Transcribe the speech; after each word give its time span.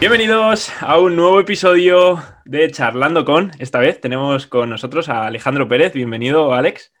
Bienvenidos 0.00 0.70
a 0.80 0.96
un 1.00 1.16
nuevo 1.16 1.40
episodio 1.40 2.22
de 2.44 2.70
Charlando 2.70 3.24
con. 3.24 3.50
Esta 3.58 3.80
vez 3.80 4.00
tenemos 4.00 4.46
con 4.46 4.70
nosotros 4.70 5.08
a 5.08 5.26
Alejandro 5.26 5.66
Pérez. 5.66 5.92
Bienvenido, 5.92 6.54
Alex. 6.54 6.92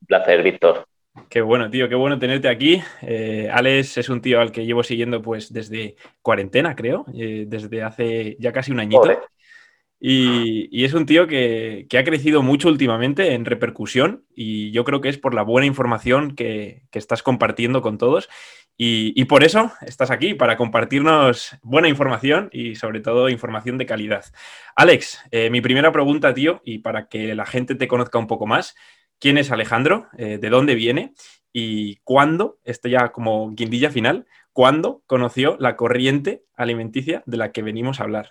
Un 0.00 0.06
placer, 0.08 0.42
Víctor. 0.42 0.88
Qué 1.28 1.40
bueno, 1.40 1.70
tío, 1.70 1.88
qué 1.88 1.94
bueno 1.94 2.18
tenerte 2.18 2.48
aquí. 2.48 2.82
Eh, 3.02 3.48
Alex 3.52 3.96
es 3.96 4.08
un 4.08 4.20
tío 4.20 4.40
al 4.40 4.50
que 4.50 4.66
llevo 4.66 4.82
siguiendo 4.82 5.22
pues 5.22 5.52
desde 5.52 5.94
cuarentena, 6.20 6.74
creo, 6.74 7.06
eh, 7.14 7.44
desde 7.46 7.84
hace 7.84 8.36
ya 8.40 8.52
casi 8.52 8.72
un 8.72 8.80
añito. 8.80 9.20
Y, 10.00 10.84
es 10.84 10.94
un 10.94 11.06
tío 11.06 11.28
que, 11.28 11.86
ha 11.96 12.02
crecido 12.02 12.42
mucho 12.42 12.66
últimamente 12.66 13.34
en 13.34 13.44
repercusión 13.44 14.24
y 14.34 14.72
yo 14.72 14.82
creo 14.82 15.00
que 15.00 15.08
es 15.08 15.16
por 15.16 15.32
la 15.32 15.42
buena 15.42 15.68
información 15.68 16.34
que, 16.34 16.82
que 16.90 16.98
estás 16.98 17.22
compartiendo 17.22 17.82
con 17.82 17.98
todos. 17.98 18.28
Y, 18.76 19.24
por 19.26 19.44
eso 19.44 19.70
estás 19.82 20.10
aquí, 20.10 20.34
para 20.34 20.56
compartirnos 20.56 21.56
buena 21.62 21.88
información 21.88 22.48
y 22.52 22.74
sobre 22.74 23.00
todo 23.00 23.28
información 23.28 23.78
de 23.78 23.86
calidad. 23.86 24.24
Alex, 24.74 25.22
eh, 25.30 25.50
mi 25.50 25.60
primera 25.60 25.92
pregunta, 25.92 26.34
tío, 26.34 26.60
y 26.64 26.78
para 26.78 27.06
que 27.06 27.34
la 27.34 27.46
gente 27.46 27.76
te 27.76 27.86
conozca 27.86 28.18
un 28.18 28.26
poco 28.26 28.46
más, 28.46 28.74
¿quién 29.20 29.38
es 29.38 29.52
Alejandro? 29.52 30.08
Eh, 30.18 30.38
¿De 30.38 30.50
dónde 30.50 30.74
viene? 30.74 31.14
¿Y 31.52 31.96
cuándo, 31.98 32.58
esto 32.64 32.88
ya 32.88 33.12
como 33.12 33.50
guindilla 33.50 33.90
final, 33.90 34.26
cuándo 34.52 35.02
conoció 35.06 35.56
la 35.60 35.76
corriente 35.76 36.42
alimenticia 36.56 37.22
de 37.26 37.36
la 37.36 37.52
que 37.52 37.62
venimos 37.62 38.00
a 38.00 38.04
hablar? 38.04 38.30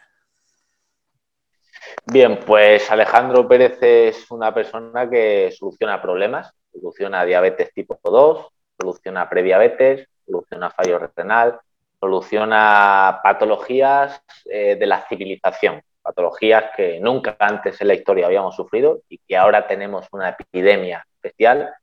Bien, 2.06 2.40
pues 2.46 2.90
Alejandro 2.92 3.48
Pérez 3.48 3.78
es 3.82 4.30
una 4.32 4.54
persona 4.54 5.10
que 5.10 5.52
soluciona 5.52 6.02
problemas, 6.02 6.54
soluciona 6.72 7.26
diabetes 7.26 7.74
tipo 7.74 8.00
2, 8.04 8.48
soluciona 8.80 9.30
prediabetes, 9.30 10.08
soluciona 10.32 10.70
fallo 10.72 11.00
renal, 11.16 11.60
soluciona 12.00 13.20
patologías 13.24 14.24
eh, 14.46 14.76
de 14.76 14.88
la 14.88 15.06
civilización, 15.08 15.82
patologías 16.02 16.72
que 16.76 17.00
nunca 17.00 17.36
antes 17.40 17.80
en 17.82 17.88
la 17.90 17.94
historia 17.94 18.26
habíamos 18.26 18.56
sufrido 18.56 19.02
y 19.10 19.20
que 19.20 19.38
ahora 19.38 19.68
tenemos 19.68 20.08
una 20.12 20.30
epidemia 20.30 21.06
especial. 21.16 21.74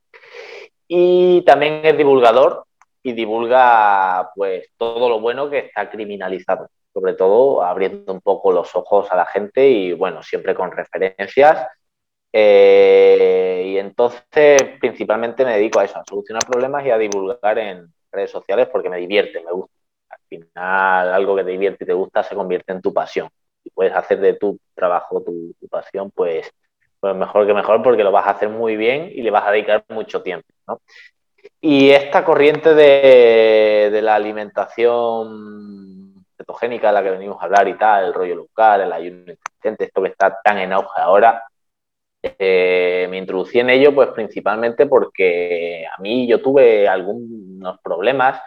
Y 0.87 1.41
también 1.43 1.81
es 1.83 1.97
divulgador 1.97 2.65
y 3.03 3.13
divulga 3.13 4.31
pues 4.35 4.69
todo 4.77 5.07
lo 5.07 5.19
bueno 5.21 5.49
que 5.49 5.59
está 5.59 5.89
criminalizado, 5.89 6.69
sobre 6.91 7.13
todo 7.13 7.63
abriendo 7.63 8.11
un 8.11 8.21
poco 8.21 8.51
los 8.51 8.75
ojos 8.75 9.09
a 9.11 9.15
la 9.15 9.25
gente 9.25 9.69
y 9.69 9.93
bueno, 9.93 10.21
siempre 10.23 10.55
con 10.55 10.71
referencias. 10.71 11.67
Eh, 12.31 13.63
y 13.67 13.77
entonces 13.77 14.61
principalmente 14.79 15.45
me 15.45 15.55
dedico 15.55 15.79
a 15.79 15.85
eso, 15.85 15.97
a 15.99 16.03
solucionar 16.07 16.45
problemas 16.45 16.85
y 16.85 16.91
a 16.91 16.97
divulgar 16.97 17.57
en, 17.57 17.91
redes 18.11 18.31
sociales 18.31 18.67
porque 18.71 18.89
me 18.89 18.97
divierte, 18.97 19.43
me 19.43 19.51
gusta. 19.51 19.73
Al 20.09 20.19
final, 20.27 21.13
algo 21.13 21.35
que 21.35 21.43
te 21.43 21.51
divierte 21.51 21.83
y 21.83 21.87
te 21.87 21.93
gusta 21.93 22.23
se 22.23 22.35
convierte 22.35 22.71
en 22.71 22.81
tu 22.81 22.93
pasión. 22.93 23.29
Si 23.63 23.69
puedes 23.69 23.93
hacer 23.93 24.19
de 24.19 24.33
tu 24.33 24.57
trabajo 24.73 25.21
tu, 25.21 25.53
pasión, 25.69 26.11
pues, 26.11 26.49
pues 26.99 27.15
mejor 27.15 27.45
que 27.45 27.53
mejor 27.53 27.83
porque 27.83 28.03
lo 28.03 28.11
vas 28.11 28.25
a 28.25 28.31
hacer 28.31 28.49
muy 28.49 28.75
bien 28.75 29.11
y 29.13 29.21
le 29.21 29.31
vas 29.31 29.47
a 29.47 29.51
dedicar 29.51 29.85
mucho 29.89 30.21
tiempo. 30.23 30.47
¿no? 30.67 30.81
Y 31.61 31.91
esta 31.91 32.25
corriente 32.25 32.73
de, 32.73 33.89
de 33.91 34.01
la 34.01 34.15
alimentación 34.15 35.69
cetogénica 36.35 36.87
de 36.87 36.93
la 36.93 37.03
que 37.03 37.11
venimos 37.11 37.41
a 37.41 37.45
hablar 37.45 37.67
y 37.67 37.77
tal, 37.77 38.05
el 38.05 38.13
rollo 38.13 38.35
local, 38.35 38.81
el 38.81 38.93
ayuno 38.93 39.31
inteligente, 39.31 39.85
esto 39.85 40.01
que 40.01 40.09
está 40.09 40.39
tan 40.41 40.57
en 40.57 40.73
auge 40.73 41.01
ahora, 41.01 41.43
eh, 42.21 43.07
me 43.09 43.17
introducí 43.17 43.59
en 43.59 43.69
ello 43.69 43.95
pues 43.95 44.09
principalmente 44.09 44.85
porque 44.87 45.85
a 45.85 46.01
mí 46.01 46.27
yo 46.27 46.41
tuve 46.41 46.87
algunos 47.59 47.81
problemas, 47.81 48.41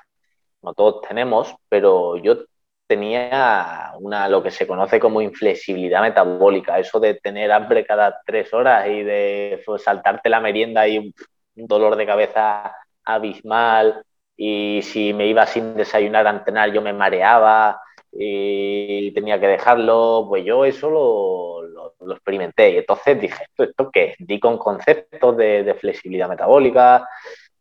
no 0.63 0.75
todos 0.75 1.03
tenemos, 1.09 1.55
pero 1.69 2.17
yo 2.17 2.45
tenía 2.87 3.93
una 4.01 4.29
lo 4.29 4.43
que 4.43 4.51
se 4.51 4.67
conoce 4.67 5.01
como 5.01 5.21
inflexibilidad 5.21 6.03
metabólica, 6.03 6.79
eso 6.79 7.01
de 7.01 7.15
tener 7.15 7.53
hambre 7.53 7.85
cada 7.85 8.21
tres 8.27 8.53
horas 8.53 8.87
y 8.89 9.03
de 9.03 9.63
pues, 9.65 9.83
saltarte 9.83 10.29
la 10.29 10.41
merienda 10.41 10.87
y 10.89 10.99
un, 10.99 11.15
dolor 11.55 11.97
de 11.97 12.07
cabeza 12.07 12.75
abismal 13.05 14.03
y 14.37 14.81
si 14.83 15.13
me 15.13 15.27
iba 15.27 15.47
sin 15.47 15.77
desayunar 15.77 16.27
a 16.27 16.31
entrenar 16.31 16.73
yo 16.73 16.81
me 16.81 16.93
mareaba 16.93 17.81
y 18.13 19.13
tenía 19.13 19.41
que 19.41 19.47
dejarlo, 19.47 20.27
pues 20.29 20.45
yo 20.45 20.65
eso 20.65 20.91
lo, 20.91 21.63
lo, 22.01 22.15
experimenté. 22.15 22.71
Y 22.71 22.77
entonces 22.79 23.21
dije, 23.21 23.45
¿esto, 23.45 23.65
esto 23.65 23.91
qué 23.91 24.15
Di 24.19 24.39
con 24.39 24.59
conceptos 24.59 25.37
de, 25.37 25.75
flexibilidad 25.81 26.29
metabólica, 26.29 27.09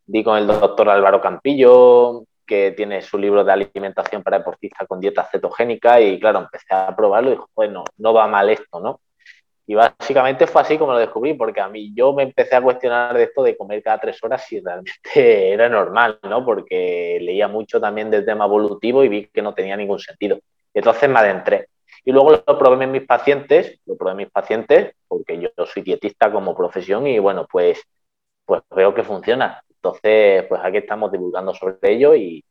di 0.06 0.24
con 0.24 0.38
el 0.38 0.48
doctor 0.48 0.90
Álvaro 0.90 1.22
Campillo, 1.22 2.24
que 2.46 2.72
tiene 2.72 3.02
su 3.02 3.18
libro 3.18 3.44
de 3.44 3.52
alimentación 3.52 4.24
para 4.24 4.40
deportistas 4.40 4.88
con 4.88 5.00
dieta 5.00 5.24
cetogénica 5.32 6.02
y 6.02 6.20
claro, 6.20 6.40
empecé 6.40 6.74
a 6.74 6.94
probarlo 6.96 7.30
y 7.30 7.34
dije, 7.36 7.46
bueno, 7.56 7.86
no 7.98 8.14
va 8.14 8.28
mal 8.28 8.50
esto, 8.50 8.80
¿no? 8.80 9.00
Y 9.68 9.76
básicamente 9.76 10.48
fue 10.48 10.62
así 10.62 10.78
como 10.78 10.92
lo 10.92 11.00
descubrí, 11.00 11.34
porque 11.34 11.62
a 11.62 11.70
mí 11.70 11.94
yo 11.96 12.12
me 12.12 12.24
empecé 12.24 12.58
a 12.58 12.62
cuestionar 12.62 13.16
de 13.16 13.24
esto 13.24 13.42
de 13.42 13.56
comer 13.56 13.82
cada 13.82 14.00
tres 14.00 14.22
horas 14.22 14.44
si 14.46 14.60
realmente 14.60 15.04
era 15.54 15.70
normal, 15.70 16.20
¿no? 16.24 16.44
Porque 16.44 17.20
leía 17.22 17.48
mucho 17.48 17.80
también 17.80 18.12
del 18.12 18.26
tema 18.26 18.46
evolutivo 18.46 19.02
y 19.04 19.08
vi 19.08 19.28
que 19.28 19.42
no 19.42 19.54
tenía 19.54 19.78
ningún 19.78 20.00
sentido. 20.00 20.40
Entonces 20.74 21.10
me 21.10 21.20
adentré. 21.20 21.68
Y 22.04 22.12
luego 22.12 22.32
lo 22.32 22.58
probé 22.60 22.84
en 22.84 22.92
mis 22.92 23.06
pacientes, 23.06 23.80
lo 23.86 23.96
probé 23.96 24.12
en 24.12 24.18
mis 24.18 24.32
pacientes, 24.32 24.94
porque 25.08 25.40
yo 25.40 25.50
soy 25.66 25.84
dietista 25.84 26.32
como 26.32 26.54
profesión 26.54 27.08
y 27.08 27.20
bueno, 27.20 27.48
pues, 27.50 27.82
pues 28.46 28.64
veo 28.76 28.94
que 28.94 29.04
funciona. 29.04 29.64
Entonces, 29.84 30.46
pues 30.48 30.62
aquí 30.64 30.78
estamos 30.78 31.12
divulgando 31.12 31.56
sobre 31.56 31.76
ello 31.84 32.16
y, 32.16 32.46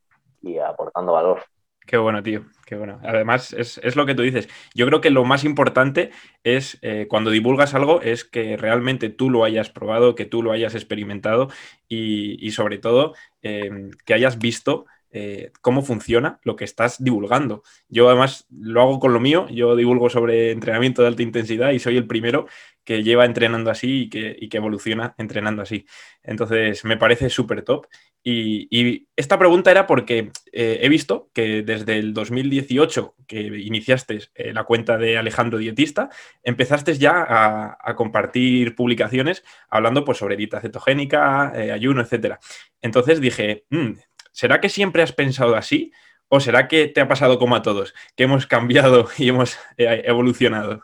aportando 0.59 1.13
valor. 1.13 1.41
Qué 1.85 1.97
bueno, 1.97 2.21
tío, 2.21 2.45
qué 2.65 2.75
bueno. 2.75 2.99
Además, 3.03 3.53
es, 3.53 3.95
lo 3.95 4.05
que 4.05 4.15
tú 4.15 4.21
dices. 4.21 4.49
Yo 4.75 4.85
creo 4.85 4.99
que 4.99 5.09
lo 5.11 5.23
más 5.23 5.45
importante 5.45 6.11
es 6.43 6.77
eh, 6.81 7.07
cuando 7.09 7.31
divulgas 7.31 7.73
algo 7.73 8.01
es 8.01 8.25
que 8.25 8.57
realmente 8.57 9.09
tú 9.09 9.29
lo 9.29 9.45
hayas 9.45 9.69
probado, 9.69 10.13
que 10.13 10.25
tú 10.25 10.43
lo 10.43 10.51
hayas 10.51 10.75
experimentado 10.75 11.47
y, 11.87 12.51
sobre 12.51 12.79
todo 12.79 13.13
eh, 13.41 13.89
que 14.05 14.13
hayas 14.13 14.37
visto 14.37 14.85
eh, 15.13 15.51
cómo 15.59 15.81
funciona 15.81 16.39
lo 16.43 16.55
que 16.55 16.63
estás 16.63 17.03
divulgando. 17.03 17.63
Yo 17.89 18.07
además 18.07 18.45
lo 18.49 18.81
hago 18.81 18.99
con 18.99 19.13
lo 19.13 19.19
mío, 19.19 19.45
yo 19.49 19.75
divulgo 19.75 20.09
sobre 20.09 20.51
entrenamiento 20.51 21.01
de 21.01 21.09
alta 21.09 21.21
intensidad 21.21 21.71
y 21.71 21.79
soy 21.79 21.97
el 21.97 22.07
primero 22.07 22.47
que 22.85 23.03
lleva 23.03 23.25
entrenando 23.25 23.69
así 23.69 24.03
y 24.03 24.09
que, 24.09 24.57
evoluciona 24.57 25.13
entrenando 25.17 25.61
así. 25.61 25.85
Entonces 26.23 26.85
me 26.85 26.95
parece 26.95 27.29
súper 27.29 27.63
top. 27.63 27.87
Y, 28.23 29.07
esta 29.15 29.37
pregunta 29.37 29.69
era 29.69 29.85
porque 29.85 30.31
eh, 30.51 30.79
he 30.81 30.89
visto 30.89 31.29
que 31.33 31.61
desde 31.61 31.97
el 31.99 32.13
2018 32.13 33.15
que 33.27 33.41
iniciaste 33.41 34.19
eh, 34.33 34.53
la 34.53 34.63
cuenta 34.63 34.97
de 34.97 35.17
Alejandro 35.17 35.59
Dietista, 35.59 36.09
empezaste 36.41 36.97
ya 36.97 37.25
a, 37.27 37.95
compartir 37.95 38.75
publicaciones 38.75 39.43
hablando 39.69 40.05
pues, 40.05 40.17
sobre 40.17 40.37
dieta 40.37 40.61
cetogénica, 40.61 41.51
ayuno, 41.51 42.01
etc. 42.01 42.37
Entonces 42.81 43.21
dije, 43.21 43.65
mm, 43.69 43.91
¿será 44.31 44.61
que 44.61 44.69
siempre 44.69 45.03
has 45.03 45.13
pensado 45.13 45.55
así? 45.55 45.91
¿O 46.27 46.39
será 46.39 46.67
que 46.67 46.87
te 46.87 47.01
ha 47.01 47.07
pasado 47.07 47.37
como 47.37 47.55
a 47.55 47.61
todos, 47.61 47.93
que 48.15 48.23
hemos 48.23 48.47
cambiado 48.47 49.07
y 49.17 49.29
hemos 49.29 49.57
eh, 49.77 50.03
evolucionado? 50.05 50.83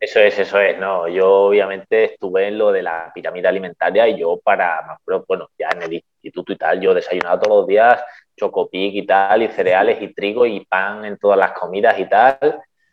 Eso 0.00 0.20
es, 0.20 0.38
eso 0.38 0.60
es, 0.60 0.78
no. 0.78 1.08
Yo 1.08 1.28
obviamente 1.28 2.04
estuve 2.04 2.48
en 2.48 2.58
lo 2.58 2.70
de 2.70 2.82
la 2.82 3.10
pirámide 3.12 3.48
alimentaria 3.48 4.06
y 4.06 4.20
yo 4.20 4.38
para, 4.38 4.98
bueno, 5.26 5.48
ya 5.58 5.70
en 5.72 5.82
el 5.82 5.94
instituto 5.94 6.52
y 6.52 6.56
tal, 6.56 6.80
yo 6.80 6.94
desayunaba 6.94 7.40
todos 7.40 7.58
los 7.58 7.66
días 7.66 8.00
chocopic 8.36 8.94
y 8.94 9.06
tal, 9.06 9.42
y 9.42 9.48
cereales 9.48 10.00
y 10.00 10.14
trigo 10.14 10.46
y 10.46 10.64
pan 10.64 11.04
en 11.04 11.18
todas 11.18 11.38
las 11.38 11.52
comidas 11.52 11.98
y 11.98 12.08
tal, 12.08 12.38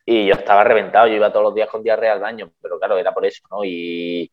y 0.06 0.26
yo 0.28 0.34
estaba 0.34 0.64
reventado, 0.64 1.08
yo 1.08 1.14
iba 1.14 1.32
todos 1.32 1.46
los 1.46 1.56
días 1.56 1.70
con 1.70 1.84
diarrea 1.84 2.14
al 2.14 2.20
baño, 2.20 2.52
pero 2.62 2.80
claro, 2.80 2.98
era 2.98 3.14
por 3.14 3.26
eso, 3.26 3.44
¿no? 3.52 3.64
Y, 3.64 4.32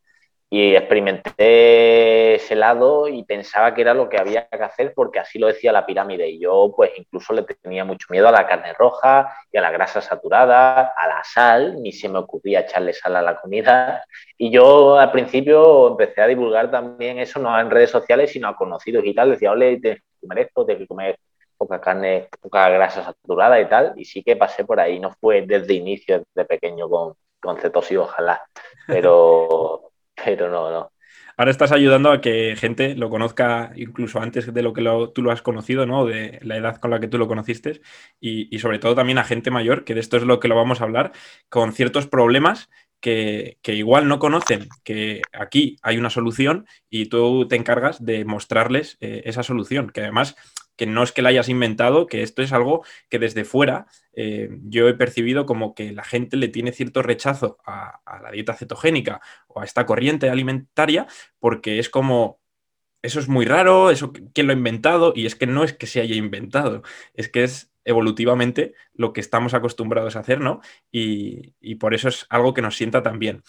y 0.52 0.76
experimenté 0.76 2.34
ese 2.34 2.54
lado 2.54 3.08
y 3.08 3.22
pensaba 3.22 3.72
que 3.72 3.80
era 3.80 3.94
lo 3.94 4.10
que 4.10 4.18
había 4.18 4.46
que 4.48 4.62
hacer 4.62 4.92
porque 4.94 5.18
así 5.18 5.38
lo 5.38 5.46
decía 5.46 5.72
la 5.72 5.86
pirámide. 5.86 6.28
Y 6.28 6.40
yo 6.40 6.74
pues 6.76 6.90
incluso 6.98 7.32
le 7.32 7.42
tenía 7.44 7.86
mucho 7.86 8.08
miedo 8.10 8.28
a 8.28 8.32
la 8.32 8.46
carne 8.46 8.74
roja 8.74 9.34
y 9.50 9.56
a 9.56 9.62
la 9.62 9.70
grasa 9.70 10.02
saturada, 10.02 10.92
a 10.94 11.08
la 11.08 11.24
sal, 11.24 11.80
ni 11.80 11.90
se 11.90 12.06
me 12.10 12.18
ocurría 12.18 12.60
echarle 12.60 12.92
sal 12.92 13.16
a 13.16 13.22
la 13.22 13.40
comida. 13.40 14.04
Y 14.36 14.50
yo 14.50 14.98
al 14.98 15.10
principio 15.10 15.88
empecé 15.88 16.20
a 16.20 16.26
divulgar 16.26 16.70
también 16.70 17.18
eso 17.18 17.40
no 17.40 17.58
en 17.58 17.70
redes 17.70 17.88
sociales 17.88 18.30
sino 18.30 18.48
a 18.48 18.54
conocidos 18.54 19.06
y 19.06 19.14
tal, 19.14 19.30
decía, 19.30 19.52
ole, 19.52 19.80
tienes 19.80 20.00
que 20.00 20.20
comer 20.20 20.38
esto, 20.40 20.66
tienes 20.66 20.82
que 20.82 20.86
comer 20.86 21.18
poca 21.56 21.80
carne, 21.80 22.28
poca 22.42 22.68
grasa 22.68 23.02
saturada 23.02 23.58
y 23.58 23.66
tal 23.70 23.94
y 23.96 24.04
sí 24.04 24.22
que 24.22 24.36
pasé 24.36 24.66
por 24.66 24.78
ahí, 24.80 25.00
no 25.00 25.12
fue 25.18 25.46
desde 25.46 25.72
inicio, 25.72 26.22
desde 26.34 26.46
pequeño 26.46 26.90
con, 26.90 27.14
con 27.40 27.56
cetosis 27.56 27.96
ojalá, 27.96 28.44
pero 28.86 29.80
pero 30.24 30.50
no, 30.50 30.70
no. 30.70 30.92
Ahora 31.36 31.50
estás 31.50 31.72
ayudando 31.72 32.12
a 32.12 32.20
que 32.20 32.56
gente 32.56 32.94
lo 32.94 33.08
conozca 33.08 33.72
incluso 33.74 34.20
antes 34.20 34.52
de 34.52 34.62
lo 34.62 34.72
que 34.72 34.82
tú 35.14 35.22
lo 35.22 35.30
has 35.30 35.42
conocido, 35.42 35.86
¿no? 35.86 36.04
De 36.04 36.38
la 36.42 36.56
edad 36.56 36.76
con 36.76 36.90
la 36.90 37.00
que 37.00 37.08
tú 37.08 37.18
lo 37.18 37.26
conociste 37.26 37.80
y, 38.20 38.58
sobre 38.58 38.78
todo 38.78 38.94
también 38.94 39.18
a 39.18 39.24
gente 39.24 39.50
mayor, 39.50 39.84
que 39.84 39.94
de 39.94 40.00
esto 40.00 40.16
es 40.16 40.24
lo 40.24 40.40
que 40.40 40.48
lo 40.48 40.56
vamos 40.56 40.80
a 40.80 40.84
hablar, 40.84 41.12
con 41.48 41.72
ciertos 41.72 42.06
problemas 42.06 42.68
que, 43.00 43.58
igual 43.64 44.08
no 44.08 44.18
conocen 44.18 44.68
que 44.84 45.22
aquí 45.32 45.76
hay 45.82 45.98
una 45.98 46.10
solución 46.10 46.66
y 46.90 47.06
tú 47.06 47.48
te 47.48 47.56
encargas 47.56 48.04
de 48.04 48.24
mostrarles 48.24 48.98
eh, 49.00 49.22
esa 49.24 49.42
solución, 49.42 49.90
que 49.90 50.02
además 50.02 50.36
que 50.76 50.86
no 50.86 51.02
es 51.02 51.12
que 51.12 51.22
la 51.22 51.30
hayas 51.30 51.48
inventado, 51.48 52.06
que 52.06 52.22
esto 52.22 52.42
es 52.42 52.52
algo 52.52 52.84
que 53.08 53.18
desde 53.18 53.44
fuera 53.44 53.86
eh, 54.14 54.50
yo 54.64 54.88
he 54.88 54.94
percibido 54.94 55.46
como 55.46 55.74
que 55.74 55.92
la 55.92 56.04
gente 56.04 56.36
le 56.36 56.48
tiene 56.48 56.72
cierto 56.72 57.02
rechazo 57.02 57.58
a, 57.64 58.00
la 58.22 58.30
dieta 58.30 58.54
cetogénica 58.54 59.20
o 59.48 59.60
a 59.60 59.64
esta 59.64 59.86
corriente 59.86 60.30
alimentaria, 60.30 61.06
porque 61.38 61.78
es 61.78 61.88
como, 61.88 62.40
eso 63.02 63.20
es 63.20 63.28
muy 63.28 63.46
raro, 63.46 63.90
eso 63.90 64.12
quién 64.34 64.46
lo 64.46 64.52
ha 64.52 64.56
inventado, 64.56 65.12
y 65.14 65.26
es 65.26 65.34
que 65.34 65.46
no 65.46 65.64
es 65.64 65.72
que 65.72 65.86
se 65.86 66.00
haya 66.00 66.14
inventado, 66.14 66.82
es 67.14 67.28
que 67.28 67.44
es 67.44 67.72
evolutivamente 67.84 68.74
lo 68.94 69.12
que 69.12 69.20
estamos 69.20 69.54
acostumbrados 69.54 70.14
a 70.14 70.20
hacer, 70.20 70.40
¿no? 70.40 70.60
Y, 70.92 71.54
y 71.60 71.76
por 71.76 71.94
eso 71.94 72.08
es 72.08 72.26
algo 72.28 72.54
que 72.54 72.62
nos 72.62 72.76
sienta 72.76 73.02
tan 73.02 73.18
bien 73.18 73.42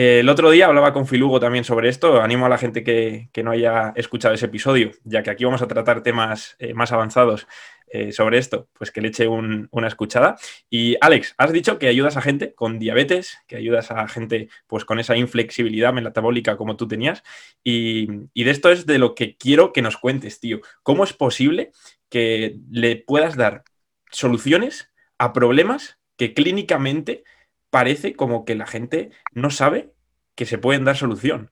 el 0.00 0.28
otro 0.28 0.52
día 0.52 0.66
hablaba 0.66 0.92
con 0.92 1.08
Filugo 1.08 1.40
también 1.40 1.64
sobre 1.64 1.88
esto. 1.88 2.22
Animo 2.22 2.46
a 2.46 2.48
la 2.48 2.56
gente 2.56 2.84
que, 2.84 3.30
no 3.42 3.50
haya 3.50 3.92
escuchado 3.96 4.32
ese 4.32 4.46
episodio, 4.46 4.92
ya 5.02 5.24
que 5.24 5.30
aquí 5.30 5.44
vamos 5.44 5.60
a 5.60 5.66
tratar 5.66 6.04
temas 6.04 6.54
eh, 6.60 6.72
más 6.72 6.92
avanzados 6.92 7.48
eh, 7.88 8.12
sobre 8.12 8.38
esto, 8.38 8.68
pues 8.74 8.92
que 8.92 9.00
le 9.00 9.08
eche 9.08 9.26
una 9.26 9.88
escuchada. 9.88 10.36
Y 10.70 10.96
Alex, 11.00 11.34
has 11.36 11.52
dicho 11.52 11.80
que 11.80 11.88
ayudas 11.88 12.16
a 12.16 12.22
gente 12.22 12.54
con 12.54 12.78
diabetes, 12.78 13.38
que 13.48 13.56
ayudas 13.56 13.90
a 13.90 14.06
gente 14.06 14.50
pues 14.68 14.84
con 14.84 15.00
esa 15.00 15.16
inflexibilidad 15.16 15.92
metabólica 15.92 16.56
como 16.56 16.76
tú 16.76 16.86
tenías. 16.86 17.24
Y 17.64 18.06
de 18.06 18.50
esto 18.52 18.70
es 18.70 18.86
de 18.86 19.00
lo 19.00 19.16
que 19.16 19.36
quiero 19.36 19.72
que 19.72 19.82
nos 19.82 19.96
cuentes, 19.96 20.38
tío. 20.38 20.60
¿Cómo 20.84 21.02
es 21.02 21.12
posible 21.12 21.72
que 22.08 22.54
le 22.70 22.94
puedas 22.94 23.34
dar 23.34 23.64
soluciones 24.12 24.92
a 25.18 25.32
problemas 25.32 25.98
que 26.16 26.34
clínicamente 26.34 27.24
parece 27.70 28.14
como 28.14 28.44
que 28.44 28.54
la 28.54 28.66
gente 28.66 29.10
no 29.32 29.50
sabe 29.50 29.92
que 30.34 30.46
se 30.46 30.58
pueden 30.58 30.84
dar 30.84 30.96
solución. 30.96 31.50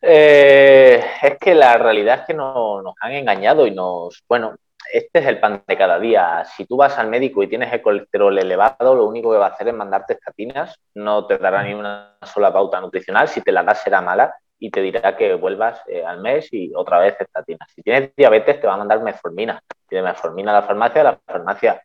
Eh, 0.00 1.04
es 1.22 1.38
que 1.38 1.54
la 1.54 1.76
realidad 1.76 2.20
es 2.20 2.26
que 2.26 2.34
nos 2.34 2.84
han 3.00 3.12
engañado 3.12 3.66
y 3.66 3.72
nos, 3.72 4.22
bueno, 4.28 4.54
este 4.92 5.18
es 5.18 5.26
el 5.26 5.40
pan 5.40 5.62
de 5.66 5.76
cada 5.76 5.98
día. 5.98 6.44
Si 6.56 6.64
tú 6.64 6.76
vas 6.76 6.96
al 6.98 7.08
médico 7.08 7.42
y 7.42 7.48
tienes 7.48 7.72
el 7.72 7.82
colesterol 7.82 8.38
elevado, 8.38 8.94
lo 8.94 9.06
único 9.06 9.32
que 9.32 9.38
va 9.38 9.46
a 9.46 9.50
hacer 9.50 9.68
es 9.68 9.74
mandarte 9.74 10.14
estatinas, 10.14 10.78
no 10.94 11.26
te 11.26 11.36
dará 11.38 11.62
ni 11.62 11.74
una 11.74 12.16
sola 12.22 12.52
pauta 12.52 12.80
nutricional, 12.80 13.28
si 13.28 13.42
te 13.42 13.52
la 13.52 13.62
das 13.62 13.82
será 13.82 14.00
mala 14.00 14.34
y 14.58 14.70
te 14.70 14.80
dirá 14.80 15.16
que 15.16 15.34
vuelvas 15.34 15.80
eh, 15.86 16.04
al 16.04 16.20
mes 16.20 16.52
y 16.52 16.72
otra 16.74 16.98
vez 16.98 17.16
estatinas. 17.20 17.70
Si 17.74 17.82
tienes 17.82 18.14
diabetes 18.16 18.60
te 18.60 18.66
va 18.66 18.74
a 18.74 18.78
mandar 18.78 19.02
metformina. 19.02 19.62
Tienes 19.88 20.04
metformina 20.04 20.50
a 20.50 20.60
la 20.60 20.66
farmacia, 20.66 21.02
la 21.02 21.18
farmacia 21.24 21.82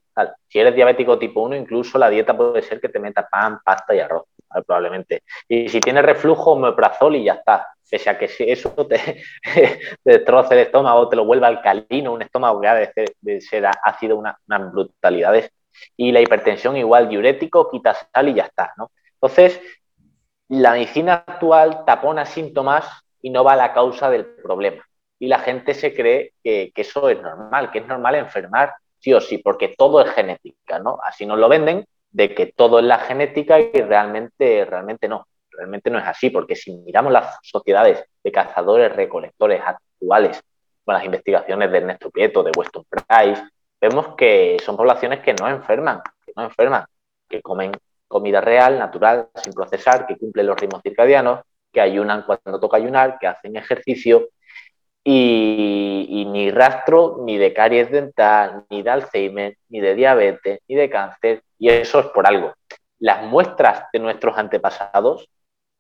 si 0.47 0.59
eres 0.59 0.75
diabético 0.75 1.17
tipo 1.17 1.41
1, 1.41 1.55
incluso 1.55 1.97
la 1.97 2.09
dieta 2.09 2.35
puede 2.35 2.61
ser 2.61 2.79
que 2.79 2.89
te 2.89 2.99
meta 2.99 3.27
pan, 3.29 3.59
pasta 3.63 3.95
y 3.95 3.99
arroz, 3.99 4.25
probablemente. 4.65 5.23
Y 5.47 5.67
si 5.69 5.79
tienes 5.79 6.03
reflujo, 6.03 6.51
omeprazol 6.51 7.15
y 7.15 7.23
ya 7.23 7.33
está. 7.33 7.69
Pese 7.89 8.09
a 8.09 8.17
que 8.17 8.29
eso 8.39 8.69
te, 8.87 9.21
destroce 10.03 10.53
el 10.53 10.61
estómago, 10.61 11.09
te 11.09 11.15
lo 11.15 11.25
vuelva 11.25 11.47
alcalino, 11.47 12.13
un 12.13 12.21
estómago 12.21 12.61
que 12.61 12.67
ha 12.67 12.75
de 12.75 13.41
ser, 13.41 13.65
ácido, 13.83 14.17
unas 14.17 14.35
una 14.47 14.59
brutalidades. 14.59 15.51
Y 15.97 16.11
la 16.11 16.21
hipertensión 16.21 16.77
igual, 16.77 17.09
diurético, 17.09 17.69
quita 17.69 17.95
sal 17.95 18.29
y 18.29 18.35
ya 18.35 18.43
está, 18.43 18.73
¿no? 18.77 18.91
Entonces, 19.13 19.59
la 20.61 20.73
medicina 20.73 21.23
actual 21.27 21.83
tapona 21.85 22.25
síntomas 22.25 22.85
y 23.21 23.29
no 23.29 23.43
va 23.43 23.53
a 23.53 23.57
la 23.57 23.73
causa 23.73 24.09
del 24.09 24.25
problema. 24.25 24.83
Y 25.19 25.27
la 25.27 25.39
gente 25.39 25.73
se 25.73 25.93
cree 25.93 26.33
que, 26.43 26.71
que 26.73 26.81
eso 26.81 27.09
es 27.09 27.21
normal, 27.21 27.71
que 27.71 27.79
es 27.79 27.87
normal 27.87 28.15
enfermar 28.15 28.73
sí 28.99 29.13
o 29.13 29.21
sí, 29.21 29.37
porque 29.37 29.73
todo 29.77 30.01
es 30.01 30.11
genética, 30.11 30.79
¿no? 30.79 30.97
Así 31.03 31.25
nos 31.25 31.37
lo 31.37 31.49
venden, 31.49 31.85
de 32.11 32.33
que 32.33 32.47
todo 32.47 32.79
es 32.79 32.85
la 32.85 32.99
genética 32.99 33.59
y 33.59 33.71
realmente, 33.71 34.65
realmente 34.65 35.07
no. 35.07 35.27
Realmente 35.49 35.89
no 35.89 35.99
es 35.99 36.05
así, 36.05 36.29
porque 36.29 36.55
si 36.55 36.73
miramos 36.77 37.11
las 37.11 37.37
sociedades 37.43 38.05
de 38.23 38.31
cazadores 38.31 38.95
recolectores 38.95 39.61
actuales, 39.65 40.41
con 40.83 40.95
las 40.95 41.05
investigaciones 41.05 41.71
de 41.71 41.77
Ernesto 41.77 42.09
Prieto, 42.09 42.43
de 42.43 42.51
Weston 42.55 42.85
Price, 42.89 43.43
vemos 43.79 44.15
que 44.15 44.57
son 44.63 44.75
poblaciones 44.75 45.21
que 45.21 45.33
no 45.33 45.47
enferman, 45.47 46.01
que 46.25 46.33
no 46.35 46.43
enferman, 46.43 46.85
que 47.29 47.41
comen 47.41 47.71
comida 48.13 48.39
real, 48.39 48.77
natural, 48.77 49.27
sin 49.43 49.51
procesar, 49.51 50.05
que 50.05 50.15
cumplen 50.15 50.45
los 50.45 50.57
ritmos 50.57 50.81
circadianos, 50.83 51.41
que 51.71 51.81
ayunan 51.81 52.23
cuando 52.23 52.59
toca 52.59 52.77
ayunar, 52.77 53.17
que 53.19 53.27
hacen 53.27 53.55
ejercicio 53.55 54.29
y, 55.03 56.25
ni 56.31 56.51
rastro 56.51 57.17
ni 57.25 57.37
de 57.37 57.53
caries 57.53 57.91
dental, 57.91 58.65
ni 58.69 58.83
de 58.83 58.89
Alzheimer, 58.89 59.57
ni 59.69 59.81
de 59.81 59.95
diabetes, 59.95 60.59
ni 60.67 60.75
de 60.75 60.89
cáncer, 60.89 61.41
y 61.57 61.69
eso 61.69 61.99
es 61.99 62.05
por 62.07 62.27
algo. 62.27 62.53
Las 62.99 63.23
muestras 63.23 63.87
de 63.91 63.99
nuestros 63.99 64.37
antepasados, 64.37 65.27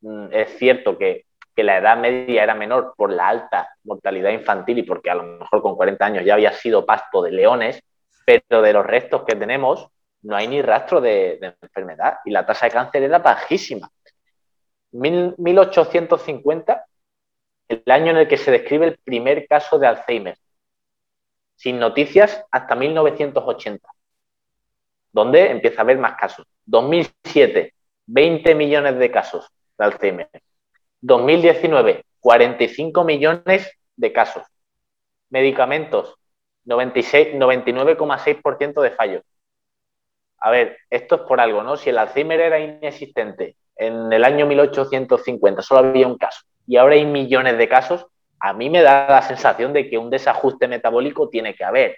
mm, 0.01 0.27
es 0.31 0.57
cierto 0.57 0.97
que, 0.97 1.25
que 1.55 1.63
la 1.63 1.77
edad 1.77 1.97
media 1.97 2.43
era 2.43 2.55
menor 2.55 2.95
por 2.97 3.13
la 3.13 3.27
alta 3.29 3.69
mortalidad 3.83 4.31
infantil 4.31 4.79
y 4.79 4.83
porque 4.83 5.11
a 5.11 5.15
lo 5.15 5.23
mejor 5.23 5.61
con 5.61 5.75
40 5.75 6.03
años 6.03 6.25
ya 6.25 6.33
había 6.33 6.51
sido 6.51 6.85
pasto 6.85 7.21
de 7.21 7.31
leones, 7.31 7.79
pero 8.25 8.61
de 8.61 8.73
los 8.73 8.85
restos 8.85 9.23
que 9.23 9.35
tenemos 9.35 9.92
no 10.23 10.35
hay 10.35 10.47
ni 10.47 10.59
rastro 10.61 10.99
de, 11.01 11.55
enfermedad 11.61 12.17
y 12.25 12.31
la 12.31 12.45
tasa 12.45 12.65
de 12.65 12.71
cáncer 12.71 13.03
era 13.03 13.19
bajísima. 13.19 13.91
1850 14.91 16.85
el 17.67 17.83
año 17.87 18.11
en 18.11 18.17
el 18.17 18.27
que 18.27 18.37
se 18.37 18.51
describe 18.51 18.87
el 18.87 18.97
primer 18.97 19.47
caso 19.47 19.79
de 19.79 19.87
Alzheimer, 19.87 20.37
sin 21.55 21.79
noticias 21.79 22.43
hasta 22.51 22.75
1980, 22.75 23.87
donde 25.11 25.49
empieza 25.51 25.81
a 25.81 25.83
haber 25.83 25.97
más 25.97 26.15
casos. 26.15 26.45
2007, 26.65 27.73
20 28.05 28.55
millones 28.55 28.97
de 28.99 29.11
casos 29.11 29.49
de 29.77 29.85
Alzheimer. 29.85 30.29
2019, 31.01 32.05
45 32.19 33.03
millones 33.03 33.71
de 33.95 34.13
casos. 34.13 34.45
Medicamentos, 35.29 36.15
99,6% 36.65 38.81
de 38.81 38.91
fallos. 38.91 39.23
A 40.45 40.51
ver, 40.51 40.77
esto 40.89 41.15
es 41.15 41.21
por 41.21 41.39
algo, 41.39 41.63
¿no? 41.63 41.77
Si 41.77 41.89
el 41.89 41.97
Alzheimer 41.97 42.39
era 42.41 42.59
inexistente 42.59 43.55
en 43.77 44.11
el 44.11 44.25
año 44.25 44.45
1850, 44.45 45.61
solo 45.61 45.87
había 45.87 46.05
un 46.05 46.17
caso 46.17 46.41
y 46.67 46.75
ahora 46.75 46.95
hay 46.95 47.05
millones 47.05 47.57
de 47.57 47.69
casos, 47.69 48.05
a 48.41 48.51
mí 48.51 48.69
me 48.69 48.81
da 48.81 49.07
la 49.07 49.21
sensación 49.21 49.71
de 49.71 49.89
que 49.89 49.97
un 49.97 50.09
desajuste 50.09 50.67
metabólico 50.67 51.29
tiene 51.29 51.55
que 51.55 51.63
haber. 51.63 51.95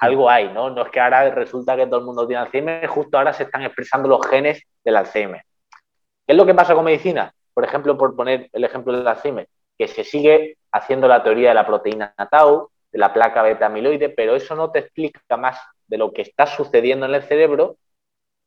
Algo 0.00 0.28
hay, 0.28 0.48
¿no? 0.48 0.70
No 0.70 0.82
es 0.82 0.90
que 0.90 0.98
ahora 0.98 1.30
resulta 1.30 1.76
que 1.76 1.86
todo 1.86 2.00
el 2.00 2.04
mundo 2.04 2.26
tiene 2.26 2.42
Alzheimer, 2.42 2.84
justo 2.88 3.16
ahora 3.16 3.32
se 3.32 3.44
están 3.44 3.62
expresando 3.62 4.08
los 4.08 4.26
genes 4.26 4.60
del 4.84 4.96
Alzheimer. 4.96 5.42
¿Qué 6.26 6.32
es 6.32 6.36
lo 6.36 6.44
que 6.44 6.54
pasa 6.54 6.74
con 6.74 6.84
medicina? 6.84 7.32
Por 7.52 7.64
ejemplo, 7.64 7.96
por 7.96 8.16
poner 8.16 8.48
el 8.52 8.64
ejemplo 8.64 8.92
del 8.92 9.06
Alzheimer, 9.06 9.48
que 9.78 9.86
se 9.86 10.02
sigue 10.02 10.56
haciendo 10.72 11.06
la 11.06 11.22
teoría 11.22 11.50
de 11.50 11.54
la 11.54 11.66
proteína 11.66 12.12
tau, 12.28 12.70
de 12.90 12.98
la 12.98 13.12
placa 13.12 13.42
beta 13.42 13.66
amiloide, 13.66 14.08
pero 14.08 14.34
eso 14.34 14.56
no 14.56 14.72
te 14.72 14.80
explica 14.80 15.36
más 15.36 15.60
de 15.86 15.96
lo 15.96 16.12
que 16.12 16.22
está 16.22 16.46
sucediendo 16.46 17.06
en 17.06 17.14
el 17.14 17.22
cerebro 17.22 17.76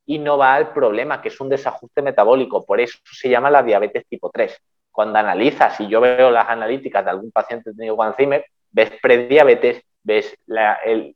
y 0.07 0.17
no 0.17 0.39
va 0.39 0.55
al 0.55 0.73
problema, 0.73 1.21
que 1.21 1.27
es 1.27 1.39
un 1.39 1.49
desajuste 1.49 2.01
metabólico. 2.01 2.65
Por 2.65 2.79
eso 2.79 2.97
se 3.03 3.29
llama 3.29 3.51
la 3.51 3.61
diabetes 3.61 4.07
tipo 4.07 4.31
3 4.31 4.59
cuando 4.89 5.19
analizas, 5.19 5.77
si 5.77 5.87
yo 5.87 6.01
veo 6.01 6.31
las 6.31 6.49
analíticas 6.49 7.05
de 7.05 7.11
algún 7.11 7.31
paciente 7.31 7.71
tenido 7.71 7.95
con 7.95 8.07
Alzheimer, 8.07 8.43
ves 8.71 8.91
prediabetes, 8.99 9.83
ves 10.01 10.35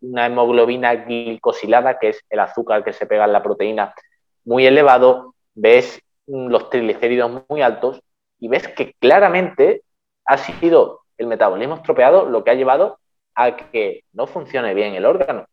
una 0.01 0.27
hemoglobina 0.27 0.93
glicosilada, 0.93 1.97
que 1.97 2.09
es 2.09 2.23
el 2.29 2.41
azúcar 2.41 2.83
que 2.83 2.93
se 2.93 3.07
pega 3.07 3.25
en 3.25 3.33
la 3.33 3.41
proteína, 3.41 3.95
muy 4.45 4.67
elevado, 4.67 5.33
ves 5.55 5.99
los 6.27 6.69
triglicéridos 6.69 7.43
muy 7.49 7.63
altos 7.63 8.01
y 8.39 8.49
ves 8.49 8.67
que 8.67 8.93
claramente 8.99 9.81
ha 10.25 10.37
sido 10.37 10.99
el 11.17 11.25
metabolismo 11.25 11.75
estropeado 11.75 12.25
lo 12.25 12.43
que 12.43 12.51
ha 12.51 12.55
llevado 12.55 12.99
a 13.33 13.55
que 13.55 14.03
no 14.13 14.27
funcione 14.27 14.75
bien 14.75 14.93
el 14.93 15.05
órgano, 15.05 15.47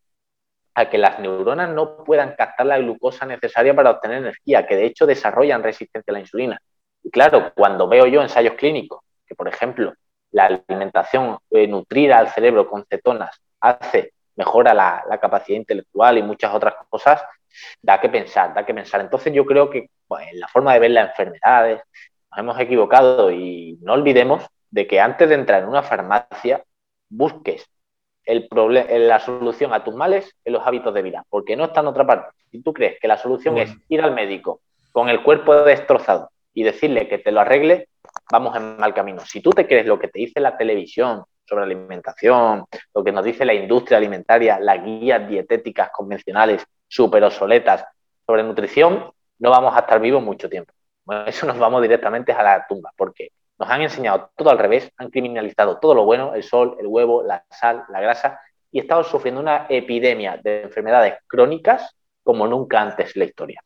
que 0.87 0.99
las 0.99 1.19
neuronas 1.19 1.71
no 1.71 2.05
puedan 2.05 2.35
captar 2.37 2.67
la 2.67 2.79
glucosa 2.79 3.27
necesaria 3.27 3.75
para 3.75 3.91
obtener 3.91 4.19
energía, 4.19 4.67
que 4.67 4.77
de 4.77 4.87
hecho 4.87 5.07
desarrollan 5.07 5.63
resistencia 5.63 6.11
a 6.11 6.15
la 6.15 6.21
insulina. 6.21 6.61
Y 7.03 7.11
claro, 7.11 7.53
cuando 7.55 7.89
veo 7.89 8.07
yo 8.07 8.23
ensayos 8.23 8.55
clínicos, 8.55 9.01
que 9.27 9.35
por 9.35 9.49
ejemplo 9.49 9.93
la 10.31 10.47
alimentación 10.47 11.39
eh, 11.51 11.67
nutrida 11.67 12.19
al 12.19 12.29
cerebro 12.29 12.69
con 12.69 12.85
cetonas 12.87 13.41
hace, 13.61 14.13
mejora 14.37 14.75
la, 14.75 15.19
capacidad 15.21 15.59
intelectual 15.59 16.19
y 16.19 16.23
muchas 16.23 16.55
otras 16.55 16.75
cosas, 16.89 17.23
da 17.83 18.01
que 18.01 18.09
pensar, 18.09 18.55
da 18.55 18.65
que 18.65 18.75
pensar. 18.75 19.01
Entonces 19.01 19.33
yo 19.33 19.45
creo 19.45 19.69
que 19.71 19.91
pues, 20.07 20.29
en 20.31 20.41
la 20.41 20.49
forma 20.49 20.75
de 20.75 20.81
ver 20.81 20.91
las 20.93 21.11
enfermedades 21.11 21.83
nos 22.31 22.39
hemos 22.39 22.61
equivocado 22.61 23.31
y 23.31 23.79
no 23.83 23.95
olvidemos 23.95 24.45
de 24.71 24.87
que 24.87 25.01
antes 25.01 25.29
de 25.29 25.35
entrar 25.35 25.63
en 25.63 25.69
una 25.69 25.83
farmacia 25.83 26.63
busques 27.09 27.67
el 28.29 28.47
la 29.09 29.21
solución 29.21 29.73
a 29.73 29.83
tus 29.83 29.95
males 29.95 30.37
en 30.45 30.53
los 30.53 30.67
hábitos 30.67 30.93
de 30.93 31.01
vida, 31.01 31.25
porque 31.31 31.57
no 31.57 31.65
está 31.65 31.81
en 31.81 31.87
otra 31.87 32.07
parte. 32.07 32.29
Si 32.51 32.63
tú 32.63 32.75
crees 32.75 33.01
que 33.01 33.09
la 33.09 33.17
solución 33.17 33.57
es 33.57 33.75
ir 33.89 34.03
al 34.03 34.15
médico 34.15 34.61
con 34.93 35.09
el 35.09 35.23
cuerpo 35.23 35.55
destrozado 35.63 36.31
y 36.53 36.63
decirle 36.63 37.09
que 37.09 37.19
te 37.19 37.33
lo 37.33 37.41
arregle, 37.41 37.89
vamos 38.31 38.55
en 38.57 38.77
mal 38.77 38.93
camino. 38.93 39.23
Si 39.25 39.41
tú 39.41 39.51
te 39.51 39.67
crees 39.67 39.87
lo 39.87 39.99
que 39.99 40.09
te 40.09 40.19
dice 40.19 40.41
la 40.41 40.59
televisión 40.59 41.25
sobre 41.47 41.65
alimentación, 41.65 42.67
lo 42.95 43.03
que 43.03 43.13
nos 43.13 43.25
dice 43.25 43.47
la 43.47 43.55
industria 43.55 43.97
alimentaria, 43.97 44.61
las 44.61 44.85
guías 44.85 45.27
dietéticas 45.27 45.91
convencionales 45.91 46.67
súper 46.87 47.25
obsoletas 47.25 47.87
sobre 48.27 48.43
nutrición, 48.43 49.11
no 49.39 49.51
vamos 49.51 49.75
a 49.75 49.81
estar 49.81 50.01
vivos 50.01 50.23
mucho 50.23 50.51
tiempo. 50.51 50.73
eso 51.27 51.47
nos 51.47 51.59
vamos 51.59 51.81
directamente 51.81 52.33
a 52.33 52.43
la 52.43 52.67
tumba, 52.69 52.93
porque 52.95 53.31
nos 53.59 53.69
han 53.69 53.83
enseñado 53.83 54.31
todo 54.37 54.51
al 54.51 54.59
revés, 54.59 54.91
han 54.97 55.11
criminalizado 55.11 55.79
todo 55.79 55.95
lo 55.95 56.05
bueno, 56.05 56.35
el 56.35 56.43
sol, 56.43 56.77
el 56.79 56.87
huevo, 56.87 57.23
la 57.23 57.45
sal, 57.51 57.85
la 57.89 58.01
grasa, 58.01 58.41
y 58.71 58.81
estamos 58.81 59.09
sufriendo 59.09 59.41
una 59.41 59.67
epidemia 59.69 60.39
de 60.43 60.63
enfermedades 60.63 61.15
crónicas 61.27 61.97
como 62.23 62.47
nunca 62.47 62.81
antes 62.81 63.17
en 63.17 63.21
la 63.21 63.25
historia. 63.25 63.63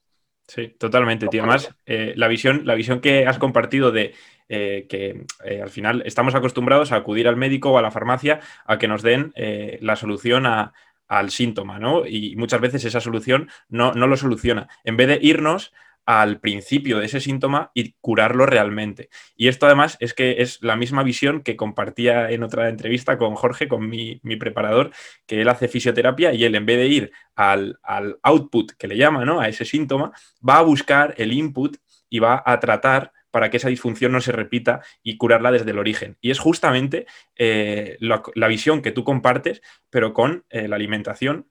Sí, 0.46 0.68
totalmente, 0.78 1.28
tío. 1.28 1.42
Además, 1.42 1.74
eh, 1.86 2.14
la, 2.16 2.28
visión, 2.28 2.62
la 2.64 2.74
visión 2.74 3.00
que 3.00 3.26
has 3.26 3.38
compartido 3.38 3.90
de 3.90 4.14
eh, 4.48 4.86
que 4.88 5.24
eh, 5.44 5.62
al 5.62 5.70
final 5.70 6.02
estamos 6.04 6.34
acostumbrados 6.34 6.92
a 6.92 6.96
acudir 6.96 7.26
al 7.26 7.36
médico 7.36 7.72
o 7.72 7.78
a 7.78 7.82
la 7.82 7.90
farmacia 7.90 8.40
a 8.66 8.78
que 8.78 8.88
nos 8.88 9.02
den 9.02 9.32
la 9.80 9.96
solución 9.96 10.46
al 10.46 11.30
síntoma, 11.30 11.78
¿no? 11.78 12.06
Y 12.06 12.36
muchas 12.36 12.60
veces 12.60 12.84
esa 12.84 13.00
solución 13.00 13.48
no, 13.68 13.92
no 13.92 14.06
lo 14.06 14.16
soluciona. 14.16 14.68
En 14.84 14.96
vez 14.96 15.08
de 15.08 15.18
irnos 15.22 15.72
al 16.06 16.40
principio 16.40 16.98
de 16.98 17.06
ese 17.06 17.20
síntoma 17.20 17.70
y 17.74 17.94
curarlo 18.00 18.46
realmente. 18.46 19.08
Y 19.36 19.48
esto 19.48 19.66
además 19.66 19.96
es 20.00 20.14
que 20.14 20.42
es 20.42 20.62
la 20.62 20.76
misma 20.76 21.02
visión 21.02 21.42
que 21.42 21.56
compartía 21.56 22.30
en 22.30 22.42
otra 22.42 22.68
entrevista 22.68 23.18
con 23.18 23.34
Jorge, 23.34 23.68
con 23.68 23.88
mi, 23.88 24.20
preparador, 24.38 24.90
que 25.26 25.40
él 25.40 25.48
hace 25.48 25.68
fisioterapia 25.68 26.32
y 26.32 26.44
él 26.44 26.54
en 26.54 26.66
vez 26.66 26.78
de 26.78 26.86
ir 26.86 27.12
al, 27.36 27.78
output 28.22 28.72
que 28.72 28.88
le 28.88 28.96
llama, 28.96 29.24
¿no? 29.24 29.40
A 29.40 29.48
ese 29.48 29.64
síntoma, 29.64 30.12
va 30.46 30.58
a 30.58 30.62
buscar 30.62 31.14
el 31.18 31.32
input 31.32 31.76
y 32.08 32.18
va 32.18 32.42
a 32.44 32.58
tratar 32.60 33.12
para 33.30 33.48
que 33.48 33.56
esa 33.56 33.68
disfunción 33.68 34.12
no 34.12 34.20
se 34.20 34.32
repita 34.32 34.82
y 35.02 35.16
curarla 35.16 35.50
desde 35.50 35.70
el 35.70 35.78
origen. 35.78 36.18
Y 36.20 36.30
es 36.30 36.38
justamente 36.38 37.06
eh, 37.36 37.96
la, 38.00 38.48
visión 38.48 38.82
que 38.82 38.92
tú 38.92 39.04
compartes, 39.04 39.62
pero 39.88 40.12
con 40.12 40.44
eh, 40.50 40.68
la 40.68 40.76
alimentación 40.76 41.48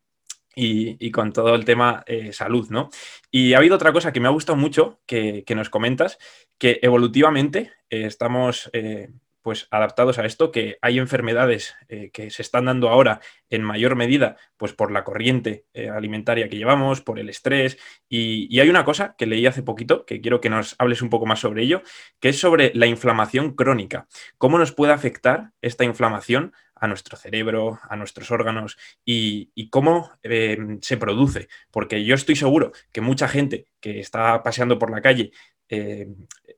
y, 0.55 1.11
con 1.11 1.31
todo 1.33 1.55
el 1.55 1.65
tema 1.65 2.03
eh, 2.07 2.33
salud, 2.33 2.69
¿no? 2.69 2.89
Y 3.29 3.53
ha 3.53 3.57
habido 3.57 3.75
otra 3.75 3.93
cosa 3.93 4.11
que 4.11 4.19
me 4.19 4.27
ha 4.27 4.31
gustado 4.31 4.57
mucho 4.57 4.99
que, 5.05 5.43
nos 5.55 5.69
comentas, 5.69 6.17
que 6.57 6.79
evolutivamente 6.81 7.71
eh, 7.89 8.05
estamos 8.05 8.69
eh, 8.73 9.09
pues 9.41 9.67
adaptados 9.71 10.19
a 10.19 10.25
esto, 10.25 10.51
que 10.51 10.77
hay 10.81 10.99
enfermedades 10.99 11.75
que 12.13 12.29
se 12.29 12.41
están 12.41 12.65
dando 12.65 12.89
ahora 12.89 13.21
en 13.49 13.63
mayor 13.63 13.95
medida 13.95 14.37
pues 14.57 14.73
por 14.73 14.91
la 14.91 15.03
corriente 15.03 15.65
alimentaria 15.93 16.47
que 16.47 16.57
llevamos, 16.57 17.01
por 17.01 17.19
el 17.19 17.29
estrés, 17.29 17.77
y, 18.07 18.47
y 18.55 18.59
hay 18.59 18.69
una 18.69 18.85
cosa 18.85 19.15
que 19.17 19.25
leí 19.25 19.45
hace 19.45 19.63
poquito, 19.63 20.05
que 20.05 20.21
quiero 20.21 20.41
que 20.41 20.49
nos 20.49 20.75
hables 20.77 21.01
un 21.01 21.09
poco 21.09 21.25
más 21.25 21.39
sobre 21.39 21.63
ello, 21.63 21.81
que 22.19 22.29
es 22.29 22.39
sobre 22.39 22.71
la 22.75 22.85
inflamación 22.85 23.55
crónica. 23.55 24.07
¿Cómo 24.37 24.57
nos 24.57 24.71
puede 24.71 24.93
afectar 24.93 25.51
esta 25.61 25.83
inflamación 25.83 26.53
a 26.81 26.87
nuestro 26.87 27.15
cerebro, 27.15 27.79
a 27.87 27.95
nuestros 27.95 28.31
órganos 28.31 28.77
y, 29.05 29.69
cómo 29.69 30.11
eh, 30.23 30.57
se 30.81 30.97
produce. 30.97 31.47
Porque 31.69 32.03
yo 32.03 32.15
estoy 32.15 32.35
seguro 32.35 32.71
que 32.91 33.01
mucha 33.01 33.27
gente 33.27 33.67
que 33.79 33.99
está 33.99 34.41
paseando 34.43 34.79
por 34.79 34.89
la 34.89 35.01
calle 35.01 35.31
eh, 35.71 36.05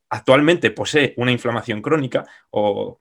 actualmente 0.09 0.71
posee 0.71 1.13
una 1.17 1.31
inflamación 1.31 1.83
crónica 1.83 2.25
o, 2.49 2.99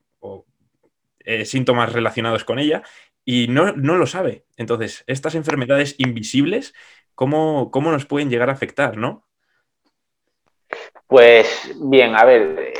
eh, 1.24 1.46
síntomas 1.46 1.92
relacionados 1.92 2.44
con 2.44 2.58
ella 2.58 2.82
y 3.24 3.48
no, 3.48 3.72
lo 3.72 4.06
sabe. 4.06 4.44
Entonces, 4.56 5.04
estas 5.06 5.34
enfermedades 5.34 5.94
invisibles, 5.98 6.74
¿cómo, 7.14 7.70
cómo 7.70 7.90
nos 7.90 8.04
pueden 8.04 8.28
llegar 8.28 8.50
a 8.50 8.52
afectar, 8.52 8.98
no? 8.98 9.26
Pues 11.06 11.72
bien, 11.80 12.14
a 12.14 12.24
ver, 12.24 12.72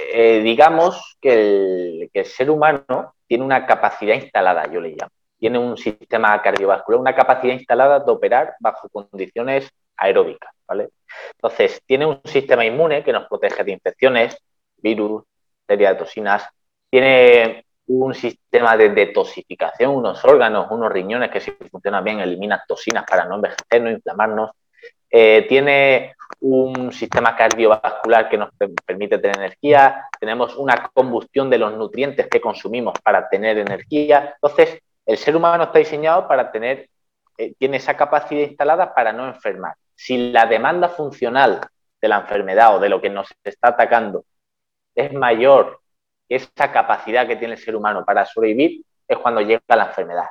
digamos 0.43 1.17
que 1.21 2.11
el, 2.13 2.25
ser 2.25 2.51
humano 2.51 3.15
tiene 3.27 3.45
una 3.45 3.67
capacidad 3.67 4.15
instalada, 4.15 4.71
yo 4.71 4.81
le 4.81 4.91
llamo. 4.91 5.13
Tiene 5.39 5.59
un 5.59 5.77
sistema 5.77 6.41
cardiovascular, 6.43 7.01
una 7.01 7.15
capacidad 7.15 7.55
instalada 7.55 8.01
de 8.01 8.11
operar 8.11 8.55
bajo 8.61 8.89
condiciones 8.89 9.73
aeróbicas, 9.97 10.53
¿vale? 10.67 10.91
Entonces, 11.33 11.83
tiene 11.87 12.07
un 12.07 12.21
sistema 12.25 12.65
inmune 12.65 13.05
que 13.05 13.13
nos 13.13 13.27
protege 13.29 13.65
de 13.65 13.73
infecciones, 13.73 14.37
virus, 14.79 15.25
bacterias, 15.61 15.99
toxinas. 15.99 16.49
Tiene 16.91 17.65
un 17.87 18.15
sistema 18.15 18.77
de 18.77 18.91
detoxificación, 18.91 19.95
unos 19.95 20.25
órganos, 20.25 20.71
unos 20.71 20.93
riñones 20.93 21.31
que 21.31 21.41
si 21.41 21.51
funcionan 21.51 22.05
bien 22.05 22.21
eliminan 22.21 22.61
toxinas 22.67 23.05
para 23.09 23.25
no 23.25 23.37
envejecer, 23.37 23.83
no 23.83 23.91
inflamarnos. 23.91 24.51
Eh, 25.11 25.45
tiene 25.49 26.15
un 26.41 26.91
sistema 26.93 27.37
cardiovascular 27.37 28.29
que 28.29 28.39
nos 28.39 28.51
permite 28.87 29.19
tener 29.19 29.37
energía, 29.37 30.09
tenemos 30.19 30.57
una 30.57 30.91
combustión 30.93 31.51
de 31.51 31.59
los 31.59 31.75
nutrientes 31.75 32.29
que 32.29 32.41
consumimos 32.41 32.95
para 33.03 33.29
tener 33.29 33.59
energía. 33.59 34.35
Entonces, 34.35 34.81
el 35.05 35.19
ser 35.19 35.37
humano 35.37 35.65
está 35.65 35.79
diseñado 35.79 36.27
para 36.27 36.51
tener, 36.51 36.89
eh, 37.37 37.53
tiene 37.59 37.77
esa 37.77 37.97
capacidad 37.97 38.49
instalada 38.49 38.95
para 38.95 39.13
no 39.13 39.27
enfermar. 39.27 39.75
Si 40.05 40.33
la 40.33 40.47
demanda 40.47 40.89
funcional 40.89 41.61
de 42.01 42.09
la 42.09 42.17
enfermedad 42.17 42.75
o 42.75 42.81
de 42.81 42.89
lo 42.89 43.01
que 43.01 43.09
nos 43.09 43.29
está 43.45 43.69
atacando 43.69 44.25
es 44.97 45.13
mayor 45.13 45.79
que 46.29 46.35
esa 46.35 46.73
capacidad 46.73 47.25
que 47.29 47.37
tiene 47.37 47.55
el 47.55 47.61
ser 47.61 47.77
humano 47.77 48.05
para 48.05 48.27
sobrevivir, 48.27 48.83
es 49.07 49.19
cuando 49.19 49.43
llega 49.43 49.63
la 49.69 49.87
enfermedad. 49.87 50.27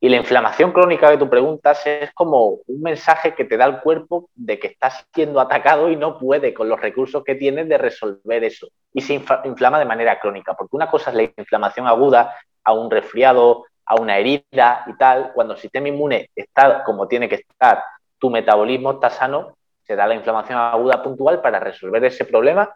Y 0.00 0.08
la 0.08 0.16
inflamación 0.16 0.72
crónica 0.72 1.08
que 1.08 1.18
tú 1.18 1.30
preguntas 1.30 1.86
es 1.86 2.12
como 2.14 2.58
un 2.66 2.82
mensaje 2.82 3.32
que 3.36 3.44
te 3.44 3.56
da 3.56 3.66
el 3.66 3.78
cuerpo 3.78 4.28
de 4.34 4.58
que 4.58 4.66
estás 4.66 5.06
siendo 5.14 5.40
atacado 5.40 5.88
y 5.88 5.94
no 5.94 6.18
puede 6.18 6.52
con 6.52 6.68
los 6.68 6.80
recursos 6.80 7.22
que 7.22 7.36
tienes 7.36 7.68
de 7.68 7.78
resolver 7.78 8.42
eso. 8.42 8.66
Y 8.92 9.02
se 9.02 9.22
inflama 9.44 9.78
de 9.78 9.84
manera 9.84 10.18
crónica, 10.18 10.54
porque 10.54 10.74
una 10.74 10.90
cosa 10.90 11.10
es 11.10 11.16
la 11.16 11.22
inflamación 11.22 11.86
aguda 11.86 12.34
a 12.64 12.72
un 12.72 12.90
resfriado, 12.90 13.66
a 13.86 13.94
una 14.00 14.18
herida 14.18 14.82
y 14.88 14.96
tal. 14.96 15.30
Cuando 15.32 15.54
el 15.54 15.60
sistema 15.60 15.86
inmune 15.86 16.28
está 16.34 16.82
como 16.82 17.06
tiene 17.06 17.28
que 17.28 17.36
estar, 17.36 17.84
tu 18.22 18.30
metabolismo 18.30 18.92
está 18.92 19.10
sano, 19.10 19.56
se 19.82 19.96
da 19.96 20.06
la 20.06 20.14
inflamación 20.14 20.56
aguda 20.56 21.02
puntual 21.02 21.42
para 21.42 21.58
resolver 21.58 22.04
ese 22.04 22.24
problema 22.24 22.72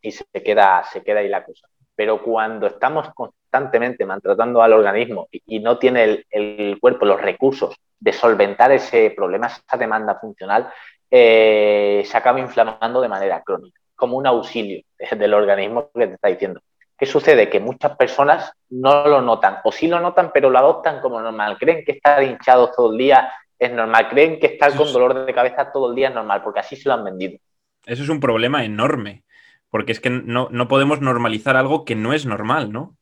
y 0.00 0.12
se 0.12 0.24
queda, 0.44 0.84
se 0.84 1.02
queda 1.02 1.18
ahí 1.18 1.28
la 1.28 1.44
cosa. 1.44 1.66
Pero 1.96 2.22
cuando 2.22 2.68
estamos 2.68 3.12
constantemente 3.12 4.06
maltratando 4.06 4.62
al 4.62 4.72
organismo 4.72 5.26
y, 5.32 5.58
no 5.58 5.76
tiene 5.76 6.24
el, 6.30 6.78
cuerpo 6.80 7.04
los 7.04 7.20
recursos 7.20 7.74
de 7.98 8.12
solventar 8.12 8.70
ese 8.70 9.10
problema, 9.10 9.48
esa 9.48 9.76
demanda 9.76 10.14
funcional, 10.20 10.70
eh, 11.10 12.04
se 12.06 12.16
acaba 12.16 12.38
inflamando 12.38 13.00
de 13.00 13.08
manera 13.08 13.42
crónica, 13.42 13.80
como 13.96 14.18
un 14.18 14.26
auxilio 14.28 14.84
del 15.18 15.34
organismo 15.34 15.90
que 15.92 16.06
te 16.06 16.14
está 16.14 16.28
diciendo. 16.28 16.60
¿Qué 16.96 17.06
sucede? 17.06 17.50
Que 17.50 17.58
muchas 17.58 17.96
personas 17.96 18.52
no 18.68 19.08
lo 19.08 19.20
notan, 19.20 19.58
o 19.64 19.72
sí 19.72 19.88
lo 19.88 19.98
notan, 19.98 20.30
pero 20.32 20.48
lo 20.48 20.58
adoptan 20.60 21.00
como 21.00 21.20
normal. 21.20 21.58
Creen 21.58 21.84
que 21.84 21.92
estar 21.92 22.22
hinchados 22.22 22.70
todo 22.76 22.92
el 22.92 22.98
día 22.98 23.32
es 23.60 23.70
normal, 23.70 24.08
creen 24.08 24.40
que 24.40 24.46
estar 24.46 24.74
con 24.74 24.92
dolor 24.92 25.26
de 25.26 25.34
cabeza 25.34 25.70
todo 25.70 25.90
el 25.90 25.94
día 25.94 26.08
es 26.08 26.14
normal, 26.14 26.42
porque 26.42 26.60
así 26.60 26.76
se 26.76 26.88
lo 26.88 26.94
han 26.94 27.04
vendido. 27.04 27.38
Eso 27.86 28.02
es 28.02 28.08
un 28.08 28.18
problema 28.18 28.64
enorme, 28.64 29.22
porque 29.70 29.92
es 29.92 30.00
que 30.00 30.10
no, 30.10 30.48
no 30.50 30.66
podemos 30.66 31.00
normalizar 31.00 31.56
algo 31.56 31.84
que 31.84 31.94
no 31.94 32.12
es 32.12 32.24
normal, 32.26 32.72
¿no? 32.72 32.96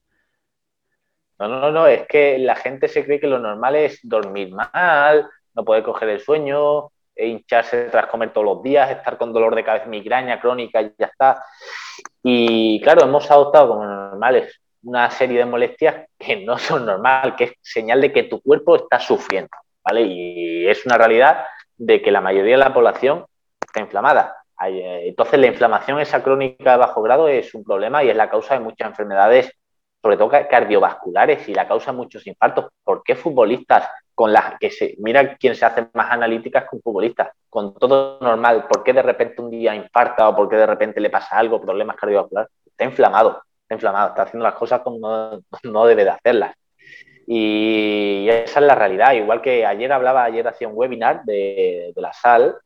No, 1.38 1.48
no, 1.48 1.70
no, 1.70 1.86
es 1.86 2.06
que 2.08 2.38
la 2.38 2.56
gente 2.56 2.88
se 2.88 3.04
cree 3.04 3.20
que 3.20 3.28
lo 3.28 3.38
normal 3.38 3.76
es 3.76 4.00
dormir 4.02 4.52
mal, 4.52 5.30
no 5.54 5.64
poder 5.64 5.84
coger 5.84 6.08
el 6.08 6.20
sueño, 6.20 6.90
e 7.14 7.26
hincharse 7.26 7.84
tras 7.84 8.06
comer 8.06 8.32
todos 8.32 8.44
los 8.44 8.62
días, 8.62 8.90
estar 8.90 9.16
con 9.18 9.32
dolor 9.32 9.54
de 9.54 9.64
cabeza, 9.64 9.86
migraña 9.86 10.40
crónica 10.40 10.82
y 10.82 10.92
ya 10.98 11.06
está. 11.06 11.44
Y 12.22 12.80
claro, 12.80 13.04
hemos 13.04 13.30
adoptado 13.30 13.68
como 13.68 13.84
normales 13.84 14.60
una 14.82 15.10
serie 15.10 15.38
de 15.38 15.44
molestias 15.44 16.06
que 16.18 16.44
no 16.44 16.58
son 16.58 16.86
normales, 16.86 17.34
que 17.36 17.44
es 17.44 17.52
señal 17.60 18.00
de 18.00 18.12
que 18.12 18.24
tu 18.24 18.40
cuerpo 18.40 18.76
está 18.76 19.00
sufriendo, 19.00 19.50
Y 19.96 20.66
es 20.68 20.84
una 20.86 20.98
realidad 20.98 21.44
de 21.76 22.02
que 22.02 22.10
la 22.10 22.20
mayoría 22.20 22.52
de 22.52 22.64
la 22.64 22.74
población 22.74 23.24
está 23.60 23.80
inflamada. 23.80 24.36
Eh, 24.66 25.04
entonces, 25.08 25.38
la 25.38 25.46
inflamación 25.46 26.00
esa 26.00 26.22
crónica 26.22 26.72
de 26.72 26.78
bajo 26.78 27.02
grado 27.02 27.28
es 27.28 27.54
un 27.54 27.64
problema 27.64 28.02
y 28.02 28.10
es 28.10 28.16
la 28.16 28.28
causa 28.28 28.54
de 28.54 28.60
muchas 28.60 28.88
enfermedades 28.88 29.52
sobre 30.02 30.16
todo 30.16 30.30
cardiovasculares 30.48 31.48
y 31.48 31.54
la 31.54 31.66
causa 31.66 31.92
muchos 31.92 32.26
infartos. 32.26 32.66
¿Por 32.84 33.02
qué 33.02 33.16
futbolistas 33.16 33.88
con 34.14 34.32
las 34.32 34.58
que 34.58 34.70
se 34.70 34.94
mira 34.98 35.36
quién 35.36 35.54
se 35.54 35.64
hace 35.64 35.88
más 35.94 36.10
analíticas 36.10 36.64
con 36.64 36.80
futbolistas, 36.80 37.30
con 37.48 37.74
todo 37.74 38.18
normal, 38.20 38.66
por 38.66 38.82
qué 38.82 38.92
de 38.92 39.02
repente 39.02 39.40
un 39.40 39.50
día 39.50 39.74
infarta 39.74 40.28
o 40.28 40.34
por 40.34 40.48
qué 40.48 40.56
de 40.56 40.66
repente 40.66 41.00
le 41.00 41.10
pasa 41.10 41.38
algo, 41.38 41.60
problemas 41.60 41.96
cardiovasculares? 41.96 42.50
Está 42.66 42.84
inflamado, 42.84 43.42
está 43.62 43.74
inflamado, 43.74 44.08
está 44.08 44.22
haciendo 44.22 44.44
las 44.44 44.54
cosas 44.54 44.80
como 44.80 45.42
no, 45.62 45.86
debe 45.86 46.04
de 46.04 46.10
hacerlas. 46.10 46.54
Y 47.30 48.26
esa 48.30 48.60
es 48.60 48.66
la 48.66 48.74
realidad. 48.74 49.12
Igual 49.12 49.42
que 49.42 49.66
ayer 49.66 49.92
hablaba, 49.92 50.24
ayer 50.24 50.48
hacía 50.48 50.66
un 50.66 50.72
webinar 50.74 51.24
de, 51.24 51.92
de 51.94 52.00
la 52.00 52.10
sal, 52.14 52.56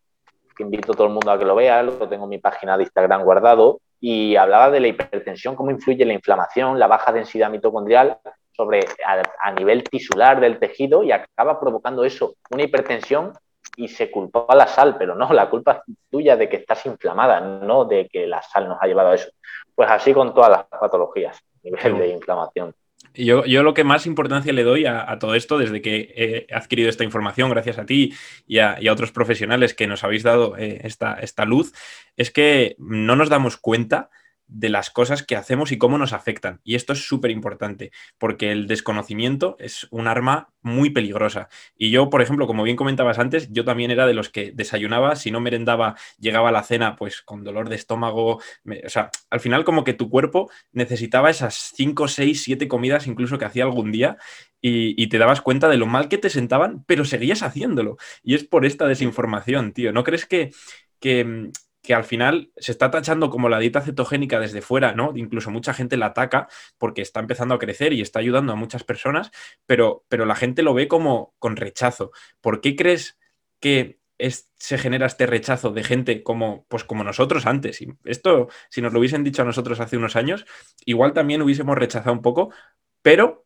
que 0.57 0.63
invito 0.63 0.93
a 0.93 0.95
todo 0.95 1.09
el 1.09 1.13
mundo 1.13 1.33
a 1.33 1.39
que 1.39 1.45
lo 1.45 1.57
vea, 1.57 1.83
lo 1.83 2.09
tengo 2.09 2.25
en 2.25 2.31
mi 2.31 2.39
página 2.39 2.77
de 2.77 2.85
Instagram 2.85 3.25
guardado, 3.25 3.81
y 3.99 4.37
hablaba 4.37 4.71
de 4.71 4.79
la 4.79 4.87
hipertensión, 4.87 5.57
cómo 5.57 5.73
influye 5.73 6.05
la 6.05 6.13
inflamación, 6.13 6.79
la 6.79 6.87
baja 6.87 7.13
densidad 7.13 7.51
mitocondrial 7.51 8.19
sobre 8.53 8.85
a, 9.05 9.53
nivel 9.53 9.83
tisular 9.83 10.41
del 10.41 10.61
tejido 10.61 11.03
y 11.03 11.11
acaba 11.11 11.59
provocando 11.59 12.05
eso, 12.05 12.35
una 12.51 12.63
hipertensión 12.63 13.33
y 13.77 13.89
se 13.89 14.13
culpó 14.13 14.47
a 14.49 14.55
la 14.55 14.69
sal, 14.69 14.97
pero 14.97 15.17
no, 15.17 15.33
la 15.33 15.51
culpa 15.51 15.83
es 15.87 15.95
tuya 16.11 16.37
de 16.37 16.49
que 16.49 16.59
estás 16.59 16.87
inflamada, 16.87 17.41
no 17.41 17.85
de 17.85 18.09
que 18.09 18.27
la 18.27 18.43
sal 18.43 18.69
nos 18.69 18.79
ha 18.81 18.87
llevado 18.87 19.11
a 19.11 19.15
eso. 19.15 19.31
Pues 19.75 19.91
así 19.91 20.13
con 20.13 20.35
todas 20.35 20.51
las 20.51 20.65
patologías, 20.67 21.41
nivel 21.63 21.99
de 21.99 22.09
inflamación. 22.09 22.75
Yo, 23.15 23.45
yo, 23.45 23.63
lo 23.63 23.75
que 23.75 23.85
más 23.85 24.07
importancia 24.07 24.53
le 24.53 24.65
doy 24.65 24.87
a, 24.87 25.19
todo 25.19 25.35
esto, 25.35 25.59
desde 25.59 25.83
que 25.83 26.13
he 26.17 26.55
adquirido 26.55 26.89
esta 26.89 27.05
información, 27.05 27.51
gracias 27.51 27.79
a 27.79 27.85
ti 27.85 28.15
y 28.47 28.59
a, 28.59 28.79
otros 28.91 29.13
profesionales 29.13 29.75
que 29.75 29.87
nos 29.87 30.03
habéis 30.03 30.23
dado 30.23 30.57
eh, 30.57 30.81
esta, 30.85 31.15
esta, 31.15 31.45
luz, 31.45 31.73
es 32.17 32.31
que 32.31 32.75
no 32.79 33.15
nos 33.17 33.29
damos 33.29 33.57
cuenta 33.57 34.11
de 34.53 34.69
las 34.69 34.91
cosas 34.91 35.23
que 35.23 35.37
hacemos 35.37 35.73
y 35.73 35.79
cómo 35.79 35.99
nos 35.99 36.13
afectan. 36.13 36.61
Y 36.63 36.75
esto 36.75 36.93
es 36.93 37.07
súper 37.07 37.31
importante, 37.31 37.91
porque 38.19 38.53
el 38.53 38.67
desconocimiento 38.67 39.57
es 39.59 39.87
un 39.91 40.07
arma 40.07 40.53
muy 40.61 40.91
peligrosa. 40.91 41.49
Y 41.77 41.91
yo, 41.91 42.11
por 42.11 42.23
ejemplo, 42.23 42.47
como 42.47 42.63
bien 42.63 42.77
comentabas 42.77 43.19
antes, 43.19 43.51
yo 43.51 43.65
también 43.65 43.91
era 43.91 44.07
de 44.07 44.15
los 44.15 44.29
que 44.29 44.53
desayunaba, 44.53 45.17
si 45.17 45.31
no 45.31 45.41
merendaba, 45.41 45.97
llegaba 46.19 46.51
a 46.51 46.53
la 46.53 46.63
cena 46.63 46.97
pues 46.97 47.23
con 47.23 47.45
dolor 47.45 47.69
de 47.69 47.77
estómago. 47.77 48.37
o 48.37 48.89
sea, 48.89 49.11
al 49.31 49.41
final 49.41 49.65
como 49.65 49.85
que 49.85 49.95
tu 49.95 50.11
cuerpo 50.11 50.51
necesitaba 50.73 51.31
esas 51.31 51.73
5, 51.75 52.09
6, 52.09 52.43
7 52.43 52.69
comidas 52.69 53.07
incluso 53.07 53.39
que 53.39 53.45
hacía 53.47 53.65
algún 53.65 53.91
día 53.91 54.19
y, 54.61 55.09
te 55.09 55.19
dabas 55.19 55.41
cuenta 55.41 55.69
de 55.69 55.77
lo 55.77 55.87
mal 55.87 56.09
que 56.09 56.19
te 56.19 56.31
sentaban, 56.31 56.85
pero 56.87 57.05
seguías 57.05 57.43
haciéndolo. 57.43 57.97
Y 58.23 58.37
es 58.37 58.45
por 58.45 58.65
esta 58.65 58.87
desinformación, 58.87 59.73
tío. 59.73 59.93
¿No 59.93 60.05
crees 60.05 60.25
que, 60.25 60.53
que, 61.01 61.51
que 61.83 61.95
al 61.95 62.05
final 62.05 62.53
se 62.57 62.73
está 62.73 62.91
tachando 62.91 63.29
como 63.29 63.49
la 63.49 63.59
dieta 63.59 63.81
cetogénica 63.81 64.39
desde 64.39 64.63
fuera, 64.63 64.95
¿no? 64.95 65.13
Incluso 65.17 65.51
mucha 65.51 65.75
gente 65.75 65.97
la 65.97 66.07
ataca 66.07 66.49
porque 66.79 67.03
está 67.03 67.21
empezando 67.21 67.55
a 67.55 67.59
crecer 67.59 67.93
y 67.93 68.01
está 68.01 68.21
ayudando 68.21 68.53
a 68.53 68.57
muchas 68.57 68.85
personas, 68.85 69.31
pero, 69.67 70.05
pero 70.09 70.25
la 70.25 70.37
gente 70.37 70.63
lo 70.63 70.75
ve 70.75 70.87
como 70.87 71.35
con 71.39 71.57
rechazo. 71.57 72.13
¿Por 72.41 72.61
qué 72.61 72.77
crees 72.77 73.19
que 73.61 73.99
se 74.19 74.79
genera 74.79 75.07
este 75.07 75.27
rechazo 75.27 75.73
de 75.73 75.83
gente 75.83 76.23
como, 76.23 76.65
pues 76.69 76.85
como 76.85 77.03
nosotros 77.03 77.47
antes? 77.47 77.83
Y 77.83 77.93
esto, 78.05 78.49
si 78.71 78.81
nos 78.81 78.93
lo 78.93 79.01
hubiesen 79.01 79.25
dicho 79.25 79.43
a 79.43 79.47
nosotros 79.47 79.81
hace 79.81 79.97
unos 79.97 80.15
años, 80.15 80.47
igual 80.85 81.13
también 81.13 81.43
hubiésemos 81.43 81.77
rechazado 81.77 82.13
un 82.13 82.23
poco, 82.23 82.55
pero 83.03 83.45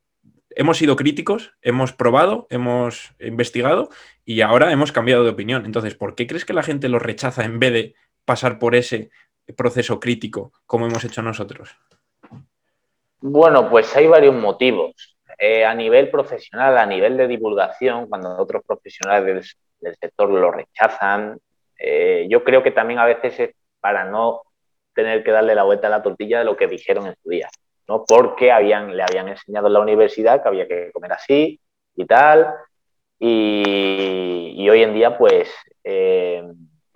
hemos 0.51 0.79
sido 0.79 0.97
críticos, 0.97 1.55
hemos 1.63 1.93
probado, 1.93 2.47
hemos 2.51 3.15
investigado 3.19 3.89
y 4.25 4.43
ahora 4.43 4.73
hemos 4.73 4.93
cambiado 4.93 5.25
de 5.25 5.31
opinión. 5.31 5.65
Entonces, 5.65 5.95
¿por 5.95 6.15
qué 6.15 6.27
crees 6.27 6.45
que 6.45 6.55
la 6.55 6.63
gente 6.63 6.89
lo 6.89 6.99
rechaza 6.99 7.45
en 7.45 7.59
vez 7.59 7.73
de 7.73 7.95
pasar 8.27 8.59
por 8.59 8.75
ese 8.75 9.11
proceso 9.57 9.99
crítico 9.99 10.53
como 10.67 10.87
hemos 10.87 11.05
hecho 11.05 11.23
nosotros? 11.23 11.75
Bueno, 13.21 13.71
pues 13.71 13.97
hay 13.97 14.07
varios 14.07 14.35
motivos. 14.35 15.17
Eh, 15.39 15.65
a 15.65 15.75
nivel 15.75 16.11
profesional, 16.11 16.79
a 16.79 16.87
nivel 16.87 17.17
de 17.17 17.29
divulgación, 17.29 18.09
cuando 18.09 18.37
otros 18.39 18.63
profesionales 18.67 19.57
del, 19.81 19.97
sector 19.97 20.29
lo 20.31 20.51
rechazan, 20.51 21.39
eh, 21.79 22.27
yo 22.29 22.43
creo 22.43 22.63
que 22.63 22.71
también 22.71 22.99
a 22.99 23.05
veces 23.05 23.39
es 23.39 23.51
para 23.81 24.05
no 24.05 24.43
tener 24.95 25.23
que 25.23 25.31
darle 25.31 25.55
la 25.55 25.63
vuelta 25.63 25.87
a 25.87 25.91
la 25.91 26.03
tortilla 26.03 26.39
de 26.39 26.47
lo 26.47 26.57
que 26.57 26.67
dijeron 26.67 27.07
en 27.07 27.15
su 27.23 27.29
día, 27.29 27.49
¿no? 27.87 28.05
Porque 28.07 28.51
habían, 28.51 28.97
le 28.97 29.03
habían 29.03 29.29
enseñado 29.29 29.67
en 29.67 29.75
la 29.75 29.81
universidad 29.81 30.43
que 30.43 30.49
había 30.49 30.67
que 30.67 30.91
comer 30.93 31.13
así 31.13 31.61
y 31.95 32.07
tal, 32.07 32.55
y, 33.19 34.69
hoy 34.69 34.83
en 34.83 34.95
día, 34.95 35.17
pues, 35.17 35.49
eh, 35.85 36.43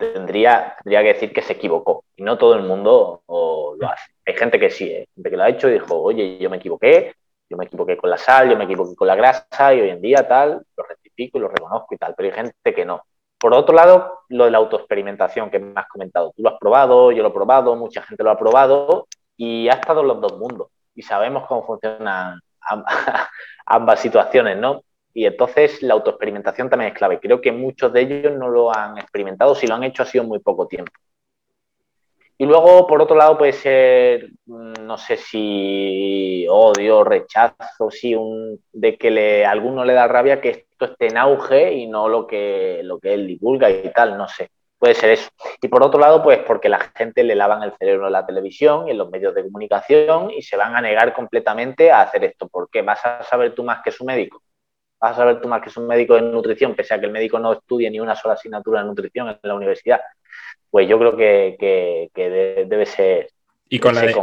tendría, 0.01 0.75
tendría 0.83 1.01
que 1.01 1.13
decir 1.13 1.33
que 1.33 1.41
se 1.41 1.53
equivocó. 1.53 2.03
Y 2.15 2.23
no 2.23 2.37
todo 2.37 2.55
el 2.55 2.63
mundo 2.63 3.23
lo 3.27 3.89
hace. 3.89 4.11
Hay 4.25 4.35
gente 4.35 4.59
que 4.59 4.69
sí, 4.69 4.89
¿eh? 4.89 5.07
gente 5.15 5.29
que 5.29 5.37
lo 5.37 5.43
ha 5.43 5.49
hecho 5.49 5.69
y 5.69 5.73
dijo, 5.73 6.01
oye, 6.01 6.37
yo 6.37 6.49
me 6.49 6.57
equivoqué, 6.57 7.15
yo 7.49 7.57
me 7.57 7.65
equivoqué 7.65 7.97
con 7.97 8.09
la 8.09 8.17
sal, 8.17 8.49
yo 8.49 8.57
me 8.57 8.65
equivoqué 8.65 8.95
con 8.95 9.07
la 9.07 9.15
grasa 9.15 9.73
y 9.73 9.81
hoy 9.81 9.89
en 9.89 10.01
día 10.01 10.27
tal, 10.27 10.61
lo 10.77 10.83
rectifico 10.83 11.37
y 11.37 11.41
lo 11.41 11.47
reconozco 11.47 11.93
y 11.93 11.97
tal, 11.97 12.13
pero 12.15 12.29
hay 12.29 12.35
gente 12.35 12.73
que 12.73 12.85
no. 12.85 13.03
Por 13.39 13.53
otro 13.53 13.75
lado, 13.75 14.19
lo 14.29 14.45
de 14.45 14.51
la 14.51 14.59
autoexperimentación 14.59 15.49
que 15.49 15.59
me 15.59 15.73
has 15.79 15.87
comentado. 15.87 16.31
Tú 16.35 16.43
lo 16.43 16.49
has 16.49 16.59
probado, 16.59 17.11
yo 17.11 17.23
lo 17.23 17.29
he 17.29 17.33
probado, 17.33 17.75
mucha 17.75 18.03
gente 18.03 18.23
lo 18.23 18.29
ha 18.29 18.37
probado 18.37 19.07
y 19.35 19.67
ha 19.67 19.73
estado 19.73 20.01
en 20.01 20.07
los 20.07 20.21
dos 20.21 20.37
mundos 20.37 20.67
y 20.93 21.01
sabemos 21.01 21.47
cómo 21.47 21.65
funcionan 21.65 22.39
ambas 23.65 23.99
situaciones, 23.99 24.57
¿no? 24.57 24.83
Y 25.13 25.25
entonces 25.25 25.81
la 25.81 25.93
autoexperimentación 25.93 26.69
también 26.69 26.91
es 26.91 26.97
clave. 26.97 27.19
Creo 27.19 27.41
que 27.41 27.51
muchos 27.51 27.91
de 27.93 28.01
ellos 28.01 28.33
no 28.37 28.47
lo 28.49 28.75
han 28.75 28.97
experimentado, 28.97 29.55
si 29.55 29.67
lo 29.67 29.75
han 29.75 29.83
hecho 29.83 30.03
ha 30.03 30.05
sido 30.05 30.23
muy 30.23 30.39
poco 30.39 30.67
tiempo. 30.67 30.91
Y 32.41 32.45
luego, 32.45 32.87
por 32.87 32.99
otro 33.03 33.15
lado, 33.15 33.37
puede 33.37 33.53
ser, 33.53 34.31
mm, 34.47 34.73
no 34.81 34.97
sé 34.97 35.15
si 35.15 36.47
odio, 36.49 37.03
rechazo, 37.03 37.91
sí, 37.91 38.15
un, 38.15 38.59
de 38.73 38.97
que 38.97 39.11
le, 39.11 39.45
a 39.45 39.51
alguno 39.51 39.85
le 39.85 39.93
da 39.93 40.07
rabia 40.07 40.41
que 40.41 40.49
esto 40.49 40.85
esté 40.85 41.09
en 41.09 41.17
auge 41.17 41.71
y 41.73 41.85
no 41.85 42.09
lo 42.09 42.25
que, 42.25 42.81
lo 42.83 42.99
que 42.99 43.13
él 43.13 43.27
divulga 43.27 43.69
y 43.69 43.91
tal, 43.93 44.17
no 44.17 44.27
sé. 44.27 44.49
Puede 44.79 44.95
ser 44.95 45.11
eso. 45.11 45.29
Y 45.61 45.67
por 45.67 45.83
otro 45.83 45.99
lado, 45.99 46.23
pues 46.23 46.39
porque 46.39 46.67
la 46.67 46.79
gente 46.79 47.23
le 47.23 47.35
lavan 47.35 47.61
el 47.61 47.73
cerebro 47.77 48.07
en 48.07 48.13
la 48.13 48.25
televisión 48.25 48.87
y 48.87 48.91
en 48.91 48.97
los 48.97 49.11
medios 49.11 49.35
de 49.35 49.43
comunicación 49.43 50.31
y 50.31 50.41
se 50.41 50.57
van 50.57 50.75
a 50.75 50.81
negar 50.81 51.13
completamente 51.13 51.91
a 51.91 52.01
hacer 52.01 52.23
esto. 52.23 52.47
¿Por 52.47 52.71
qué? 52.71 52.81
¿Vas 52.81 53.05
a 53.05 53.21
saber 53.21 53.53
tú 53.53 53.63
más 53.63 53.83
que 53.83 53.91
su 53.91 54.03
médico? 54.03 54.41
Vas 55.01 55.13
a 55.13 55.15
saber 55.15 55.41
tú 55.41 55.47
más 55.47 55.61
que 55.61 55.69
es 55.69 55.77
un 55.77 55.87
médico 55.87 56.13
de 56.13 56.21
nutrición, 56.21 56.75
pese 56.75 56.93
a 56.93 56.99
que 56.99 57.07
el 57.07 57.11
médico 57.11 57.39
no 57.39 57.53
estudie 57.53 57.89
ni 57.89 57.99
una 57.99 58.15
sola 58.15 58.35
asignatura 58.35 58.81
de 58.81 58.87
nutrición 58.87 59.29
en 59.29 59.37
la 59.41 59.55
universidad, 59.55 59.99
pues 60.69 60.87
yo 60.87 60.99
creo 60.99 61.17
que, 61.17 62.11
debe 62.67 62.85
ser. 62.85 63.29
Y 63.67 63.79
con, 63.79 63.95
la 63.95 64.01
de, 64.01 64.15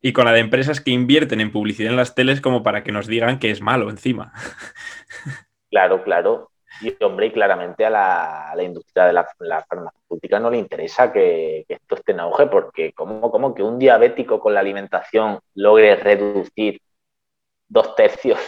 y 0.00 0.12
con 0.12 0.24
la 0.24 0.32
de 0.32 0.40
empresas 0.40 0.80
que 0.80 0.92
invierten 0.92 1.40
en 1.40 1.52
publicidad 1.52 1.90
en 1.90 1.96
las 1.96 2.14
teles 2.14 2.40
como 2.40 2.62
para 2.62 2.82
que 2.82 2.92
nos 2.92 3.06
digan 3.06 3.38
que 3.38 3.50
es 3.50 3.60
malo 3.60 3.90
encima. 3.90 4.32
Claro, 5.70 6.02
claro. 6.02 6.50
Y 6.80 6.96
hombre, 7.04 7.30
claramente 7.30 7.84
a 7.84 7.90
la, 7.90 8.62
industria 8.62 9.04
de 9.04 9.12
la, 9.12 9.66
farmacéutica 9.68 10.40
no 10.40 10.48
le 10.48 10.56
interesa 10.56 11.12
que, 11.12 11.66
esto 11.68 11.94
esté 11.94 12.12
en 12.12 12.20
auge, 12.20 12.46
porque 12.46 12.94
como, 12.94 13.30
como 13.30 13.54
que 13.54 13.62
un 13.62 13.78
diabético 13.78 14.40
con 14.40 14.54
la 14.54 14.60
alimentación 14.60 15.40
logre 15.52 15.94
reducir 15.96 16.80
dos 17.68 17.94
tercios 17.94 18.38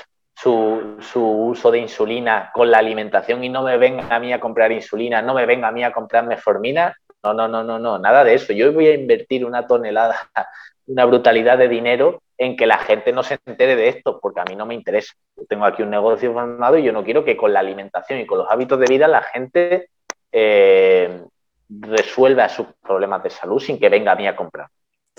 su, 0.43 1.01
uso 1.23 1.71
de 1.71 1.79
insulina 1.79 2.51
con 2.55 2.71
la 2.71 2.79
alimentación 2.79 3.45
y 3.45 3.49
no 3.49 3.63
me 3.63 3.77
venga 3.77 4.15
a 4.15 4.21
mí 4.21 4.33
a 4.33 4.41
comprar 4.41 4.73
insulina, 4.73 5.21
no 5.21 5.35
me 5.35 5.45
venga 5.47 5.69
a 5.69 5.73
mí 5.73 5.85
a 5.85 5.93
comprar 5.93 6.27
metformina. 6.27 6.97
No, 7.23 7.35
no, 7.35 7.47
no, 7.49 7.63
no, 7.63 7.79
no, 7.79 7.99
nada 7.99 8.25
de 8.25 8.35
eso. 8.35 8.55
Yo 8.55 8.73
voy 8.73 8.87
a 8.87 8.95
invertir 8.95 9.45
una 9.45 9.67
tonelada, 9.67 10.17
una 10.87 11.05
brutalidad 11.05 11.59
de 11.59 11.69
dinero 11.69 12.23
en 12.39 12.57
que 12.57 12.67
la 12.67 12.79
gente 12.79 13.13
no 13.13 13.23
se 13.23 13.39
entere 13.45 13.77
de 13.77 13.89
esto, 13.89 14.19
porque 14.19 14.41
a 14.41 14.45
mí 14.45 14.57
no 14.57 14.65
me 14.65 14.75
interesa. 14.75 15.13
Yo 15.37 15.45
tengo 15.45 15.67
aquí 15.67 15.83
un 15.83 15.91
negocio 15.91 16.33
formado 16.33 16.79
y 16.79 16.83
yo 16.83 16.93
no 16.93 17.05
quiero 17.05 17.23
que 17.23 17.37
con 17.37 17.53
la 17.53 17.61
alimentación 17.61 18.21
y 18.21 18.27
con 18.27 18.39
los 18.39 18.51
hábitos 18.51 18.81
de 18.81 18.87
vida 18.87 19.07
la 19.07 19.21
gente 19.21 19.91
eh, 20.33 21.23
resuelva 21.69 22.49
sus 22.49 22.67
problemas 22.83 23.23
de 23.23 23.31
salud 23.31 23.61
sin 23.61 23.79
que 23.79 23.91
venga 23.91 24.13
a 24.13 24.17
mí 24.17 24.27
a 24.27 24.35
comprar. 24.35 24.69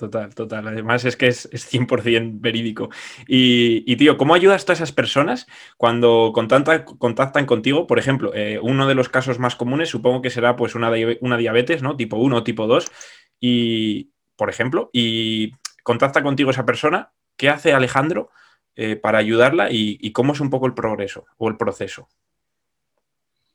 Total, 0.01 0.33
total. 0.33 0.67
Además 0.67 1.05
es 1.05 1.15
que 1.15 1.27
es, 1.27 1.47
100% 1.51 2.41
verídico. 2.41 2.89
Y, 3.27 3.95
tío, 3.97 4.17
¿cómo 4.17 4.33
ayudas 4.33 4.67
a 4.67 4.73
esas 4.73 4.91
personas 4.91 5.45
cuando 5.77 6.33
contactan, 6.33 7.45
contigo? 7.45 7.85
Por 7.85 7.99
ejemplo, 7.99 8.31
eh, 8.33 8.57
uno 8.59 8.87
de 8.87 8.95
los 8.95 9.09
casos 9.09 9.37
más 9.37 9.55
comunes 9.55 9.89
supongo 9.89 10.23
que 10.23 10.31
será 10.31 10.55
pues 10.55 10.73
una, 10.73 10.91
una 11.19 11.37
diabetes, 11.37 11.83
¿no? 11.83 11.97
Tipo 11.97 12.17
1 12.17 12.35
o 12.35 12.43
tipo 12.43 12.65
2. 12.65 12.91
Y, 13.39 14.09
por 14.35 14.49
ejemplo, 14.49 14.89
y 14.91 15.53
contacta 15.83 16.23
contigo 16.23 16.49
esa 16.49 16.65
persona. 16.65 17.11
¿Qué 17.37 17.49
hace 17.49 17.71
Alejandro 17.71 18.31
eh, 18.75 18.95
para 18.95 19.19
ayudarla 19.19 19.67
y, 19.69 20.11
cómo 20.13 20.33
es 20.33 20.39
un 20.39 20.49
poco 20.49 20.65
el 20.65 20.73
progreso 20.73 21.27
o 21.37 21.47
el 21.47 21.57
proceso? 21.57 22.07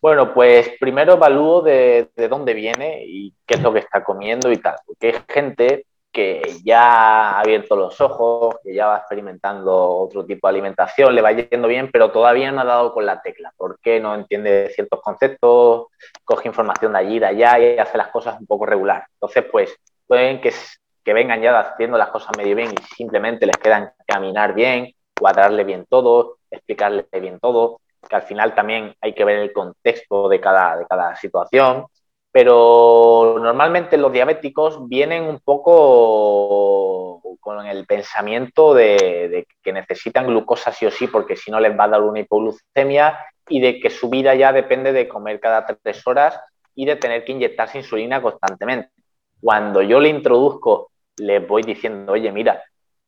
Bueno, 0.01 0.33
pues 0.33 0.71
primero 0.79 1.15
evalúo 1.15 1.61
de, 1.63 2.09
de, 2.15 2.29
dónde 2.29 2.55
viene 2.55 3.03
y 3.05 3.35
qué 3.45 3.55
es 3.55 3.63
lo 3.63 3.73
que 3.73 3.81
está 3.81 4.05
comiendo 4.05 4.53
y 4.53 4.59
tal. 4.59 4.77
Porque 4.87 5.09
hay 5.09 5.15
gente 5.29 5.87
que 6.17 6.41
ya 6.65 6.81
ha 6.81 7.41
abierto 7.41 7.77
los 7.77 8.01
ojos, 8.01 8.57
que 8.65 8.75
ya 8.75 8.87
va 8.87 8.97
experimentando 8.97 9.71
otro 9.77 10.25
tipo 10.25 10.47
de 10.47 10.53
alimentación, 10.53 11.15
le 11.15 11.21
va 11.21 11.33
yendo 11.33 11.69
bien, 11.69 11.91
pero 11.93 12.11
todavía 12.11 12.51
no 12.51 12.63
ha 12.63 12.65
dado 12.65 12.95
con 12.95 13.05
la 13.05 13.21
tecla. 13.21 13.53
¿Por 13.55 13.79
qué 13.81 14.01
no 14.01 14.15
entiende 14.15 14.71
ciertos 14.75 15.03
conceptos? 15.03 15.89
Coge 16.25 16.49
información 16.49 16.95
de 16.95 16.99
allí, 17.01 17.19
de 17.19 17.27
allá 17.27 17.59
y 17.59 17.79
hace 17.79 17.99
las 17.99 18.09
cosas 18.09 18.41
un 18.41 18.47
poco 18.47 18.65
regular. 18.65 19.05
Entonces, 19.13 19.45
pues 19.53 19.77
pueden 20.07 20.41
que, 20.41 20.55
que 21.05 21.13
vengan 21.13 21.43
ya 21.43 21.61
haciendo 21.61 21.99
las 21.99 22.09
cosas 22.09 22.35
medio 22.35 22.57
bien 22.57 22.73
y 22.73 22.83
simplemente 22.95 23.45
les 23.45 23.59
quedan 23.59 23.93
caminar 24.07 24.55
bien, 24.55 24.95
cuadrarle 25.21 25.65
bien 25.65 25.85
todo, 25.87 26.39
explicarle 26.51 27.05
bien 27.21 27.39
todo, 27.39 27.83
que 28.09 28.17
al 28.17 28.23
final 28.23 28.55
también 28.55 28.95
hay 29.03 29.13
que 29.13 29.25
ver 29.27 29.41
el 29.41 29.53
contexto 29.53 30.31
de 30.31 30.41
cada, 30.41 30.79
de 30.79 30.87
cada 30.87 31.15
situación 31.15 31.85
pero 32.37 33.39
normalmente 33.41 33.97
los 33.97 34.13
diabéticos 34.13 34.87
vienen 34.91 35.23
un 35.23 35.41
poco 35.41 37.23
con 37.41 37.65
el 37.65 37.87
pensamiento 37.87 38.75
de, 38.75 39.47
que 39.63 39.73
necesitan 39.73 40.27
glucosa 40.27 40.71
sí 40.71 40.85
o 40.85 40.91
sí, 40.91 41.07
porque 41.07 41.35
si 41.35 41.51
no 41.51 41.59
les 41.61 41.73
va 41.73 41.85
a 41.85 41.89
dar 41.89 42.03
una 42.03 42.21
hipoglucemia 42.21 43.19
y 43.49 43.61
de 43.61 43.81
que 43.81 43.89
su 43.89 44.11
vida 44.11 44.35
ya 44.35 44.53
depende 44.53 44.93
de 44.93 45.09
comer 45.09 45.41
cada 45.41 45.65
tres 45.65 46.07
horas 46.07 46.39
y 46.75 46.85
de 46.85 46.97
tener 46.97 47.25
que 47.25 47.33
inyectarse 47.33 47.79
insulina 47.79 48.21
constantemente. 48.21 48.91
Cuando 49.41 49.81
yo 49.81 49.99
le 49.99 50.11
introduzco, 50.11 50.91
le 51.17 51.39
voy 51.39 51.63
diciendo, 51.63 52.13
oye, 52.13 52.31
mira, 52.33 52.63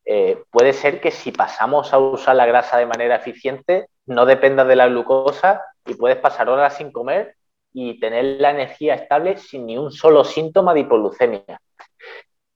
eh, 0.07 0.43
puede 0.51 0.73
ser 0.73 1.03
que 1.03 1.11
si 1.11 1.33
pasamos 1.33 1.93
a 1.93 1.99
usar 1.99 2.35
la 2.35 2.47
grasa 2.47 2.79
de 2.79 2.87
manera 2.87 3.17
eficiente, 3.17 3.89
no 4.07 4.25
dependa 4.25 4.65
de 4.65 4.77
la 4.77 4.89
glucosa 4.89 5.61
y 5.85 5.93
puedes 5.97 6.17
pasar 6.17 6.49
horas 6.49 6.79
sin 6.79 6.91
comer 6.91 7.35
y 7.73 7.99
tener 8.01 8.41
la 8.41 8.51
energía 8.51 8.95
estable 8.95 9.37
sin 9.37 9.67
ni 9.67 9.79
un 9.79 9.93
solo 9.93 10.25
síntoma 10.25 10.75
de 10.75 10.81
hipoglucemia. 10.81 11.61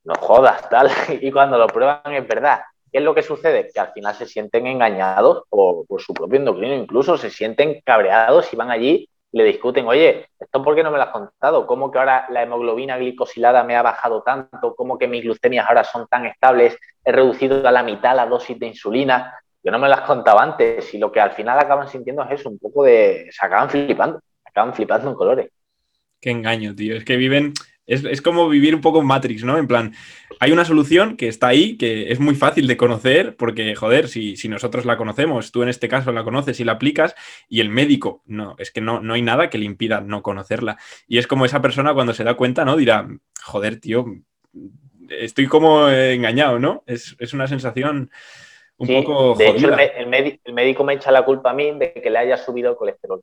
No 0.05 0.15
jodas, 0.15 0.69
tal. 0.69 0.91
Y 1.21 1.31
cuando 1.31 1.59
lo 1.59 1.67
prueban 1.67 2.13
es 2.15 2.27
verdad. 2.27 2.63
¿Qué 2.91 2.99
es 2.99 3.05
lo 3.05 3.15
que 3.15 3.23
sucede? 3.23 3.71
Que 3.73 3.81
al 3.81 3.93
final 3.93 4.15
se 4.15 4.27
sienten 4.27 4.67
engañados 4.67 5.45
por, 5.49 5.87
su 5.99 6.13
propio 6.13 6.39
endocrino, 6.39 6.75
incluso 6.75 7.17
se 7.17 7.31
sienten 7.31 7.81
cabreados 7.85 8.53
y 8.53 8.57
van 8.57 8.71
allí 8.71 9.09
le 9.33 9.45
discuten, 9.45 9.87
oye, 9.87 10.29
¿esto 10.39 10.63
por 10.63 10.75
qué 10.75 10.83
no 10.83 10.91
me 10.91 10.99
lo 10.99 11.05
has 11.05 11.11
contado? 11.11 11.67
¿Cómo 11.67 11.91
que 11.91 11.99
ahora 11.99 12.27
la 12.29 12.43
hemoglobina 12.43 12.99
glicosilada 12.99 13.65
me 13.65 13.75
ha 13.75 13.83
bajado 13.83 14.23
tanto? 14.23 14.75
¿Cómo 14.75 14.99
que 14.99 15.09
mis 15.09 15.23
glucemias 15.25 15.67
ahora 15.67 15.85
son 15.85 16.07
tan 16.07 16.27
estables? 16.27 16.77
He 17.03 17.13
reducido 17.13 17.67
a 17.67 17.73
la 17.73 17.83
mitad 17.83 18.15
la 18.15 18.27
dosis 18.27 18.59
de 18.59 18.67
insulina. 18.67 19.41
Yo 19.63 19.73
no 19.73 19.79
me 19.79 19.89
las 19.89 20.03
contaba 20.03 20.43
antes 20.43 20.93
y 20.93 20.99
lo 20.99 21.11
que 21.11 21.21
al 21.21 21.33
final 21.33 21.59
acaban 21.59 21.89
sintiendo 21.89 22.23
es 22.25 22.41
eso, 22.41 22.51
un 22.51 22.59
poco 22.59 22.85
de... 22.85 23.29
se 23.31 23.47
acaban 23.47 23.71
flipando, 23.71 24.21
acaban 24.53 24.75
flipando 24.75 25.11
en 25.11 25.17
colores. 25.17 25.51
Qué 26.21 26.31
engaño, 26.31 26.75
tío. 26.75 26.97
Es 26.97 27.05
que 27.05 27.17
viven 27.17 27.53
es, 27.87 28.23
como 28.23 28.49
vivir 28.49 28.75
un 28.75 28.81
poco 28.81 29.01
en 29.01 29.07
Matrix, 29.07 29.45
¿no? 29.45 29.59
En 29.59 29.67
plan, 29.67 29.93
hay 30.39 30.53
una 30.53 30.65
solución 30.65 31.17
que 31.17 31.29
está 31.29 31.49
ahí, 31.49 31.77
que 31.77 32.13
es 32.13 32.21
muy 32.21 32.35
fácil 32.35 32.67
de 32.67 32.77
conocer, 32.77 33.37
porque, 33.37 33.75
joder, 33.75 34.09
si, 34.09 34.37
si, 34.37 34.49
nosotros 34.49 34.85
la 34.85 34.97
conocemos, 34.97 35.51
tú 35.51 35.63
en 35.63 35.69
este 35.69 35.89
caso 35.89 36.13
la 36.13 36.23
conoces 36.23 36.61
y 36.61 36.65
la 36.65 36.73
aplicas, 36.73 37.15
y 37.49 37.61
el 37.61 37.71
médico, 37.71 38.23
no, 38.25 38.55
es 38.59 38.71
que 38.71 38.81
no, 38.81 39.01
no 39.01 39.15
hay 39.15 39.23
nada 39.23 39.51
que 39.51 39.59
le 39.59 39.65
impida 39.65 40.01
no 40.01 40.23
conocerla. 40.23 40.79
Y 41.09 41.19
es 41.19 41.27
como 41.27 41.45
esa 41.45 41.61
persona 41.61 41.93
cuando 41.93 42.15
se 42.15 42.25
da 42.25 42.35
cuenta, 42.35 42.65
¿no? 42.65 42.77
Dirá, 42.77 43.09
joder, 43.43 43.81
tío, 43.81 44.07
estoy 45.09 45.47
como 45.49 45.89
engañado, 45.89 46.61
¿no? 46.61 46.85
Es, 46.87 47.17
una 47.35 47.49
sensación 47.49 48.11
un 48.77 48.89
poco... 48.89 49.35
De 49.35 49.49
hecho, 49.49 49.75
el, 49.75 50.41
el 50.45 50.55
médico 50.55 50.85
me 50.85 50.95
echa 50.95 51.11
la 51.11 51.25
culpa 51.25 51.51
a 51.51 51.55
mí 51.55 51.73
de 51.79 51.93
que 51.93 52.11
le 52.11 52.19
haya 52.19 52.37
subido 52.37 52.71
el 52.71 52.77
colesterol. 52.77 53.23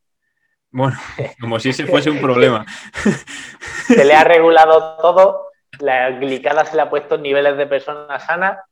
Bueno, 0.72 0.98
como 1.40 1.60
si 1.60 1.70
ese 1.70 1.86
fuese 1.86 2.10
un 2.10 2.22
problema. 2.22 2.66
Se 3.88 4.06
le 4.06 4.14
ha 4.14 4.24
regulado 4.24 4.98
todo, 4.98 5.50
la 5.80 6.12
glicada 6.12 6.66
se 6.66 6.76
le 6.76 6.84
ha 6.84 6.90
puesto 6.90 7.16
en 7.16 7.24
niveles 7.24 7.58
de 7.58 7.66
persona 7.66 8.20
sana, 8.20 8.64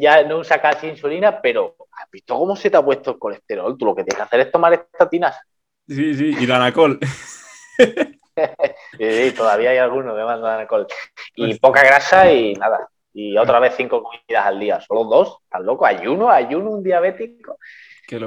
ya 0.00 0.22
no 0.24 0.38
usa 0.38 0.60
casi 0.60 0.86
insulina, 0.86 1.40
pero 1.42 1.76
¿has 1.92 2.10
visto 2.10 2.36
cómo 2.36 2.56
se 2.56 2.70
te 2.70 2.76
ha 2.76 2.82
puesto 2.82 3.10
el 3.10 3.18
colesterol? 3.18 3.76
Tú 3.76 3.84
lo 3.84 3.94
que 3.94 4.04
tienes 4.04 4.16
que 4.16 4.22
hacer 4.22 4.40
es 4.40 4.50
tomar 4.50 4.72
estatinas. 4.72 5.38
Sí, 5.86 6.14
sí, 6.14 6.34
y 6.38 6.46
danacol. 6.46 6.98
sí, 8.98 9.32
todavía 9.36 9.70
hay 9.70 9.78
alguno 9.78 10.14
que 10.16 10.22
manda 10.22 10.50
danacol. 10.50 10.86
Y 11.34 11.48
pues 11.48 11.58
poca 11.58 11.82
grasa 11.82 12.30
y 12.32 12.54
nada. 12.54 12.88
Y 13.12 13.36
otra 13.36 13.58
vez 13.58 13.74
cinco 13.76 14.02
comidas 14.02 14.46
al 14.46 14.60
día, 14.60 14.80
solo 14.80 15.04
dos, 15.04 15.38
¿estás 15.44 15.62
loco? 15.62 15.84
¿Ayuno? 15.84 16.30
¿Ayuno 16.30 16.70
un 16.70 16.82
diabético? 16.82 17.58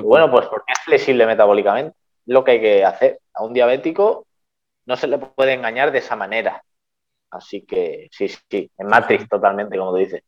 bueno, 0.04 0.30
pues 0.30 0.46
porque 0.48 0.74
es 0.74 0.80
flexible 0.82 1.26
metabólicamente 1.26 2.01
lo 2.26 2.44
que 2.44 2.52
hay 2.52 2.62
que 2.62 2.86
hacer. 2.86 3.20
A 3.34 3.44
un 3.44 3.54
diabético 3.54 4.26
no 4.86 4.96
se 4.98 5.08
le 5.08 5.18
puede 5.18 5.54
engañar 5.54 5.92
de 5.92 6.00
esa 6.00 6.16
manera. 6.16 6.64
Así 7.30 7.62
que 7.62 8.10
sí, 8.12 8.28
sí, 8.28 8.72
en 8.78 8.88
Matrix 8.88 9.28
totalmente, 9.30 9.78
como 9.78 9.92
tú 9.92 9.98
dices. 9.98 10.24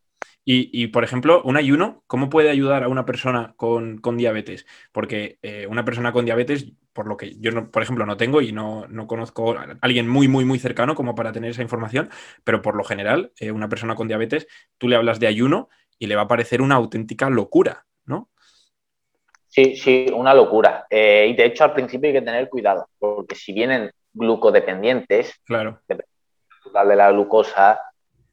Y, 0.45 0.87
por 0.87 1.05
ejemplo, 1.05 1.41
un 1.43 1.55
ayuno, 1.55 2.03
¿cómo 2.05 2.29
puede 2.29 2.49
ayudar 2.49 2.83
a 2.83 2.89
una 2.89 3.05
persona 3.05 3.53
con, 3.55 4.01
diabetes? 4.17 4.65
Porque 4.91 5.39
eh, 5.41 5.67
una 5.69 5.85
persona 5.85 6.11
con 6.11 6.25
diabetes, 6.25 6.73
por 6.91 7.07
lo 7.07 7.15
que 7.15 7.35
yo, 7.39 7.51
no, 7.51 7.71
por 7.71 7.81
ejemplo, 7.81 8.05
no 8.05 8.17
tengo 8.17 8.41
y 8.41 8.51
no, 8.51 8.85
conozco 9.07 9.57
a 9.57 9.77
alguien 9.79 10.09
muy, 10.09 10.27
muy, 10.27 10.43
muy 10.43 10.59
cercano 10.59 10.95
como 10.95 11.15
para 11.15 11.31
tener 11.31 11.51
esa 11.51 11.61
información, 11.61 12.09
pero 12.43 12.61
por 12.61 12.75
lo 12.75 12.83
general, 12.83 13.31
eh, 13.39 13.51
una 13.51 13.69
persona 13.69 13.95
con 13.95 14.09
diabetes, 14.09 14.47
tú 14.77 14.89
le 14.89 14.97
hablas 14.97 15.21
de 15.21 15.27
ayuno 15.27 15.69
y 15.97 16.07
le 16.07 16.17
va 16.17 16.23
a 16.23 16.27
parecer 16.27 16.61
una 16.61 16.75
auténtica 16.75 17.29
locura, 17.29 17.85
¿no? 17.85 17.92
Sí, 19.53 19.75
sí, 19.75 20.07
una 20.11 20.33
locura. 20.33 20.87
Eh, 20.89 21.27
y 21.29 21.35
de 21.35 21.45
hecho 21.45 21.63
al 21.63 21.73
principio 21.73 22.07
hay 22.07 22.13
que 22.13 22.23
tener 22.23 22.49
cuidado, 22.49 22.87
porque 22.97 23.35
si 23.35 23.53
vienen 23.53 23.91
glucodependientes, 24.11 25.39
claro. 25.45 25.79
de 25.87 26.95
la 26.95 27.11
glucosa 27.11 27.79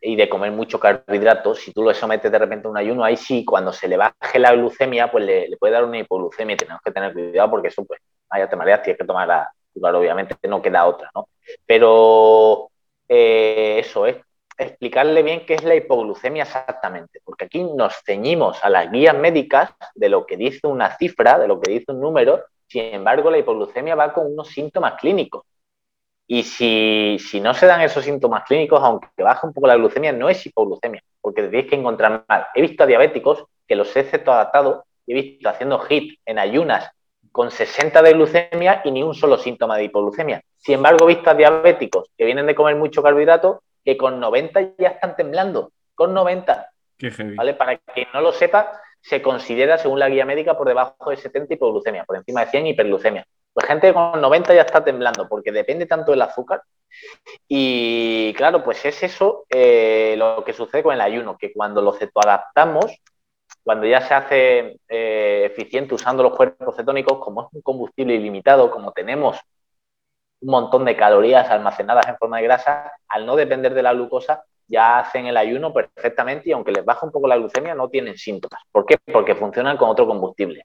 y 0.00 0.16
de 0.16 0.30
comer 0.30 0.50
mucho 0.50 0.80
carbohidratos, 0.80 1.59
si 1.59 1.74
tú 1.74 1.83
lo 1.83 1.92
sometes 1.92 2.33
de 2.33 2.38
repente 2.38 2.66
a 2.66 2.70
un 2.70 2.78
ayuno, 2.78 3.04
ahí 3.04 3.18
sí, 3.18 3.44
cuando 3.44 3.70
se 3.70 3.87
le 3.87 3.98
baje 3.98 4.38
la 4.38 4.54
glucemia, 4.54 5.11
pues 5.11 5.26
le, 5.26 5.56
puede 5.59 5.74
dar 5.74 5.85
una 5.85 5.98
hipoglucemia 5.98 6.54
y 6.54 6.56
tenemos 6.56 6.80
que 6.83 6.90
tener 6.90 7.12
cuidado 7.12 7.50
porque 7.50 7.68
eso, 7.68 7.85
pues, 7.85 8.00
vaya, 8.30 8.48
te 8.48 8.56
mareas, 8.56 8.83
tienes 8.83 8.98
que 8.98 9.06
tomar 9.06 9.28
la, 9.28 9.52
obviamente 9.74 10.37
no 10.48 10.62
queda 10.62 10.87
otra, 10.87 11.11
¿no? 11.14 11.28
Pero 11.66 12.70
eh, 13.06 13.76
eso 13.80 14.06
es, 14.06 14.16
explicarle 14.61 15.23
bien 15.23 15.46
qué 15.46 15.55
es 15.55 15.64
la 15.64 15.75
hipoglucemia 15.75 16.42
exactamente, 16.42 17.20
porque 17.25 17.46
aquí 17.46 17.64
nos 17.64 17.94
ceñimos 18.05 18.62
a 18.62 18.68
las 18.68 18.90
guías 18.90 19.16
médicas 19.16 19.70
de 19.94 20.09
lo 20.09 20.27
que 20.27 20.37
dice 20.37 20.66
una 20.66 20.96
cifra, 20.96 21.38
de 21.38 21.49
lo 21.49 21.61
que 21.61 21.73
dice 21.73 21.92
un 21.92 22.01
número, 22.01 22.44
sin 22.66 22.94
embargo 22.94 23.31
la 23.31 23.38
hipoglucemia 23.38 23.94
va 23.94 24.12
con 24.12 24.27
unos 24.27 24.49
síntomas 24.49 25.01
clínicos. 25.01 25.44
Y 26.27 26.44
si, 26.44 27.40
no 27.40 27.55
se 27.55 27.66
dan 27.66 27.81
esos 27.81 28.05
síntomas 28.05 28.44
clínicos, 28.44 28.81
aunque 28.83 29.09
baje 29.18 29.46
un 29.46 29.53
poco 29.53 29.66
la 29.66 29.75
glucemia, 29.75 30.12
no 30.12 30.29
es 30.29 30.46
hipoglucemia, 30.46 31.03
porque 31.20 31.42
tenéis 31.42 31.68
que 31.68 31.75
encontrar 31.75 32.25
mal. 32.29 32.46
He 32.55 32.61
visto 32.61 32.85
a 32.85 32.87
diabéticos 32.87 33.46
que 33.66 33.75
los 33.75 33.96
he 33.96 34.05
cetoadaptado, 34.05 34.85
he 35.09 35.14
visto 35.14 35.49
haciendo 35.49 35.85
HIT 35.88 36.20
en 36.25 36.38
ayunas 36.38 36.88
con 37.33 37.51
60 37.51 38.01
de 38.03 38.12
glucemia 38.12 38.81
y 38.85 38.92
ni 38.92 39.03
un 39.03 39.14
solo 39.14 39.38
síntoma 39.38 39.77
de 39.77 39.85
hipoglucemia. 39.85 40.40
Sin 40.57 40.77
embargo, 40.77 41.05
he 41.05 41.14
visto 41.14 41.31
a 41.31 41.35
diabéticos 41.35 42.09
que 42.16 42.25
vienen 42.25 42.46
de 42.46 42.55
comer 42.55 42.77
mucho 42.77 43.03
carbohidrato 43.03 43.62
que 43.85 43.97
con 43.97 44.21
90 44.21 44.77
ya 44.79 44.88
están 44.88 45.16
temblando, 45.16 45.73
con 45.95 46.14
90. 46.14 46.71
¿vale? 47.37 47.55
Para 47.55 47.79
quien 47.79 48.09
no 48.12 48.21
lo 48.21 48.33
sepa, 48.33 48.81
se 49.01 49.23
considera, 49.23 49.79
según 49.79 49.99
la 49.99 50.09
guía 50.09 50.27
médica, 50.27 50.57
por 50.57 50.69
debajo 50.69 51.11
de 51.11 51.16
70 51.16 51.55
hipoglucemia, 51.55 52.05
por 52.05 52.16
encima 52.16 52.45
de 52.45 52.51
100 52.51 52.66
hiperglucemia. 52.69 53.27
Pues 53.53 53.66
gente 53.66 53.93
con 53.93 54.21
90 54.21 54.55
ya 54.55 54.62
está 54.62 54.85
temblando, 54.85 55.29
porque 55.29 55.51
depende 55.51 55.87
tanto 55.87 56.12
del 56.12 56.23
azúcar. 56.23 56.62
Y 57.49 58.33
claro, 58.35 58.62
pues 58.62 58.85
es 58.85 59.03
eso 59.03 59.45
eh, 59.49 60.14
lo 60.16 60.45
que 60.45 60.53
sucede 60.53 60.83
con 60.83 60.95
el 60.95 61.01
ayuno, 61.01 61.37
que 61.38 61.53
cuando 61.53 61.83
lo 61.83 61.93
cetoadaptamos, 61.93 63.01
cuando 63.62 63.87
ya 63.87 64.01
se 64.03 64.14
hace 64.14 64.81
eh, 64.88 65.49
eficiente 65.51 65.95
usando 65.95 66.23
los 66.23 66.37
cuerpos 66.37 66.77
cetónicos, 66.77 67.19
como 67.19 67.43
es 67.43 67.49
un 67.53 67.62
combustible 67.62 68.14
ilimitado, 68.14 68.71
como 68.71 68.93
tenemos 68.93 69.38
un 70.40 70.50
montón 70.50 70.85
de 70.85 70.96
calorías 70.96 71.50
almacenadas 71.50 72.07
en 72.09 72.16
forma 72.16 72.38
de 72.38 72.44
grasa, 72.44 72.92
al 73.09 73.26
no 73.26 73.37
depender 73.37 73.74
de 73.74 73.83
la 73.83 73.92
glucosa, 73.92 74.44
ya 74.66 75.00
hacen 75.00 75.26
el 75.26 75.37
ayuno 75.37 75.72
perfectamente 75.72 76.48
y 76.48 76.53
aunque 76.53 76.72
les 76.72 76.85
baja 76.85 77.05
un 77.05 77.12
poco 77.12 77.26
la 77.26 77.37
glucemia, 77.37 77.74
no 77.74 77.88
tienen 77.88 78.16
síntomas. 78.16 78.62
¿Por 78.70 78.87
qué? 78.87 78.96
Porque 79.12 79.35
funcionan 79.35 79.76
con 79.76 79.90
otro 79.90 80.07
combustible, 80.07 80.64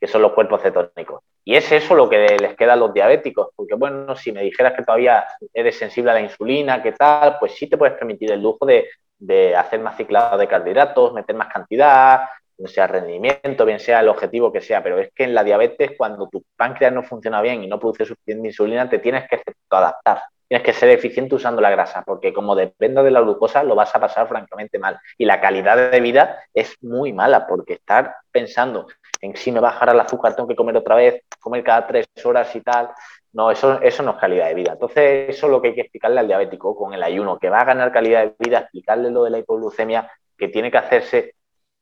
que 0.00 0.08
son 0.08 0.22
los 0.22 0.32
cuerpos 0.32 0.62
cetónicos. 0.62 1.22
Y 1.44 1.54
es 1.54 1.70
eso 1.70 1.94
lo 1.94 2.08
que 2.08 2.36
les 2.40 2.56
queda 2.56 2.72
a 2.72 2.76
los 2.76 2.92
diabéticos, 2.92 3.50
porque 3.54 3.76
bueno, 3.76 4.16
si 4.16 4.32
me 4.32 4.42
dijeras 4.42 4.72
que 4.74 4.82
todavía 4.82 5.24
eres 5.54 5.78
sensible 5.78 6.10
a 6.10 6.14
la 6.14 6.20
insulina, 6.20 6.82
¿qué 6.82 6.92
tal? 6.92 7.36
Pues 7.38 7.52
sí 7.52 7.68
te 7.68 7.76
puedes 7.76 7.96
permitir 7.96 8.32
el 8.32 8.42
lujo 8.42 8.66
de, 8.66 8.88
de 9.16 9.54
hacer 9.54 9.78
más 9.78 9.96
ciclado 9.96 10.36
de 10.36 10.48
carbohidratos, 10.48 11.12
meter 11.12 11.36
más 11.36 11.48
cantidad, 11.48 12.22
bien 12.56 12.68
sea 12.68 12.86
rendimiento, 12.86 13.64
bien 13.64 13.80
sea 13.80 14.00
el 14.00 14.08
objetivo 14.08 14.52
que 14.52 14.60
sea, 14.60 14.82
pero 14.82 14.98
es 14.98 15.10
que 15.14 15.24
en 15.24 15.34
la 15.34 15.44
diabetes, 15.44 15.92
cuando 15.96 16.28
tu 16.28 16.42
páncreas 16.56 16.92
no 16.92 17.02
funciona 17.02 17.40
bien 17.42 17.62
y 17.62 17.66
no 17.66 17.78
produce 17.78 18.04
suficiente 18.04 18.48
insulina, 18.48 18.88
te 18.88 18.98
tienes 18.98 19.28
que 19.28 19.42
adaptar. 19.70 20.22
Tienes 20.48 20.64
que 20.64 20.72
ser 20.72 20.90
eficiente 20.90 21.34
usando 21.34 21.60
la 21.60 21.70
grasa, 21.70 22.04
porque 22.06 22.32
como 22.32 22.54
dependa 22.54 23.02
de 23.02 23.10
la 23.10 23.20
glucosa, 23.20 23.64
lo 23.64 23.74
vas 23.74 23.94
a 23.96 24.00
pasar 24.00 24.28
francamente 24.28 24.78
mal. 24.78 24.96
Y 25.18 25.24
la 25.24 25.40
calidad 25.40 25.90
de 25.90 26.00
vida 26.00 26.38
es 26.54 26.76
muy 26.82 27.12
mala, 27.12 27.48
porque 27.48 27.74
estar 27.74 28.14
pensando 28.30 28.86
en 29.20 29.34
si 29.34 29.50
me 29.50 29.58
bajará 29.58 29.92
el 29.92 29.98
azúcar, 29.98 30.36
tengo 30.36 30.48
que 30.48 30.54
comer 30.54 30.76
otra 30.76 30.94
vez, 30.94 31.22
comer 31.40 31.64
cada 31.64 31.86
tres 31.88 32.06
horas 32.24 32.54
y 32.54 32.60
tal, 32.60 32.90
no, 33.32 33.50
eso, 33.50 33.80
eso 33.82 34.02
no 34.04 34.12
es 34.12 34.16
calidad 34.18 34.46
de 34.46 34.54
vida. 34.54 34.72
Entonces, 34.72 35.30
eso 35.30 35.46
es 35.46 35.52
lo 35.52 35.60
que 35.60 35.68
hay 35.68 35.74
que 35.74 35.80
explicarle 35.82 36.20
al 36.20 36.28
diabético 36.28 36.76
con 36.76 36.94
el 36.94 37.02
ayuno, 37.02 37.38
que 37.38 37.50
va 37.50 37.60
a 37.60 37.64
ganar 37.64 37.92
calidad 37.92 38.22
de 38.22 38.34
vida, 38.38 38.60
explicarle 38.60 39.10
lo 39.10 39.24
de 39.24 39.30
la 39.30 39.38
hipoglucemia, 39.38 40.10
que 40.38 40.48
tiene 40.48 40.70
que 40.70 40.78
hacerse 40.78 41.34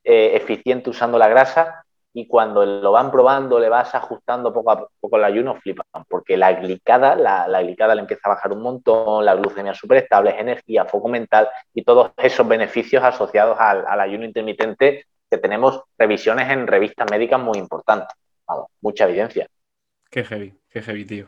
eh, 0.04 0.36
eficiente 0.36 0.90
usando 0.90 1.18
la 1.18 1.28
grasa 1.28 1.84
y 2.16 2.28
cuando 2.28 2.64
lo 2.64 2.92
van 2.92 3.10
probando, 3.10 3.58
le 3.58 3.68
vas 3.68 3.92
ajustando 3.94 4.52
poco 4.52 4.70
a 4.70 4.86
poco 5.00 5.16
el 5.16 5.24
ayuno, 5.24 5.56
flipan, 5.56 6.04
porque 6.08 6.36
la 6.36 6.52
glicada, 6.52 7.16
la, 7.16 7.60
glicada 7.62 7.94
le 7.96 8.02
empieza 8.02 8.22
a 8.26 8.34
bajar 8.34 8.52
un 8.52 8.62
montón, 8.62 9.24
la 9.24 9.34
glucemia 9.34 9.74
súper 9.74 9.98
estable, 9.98 10.38
energía, 10.38 10.84
foco 10.84 11.08
mental 11.08 11.48
y 11.74 11.82
todos 11.82 12.12
esos 12.18 12.46
beneficios 12.46 13.02
asociados 13.02 13.56
al, 13.58 14.00
ayuno 14.00 14.24
intermitente 14.24 15.06
que 15.28 15.38
tenemos 15.38 15.82
revisiones 15.98 16.48
en 16.50 16.68
revistas 16.68 17.10
médicas 17.10 17.40
muy 17.40 17.58
importantes. 17.58 18.16
mucha 18.80 19.08
evidencia. 19.08 19.48
Qué 20.08 20.22
heavy, 20.22 20.54
qué 20.70 20.82
heavy, 20.82 21.04
tío. 21.04 21.26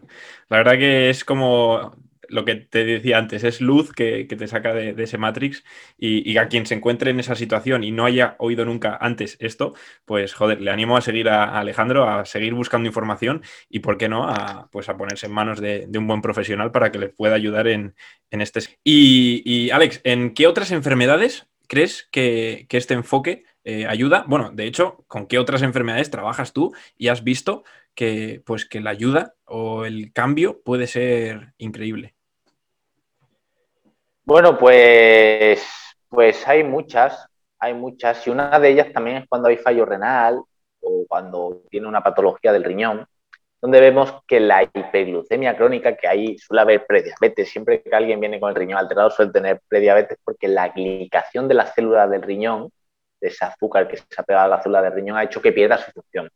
La 0.48 0.58
verdad 0.58 0.74
que 0.74 1.10
es 1.10 1.24
como 1.24 1.96
lo 2.28 2.44
que 2.44 2.56
te 2.56 2.84
decía 2.84 3.18
antes, 3.18 3.44
es 3.44 3.60
luz 3.60 3.92
que, 3.92 4.24
te 4.24 4.46
saca 4.48 4.74
de, 4.74 4.94
ese 5.02 5.18
Matrix 5.18 5.64
y, 5.98 6.36
a 6.36 6.48
quien 6.48 6.66
se 6.66 6.74
encuentre 6.74 7.10
en 7.10 7.20
esa 7.20 7.34
situación 7.34 7.84
y 7.84 7.90
no 7.90 8.04
haya 8.04 8.36
oído 8.38 8.64
nunca 8.64 8.98
antes 9.00 9.36
esto, 9.40 9.74
pues 10.04 10.34
joder, 10.34 10.60
le 10.60 10.70
animo 10.70 10.96
a 10.96 11.00
seguir 11.00 11.28
a, 11.28 11.58
Alejandro, 11.58 12.08
a 12.08 12.24
seguir 12.24 12.54
buscando 12.54 12.86
información 12.86 13.42
y, 13.68 13.80
¿por 13.80 13.98
qué 13.98 14.08
no?, 14.08 14.28
a, 14.28 14.68
pues 14.70 14.88
a 14.88 14.96
ponerse 14.96 15.26
en 15.26 15.32
manos 15.32 15.60
de, 15.60 15.88
un 15.96 16.06
buen 16.06 16.22
profesional 16.22 16.70
para 16.72 16.92
que 16.92 16.98
les 16.98 17.12
pueda 17.14 17.34
ayudar 17.34 17.68
en, 17.68 17.94
este. 18.30 18.60
Y, 18.84 19.70
Alex, 19.70 20.00
¿en 20.04 20.34
qué 20.34 20.46
otras 20.46 20.70
enfermedades 20.70 21.48
crees 21.68 22.08
que, 22.10 22.66
este 22.70 22.94
enfoque 22.94 23.44
eh, 23.64 23.86
ayuda? 23.86 24.24
Bueno, 24.28 24.50
de 24.52 24.66
hecho, 24.66 25.04
¿con 25.08 25.26
qué 25.26 25.38
otras 25.38 25.62
enfermedades 25.62 26.10
trabajas 26.10 26.52
tú 26.52 26.74
y 26.96 27.08
has 27.08 27.24
visto 27.24 27.64
que, 27.94 28.42
pues, 28.44 28.66
que 28.66 28.80
la 28.80 28.90
ayuda 28.90 29.34
o 29.44 29.84
el 29.84 30.12
cambio 30.12 30.62
puede 30.62 30.86
ser 30.86 31.54
increíble? 31.58 32.15
Bueno, 34.26 34.58
pues, 34.58 35.64
pues 36.08 36.46
hay 36.48 36.64
muchas, 36.64 37.26
hay 37.60 37.74
muchas, 37.74 38.26
y 38.26 38.30
una 38.30 38.58
de 38.58 38.70
ellas 38.70 38.92
también 38.92 39.18
es 39.18 39.28
cuando 39.28 39.48
hay 39.48 39.56
fallo 39.56 39.84
renal 39.84 40.40
o 40.80 41.04
cuando 41.08 41.62
tiene 41.70 41.86
una 41.88 42.02
patología 42.02 42.52
del 42.52 42.64
riñón. 42.64 43.06
donde 43.60 43.80
vemos 43.80 44.14
que 44.28 44.40
la 44.40 44.62
hiperglucemia 44.64 45.56
crónica, 45.56 45.96
que 45.96 46.08
ahí 46.08 46.38
suele 46.38 46.62
haber 46.62 46.86
prediabetes, 46.86 47.50
siempre 47.50 47.82
que 47.82 47.94
alguien 47.96 48.20
viene 48.20 48.40
con 48.40 48.50
el 48.50 48.56
riñón 48.56 48.78
alterado 48.78 49.10
suele 49.10 49.32
tener 49.32 49.60
prediabetes 49.68 50.18
porque 50.24 50.48
la 50.48 50.68
glicación 50.68 51.48
de 51.48 51.54
las 51.54 51.74
células 51.74 52.10
del 52.10 52.22
riñón, 52.22 52.70
de 53.20 53.28
ese 53.28 53.44
azúcar 53.44 53.88
que 53.88 53.96
se 53.98 54.04
ha 54.18 54.22
pegado 54.24 54.46
a 54.46 54.56
la 54.56 54.62
célula 54.62 54.82
del 54.82 54.92
riñón, 54.94 55.18
ha 55.18 55.24
hecho 55.24 55.42
que 55.42 55.52
pierda 55.52 55.78
su 55.78 55.90
función. 55.92 56.30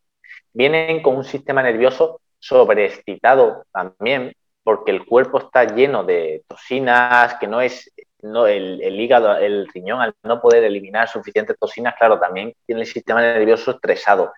Vienen 0.52 1.02
con 1.02 1.16
un 1.16 1.24
sistema 1.24 1.62
nervioso 1.62 2.20
sobreexcitado 2.38 3.64
también, 3.72 4.32
porque 4.62 4.90
el 4.90 5.06
cuerpo 5.06 5.38
está 5.38 5.64
lleno 5.64 6.04
de 6.04 6.44
toxinas, 6.48 7.34
que 7.40 7.46
no 7.46 7.60
es 7.60 7.90
no, 8.22 8.46
el, 8.46 9.00
hígado, 9.00 9.36
el 9.36 9.66
riñón, 9.68 10.00
al 10.00 10.14
no 10.22 10.40
poder 10.40 10.64
eliminar 10.64 11.08
suficientes 11.08 11.56
toxinas, 11.58 11.94
claro, 11.98 12.18
también 12.18 12.54
tiene 12.66 12.82
el 12.82 12.86
sistema 12.86 13.20
nervioso 13.22 13.72
estresado. 13.72 14.32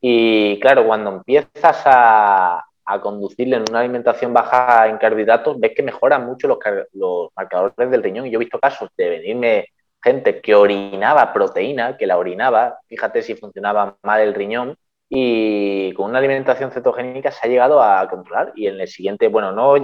Y 0.00 0.58
claro, 0.60 0.86
cuando 0.86 1.10
empiezas 1.10 1.82
a, 1.84 2.64
a 2.84 3.00
conducirle 3.00 3.56
en 3.56 3.64
una 3.68 3.80
alimentación 3.80 4.32
baja 4.32 4.88
en 4.88 4.96
carbohidratos, 4.96 5.60
ves 5.60 5.72
que 5.76 5.82
mejoran 5.82 6.24
mucho 6.24 6.48
los, 6.48 6.58
los 6.94 7.28
marcadores 7.36 7.90
del 7.90 8.02
riñón. 8.02 8.26
Y 8.26 8.30
yo 8.30 8.38
he 8.38 8.44
visto 8.44 8.58
casos 8.58 8.88
de 8.96 9.10
venirme 9.10 9.66
gente 10.02 10.40
que 10.40 10.54
orinaba 10.54 11.32
proteína, 11.32 11.96
que 11.96 12.06
la 12.06 12.16
orinaba, 12.16 12.78
fíjate 12.86 13.22
si 13.22 13.34
funcionaba 13.34 13.96
mal 14.02 14.20
el 14.20 14.34
riñón, 14.34 14.76
y 15.08 15.92
con 15.94 16.10
una 16.10 16.18
alimentación 16.18 16.70
cetogénica 16.70 17.30
se 17.30 17.46
ha 17.46 17.50
llegado 17.50 17.82
a 17.82 18.06
controlar 18.08 18.52
y 18.54 18.66
en 18.66 18.80
el 18.80 18.88
siguiente, 18.88 19.28
bueno, 19.28 19.52
no, 19.52 19.74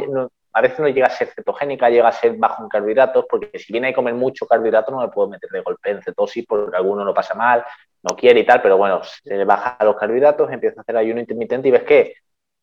a 0.52 0.60
veces 0.60 0.78
no 0.78 0.88
llega 0.88 1.06
a 1.06 1.10
ser 1.10 1.28
cetogénica, 1.28 1.88
llega 1.88 2.08
a 2.08 2.12
ser 2.12 2.37
bajo 2.37 2.62
en 2.62 2.68
carbohidratos, 2.68 3.24
porque 3.28 3.58
si 3.58 3.72
viene 3.72 3.88
a 3.88 3.94
comer 3.94 4.14
mucho 4.14 4.46
carbohidrato 4.46 4.92
no 4.92 5.00
me 5.00 5.08
puedo 5.08 5.28
meter 5.28 5.50
de 5.50 5.60
golpe 5.60 5.90
en 5.90 6.02
cetosis 6.02 6.44
porque 6.46 6.76
alguno 6.76 7.04
no 7.04 7.14
pasa 7.14 7.34
mal, 7.34 7.64
no 8.02 8.14
quiere 8.14 8.40
y 8.40 8.46
tal, 8.46 8.60
pero 8.60 8.76
bueno, 8.76 9.00
se 9.02 9.34
le 9.34 9.44
baja 9.44 9.78
los 9.82 9.96
carbohidratos, 9.96 10.50
empieza 10.52 10.80
a 10.80 10.82
hacer 10.82 10.96
ayuno 10.96 11.20
intermitente 11.20 11.68
y 11.68 11.72
ves 11.72 11.84
que, 11.84 12.14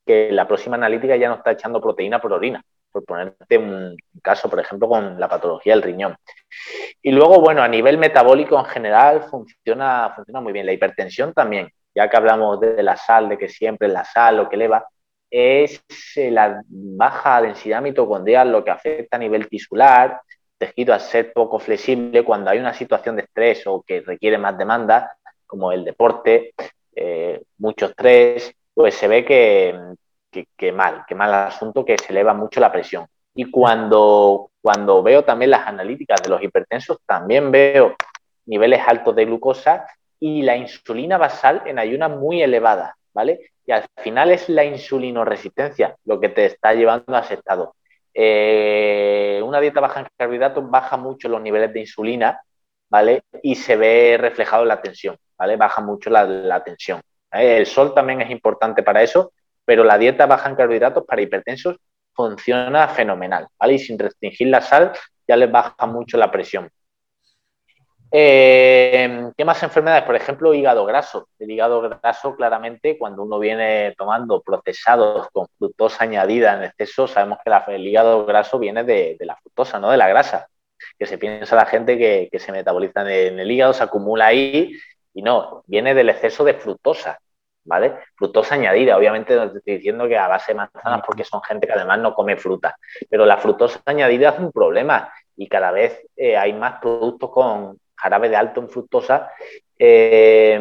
que 0.06 0.32
la 0.32 0.48
próxima 0.48 0.76
analítica 0.76 1.16
ya 1.16 1.30
no 1.30 1.36
está 1.36 1.52
echando 1.52 1.82
proteína 1.82 2.22
por 2.22 2.32
orina, 2.32 2.64
por 2.92 3.04
ponerte 3.06 3.58
un 3.58 3.98
caso, 4.22 4.50
por 4.50 4.60
ejemplo, 4.60 4.88
con 4.88 5.20
la 5.20 5.28
patología 5.28 5.74
del 5.74 5.82
riñón. 5.82 6.16
Y 7.02 7.12
luego, 7.12 7.40
bueno, 7.42 7.64
a 7.64 7.68
nivel 7.68 7.98
metabólico 7.98 8.60
en 8.60 8.66
general 8.66 9.24
funciona, 9.24 10.12
funciona 10.16 10.42
muy 10.42 10.54
bien. 10.54 10.66
La 10.66 10.74
hipertensión 10.74 11.34
también 11.34 11.72
ya 11.94 12.10
que 12.10 12.18
hablamos 12.18 12.60
de 12.60 12.84
la 12.84 12.96
sal, 12.96 13.30
de 13.30 13.38
que 13.38 13.50
siempre 13.50 13.88
la 13.88 14.06
sal 14.06 14.38
lo 14.38 14.50
que 14.50 14.56
eleva, 14.56 14.88
es 15.30 15.84
eh, 16.16 16.30
la 16.30 16.62
baja 16.68 17.42
densidad 17.42 17.82
mitocondrial 17.82 18.52
lo 18.52 18.64
que 18.64 18.72
afecta 18.72 19.16
a 19.16 19.20
nivel 19.20 19.48
tisular, 19.48 20.22
tejido 20.58 20.94
a 20.94 21.00
ser 21.00 21.34
poco 21.34 21.58
flexible 21.58 22.24
cuando 22.24 22.52
hay 22.52 22.60
una 22.60 22.74
situación 22.74 23.16
de 23.16 23.24
estrés 23.24 23.66
o 23.66 23.82
que 23.82 24.02
requiere 24.02 24.38
más 24.38 24.58
demanda, 24.58 25.18
como 25.48 25.72
el 25.72 25.84
deporte, 25.84 26.54
eh, 26.96 27.42
mucho 27.58 27.88
estrés, 27.88 28.54
pues 28.74 28.96
se 28.96 29.08
ve 29.08 29.26
que, 29.26 29.78
que, 30.56 30.72
mal, 30.72 31.04
que 31.08 31.16
mal 31.16 31.34
asunto, 31.34 31.84
que 31.84 31.98
se 31.98 32.12
eleva 32.12 32.34
mucho 32.34 32.60
la 32.60 32.72
presión. 32.72 33.08
Y 33.34 33.50
cuando, 33.50 34.52
cuando 34.62 35.02
veo 35.02 35.24
también 35.24 35.52
las 35.52 35.68
analíticas 35.68 36.22
de 36.22 36.30
los 36.30 36.44
hipertensos, 36.44 37.00
también 37.06 37.52
veo 37.52 37.96
niveles 38.46 38.82
altos 38.86 39.16
de 39.16 39.26
glucosa 39.26 39.86
y 40.22 40.44
la 40.44 40.56
insulina 40.56 41.18
basal 41.18 41.64
en 41.66 41.80
ayunas 41.80 42.12
muy 42.12 42.44
elevadas, 42.44 42.94
¿vale? 43.12 43.52
Y 43.66 43.72
al 43.72 43.86
final 43.98 44.30
es 44.30 44.48
la 44.50 44.64
insulinoresistencia 44.64 45.98
lo 46.06 46.20
que 46.20 46.30
te 46.30 46.46
está 46.46 46.74
llevando 46.76 47.16
a 47.16 47.22
ese 47.22 47.34
estado. 47.34 47.76
Eh, 48.14 49.42
una 49.44 49.60
dieta 49.60 49.82
baja 49.82 50.02
en 50.02 50.08
carbohidratos 50.16 50.70
baja 50.70 50.96
mucho 50.96 51.28
los 51.28 51.42
niveles 51.42 51.74
de 51.74 51.80
insulina, 51.80 52.40
¿vale? 52.88 53.24
Y 53.42 53.56
se 53.56 53.76
ve 53.76 54.18
reflejado 54.20 54.62
en 54.62 54.70
la 54.70 54.82
tensión, 54.82 55.18
¿vale? 55.36 55.58
Baja 55.58 55.82
mucho 55.82 56.12
la, 56.12 56.64
tensión. 56.64 57.02
El 57.32 57.66
sol 57.66 57.96
también 57.96 58.22
es 58.22 58.30
importante 58.30 58.84
para 58.84 59.02
eso, 59.02 59.34
pero 59.66 59.84
la 59.84 59.98
dieta 59.98 60.28
baja 60.28 60.50
en 60.50 60.56
carbohidratos 60.56 61.04
para 61.04 61.22
hipertensos 61.24 61.78
funciona 62.14 62.88
fenomenal, 62.90 63.48
¿vale? 63.58 63.74
Y 63.74 63.80
sin 63.80 63.98
restringir 63.98 64.50
la 64.50 64.62
sal 64.62 64.92
ya 65.28 65.36
les 65.36 65.52
baja 65.52 65.88
mucho 65.88 66.16
la 66.18 66.30
presión. 66.30 66.70
Eh, 68.14 69.32
¿Qué 69.38 69.46
más 69.46 69.64
enfermedades? 69.64 70.04
Por 70.04 70.16
ejemplo, 70.16 70.54
hígado 70.54 70.86
graso. 70.86 71.30
El 71.40 71.50
hígado 71.50 71.82
graso, 71.82 72.36
claramente, 72.36 72.98
cuando 72.98 73.24
uno 73.24 73.40
viene 73.40 73.96
tomando 73.98 74.42
procesados 74.42 75.30
con 75.32 75.48
fructosa 75.58 76.04
añadida 76.04 76.56
en 76.56 76.64
exceso, 76.64 77.08
sabemos 77.08 77.40
que 77.44 77.76
el 77.76 77.88
hígado 77.88 78.26
graso 78.26 78.60
viene 78.60 78.84
de, 78.84 79.18
la 79.22 79.38
fructosa, 79.38 79.80
no 79.80 79.90
de 79.90 79.98
la 79.98 80.10
grasa. 80.10 80.48
Que 81.00 81.06
se 81.06 81.18
piensa 81.18 81.56
la 81.56 81.66
gente 81.66 81.98
que, 81.98 82.40
se 82.40 82.52
metaboliza 82.52 83.02
en 83.02 83.40
el 83.40 83.50
hígado, 83.50 83.74
se 83.74 83.84
acumula 83.84 84.28
ahí, 84.28 84.74
y 85.14 85.22
no, 85.22 85.64
viene 85.68 85.94
del 85.94 86.10
exceso 86.10 86.44
de 86.44 86.56
fructosa. 86.56 87.20
¿Vale? 87.64 87.94
Fructosa 88.16 88.56
añadida, 88.56 88.98
obviamente 88.98 89.36
no 89.36 89.44
estoy 89.44 89.76
diciendo 89.76 90.08
que 90.08 90.18
a 90.18 90.28
base 90.28 90.52
de 90.52 90.56
manzanas 90.56 91.04
porque 91.06 91.24
son 91.24 91.44
gente 91.44 91.68
que 91.68 91.74
además 91.74 92.00
no 92.00 92.16
come 92.16 92.36
fruta, 92.36 92.76
pero 93.08 93.24
la 93.24 93.38
fructosa 93.38 93.80
añadida 93.86 94.30
es 94.30 94.40
un 94.40 94.52
problema 94.52 95.14
y 95.38 95.48
cada 95.48 95.70
vez 95.70 96.04
eh, 96.16 96.36
hay 96.36 96.54
más 96.54 96.80
productos 96.82 97.30
con, 97.30 97.78
jarabe 98.02 98.30
de 98.30 98.36
alto 98.36 98.62
en 98.62 98.70
fructosa 98.70 99.30
eh, 99.78 100.60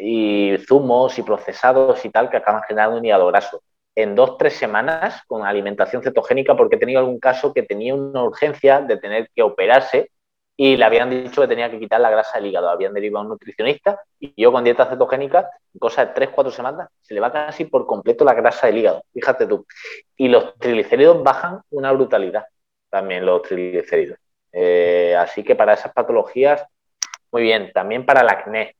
y 0.00 0.56
zumos 0.66 1.18
y 1.18 1.22
procesados 1.22 2.04
y 2.04 2.10
tal 2.10 2.30
que 2.30 2.36
acaban 2.36 2.62
generando 2.62 2.98
un 2.98 3.04
hígado 3.04 3.26
graso. 3.26 3.62
En 3.94 4.14
dos, 4.14 4.36
tres 4.36 4.54
semanas 4.54 5.22
con 5.26 5.44
alimentación 5.44 6.02
cetogénica, 6.02 6.56
porque 6.56 6.76
he 6.76 6.78
tenido 6.78 7.00
algún 7.00 7.18
caso 7.18 7.54
que 7.54 7.62
tenía 7.62 7.94
una 7.94 8.22
urgencia 8.22 8.80
de 8.80 8.98
tener 8.98 9.30
que 9.34 9.42
operarse 9.42 10.10
y 10.56 10.76
le 10.76 10.84
habían 10.84 11.10
dicho 11.10 11.40
que 11.42 11.48
tenía 11.48 11.70
que 11.70 11.78
quitar 11.78 12.00
la 12.00 12.10
grasa 12.10 12.38
del 12.38 12.46
hígado. 12.46 12.68
Habían 12.70 12.94
derivado 12.94 13.20
a 13.20 13.22
un 13.22 13.28
nutricionista 13.30 14.00
y 14.18 14.32
yo 14.40 14.52
con 14.52 14.64
dieta 14.64 14.86
cetogénica, 14.86 15.50
en 15.72 15.78
cosa 15.78 16.06
de 16.06 16.12
tres, 16.14 16.30
cuatro 16.30 16.52
semanas, 16.52 16.88
se 17.00 17.14
le 17.14 17.20
va 17.20 17.32
casi 17.32 17.66
por 17.66 17.86
completo 17.86 18.24
la 18.24 18.34
grasa 18.34 18.66
del 18.66 18.78
hígado. 18.78 19.02
Fíjate 19.12 19.46
tú. 19.46 19.66
Y 20.16 20.28
los 20.28 20.54
triglicéridos 20.58 21.22
bajan 21.22 21.60
una 21.70 21.92
brutalidad, 21.92 22.46
también 22.90 23.24
los 23.26 23.42
triglicéridos. 23.42 24.18
Eh, 24.52 25.14
así 25.18 25.42
que 25.42 25.54
para 25.54 25.74
esas 25.74 25.92
patologías, 25.92 26.64
muy 27.32 27.42
bien. 27.42 27.70
También 27.72 28.04
para 28.06 28.22
el 28.22 28.28
acné. 28.28 28.76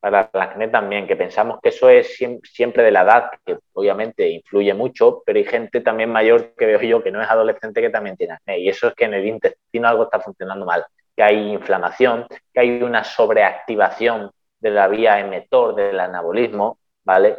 Para 0.00 0.28
el 0.32 0.40
acné 0.40 0.68
también, 0.68 1.06
que 1.06 1.16
pensamos 1.16 1.60
que 1.62 1.68
eso 1.68 1.88
es 1.88 2.18
siempre 2.42 2.82
de 2.82 2.90
la 2.90 3.02
edad, 3.02 3.30
que 3.44 3.58
obviamente 3.72 4.28
influye 4.28 4.74
mucho, 4.74 5.22
pero 5.24 5.38
hay 5.38 5.44
gente 5.44 5.80
también 5.80 6.10
mayor 6.10 6.54
que 6.56 6.66
veo 6.66 6.80
yo 6.80 7.02
que 7.02 7.12
no 7.12 7.22
es 7.22 7.30
adolescente 7.30 7.80
que 7.80 7.90
también 7.90 8.16
tiene 8.16 8.34
acné. 8.34 8.58
Y 8.58 8.68
eso 8.68 8.88
es 8.88 8.94
que 8.94 9.04
en 9.04 9.14
el 9.14 9.26
intestino 9.26 9.88
algo 9.88 10.04
está 10.04 10.18
funcionando 10.20 10.66
mal, 10.66 10.84
que 11.16 11.22
hay 11.22 11.52
inflamación, 11.52 12.26
que 12.52 12.60
hay 12.60 12.82
una 12.82 13.04
sobreactivación 13.04 14.30
de 14.58 14.70
la 14.70 14.88
vía 14.88 15.20
emetor 15.20 15.74
del 15.74 15.98
anabolismo, 16.00 16.78
¿vale? 17.04 17.38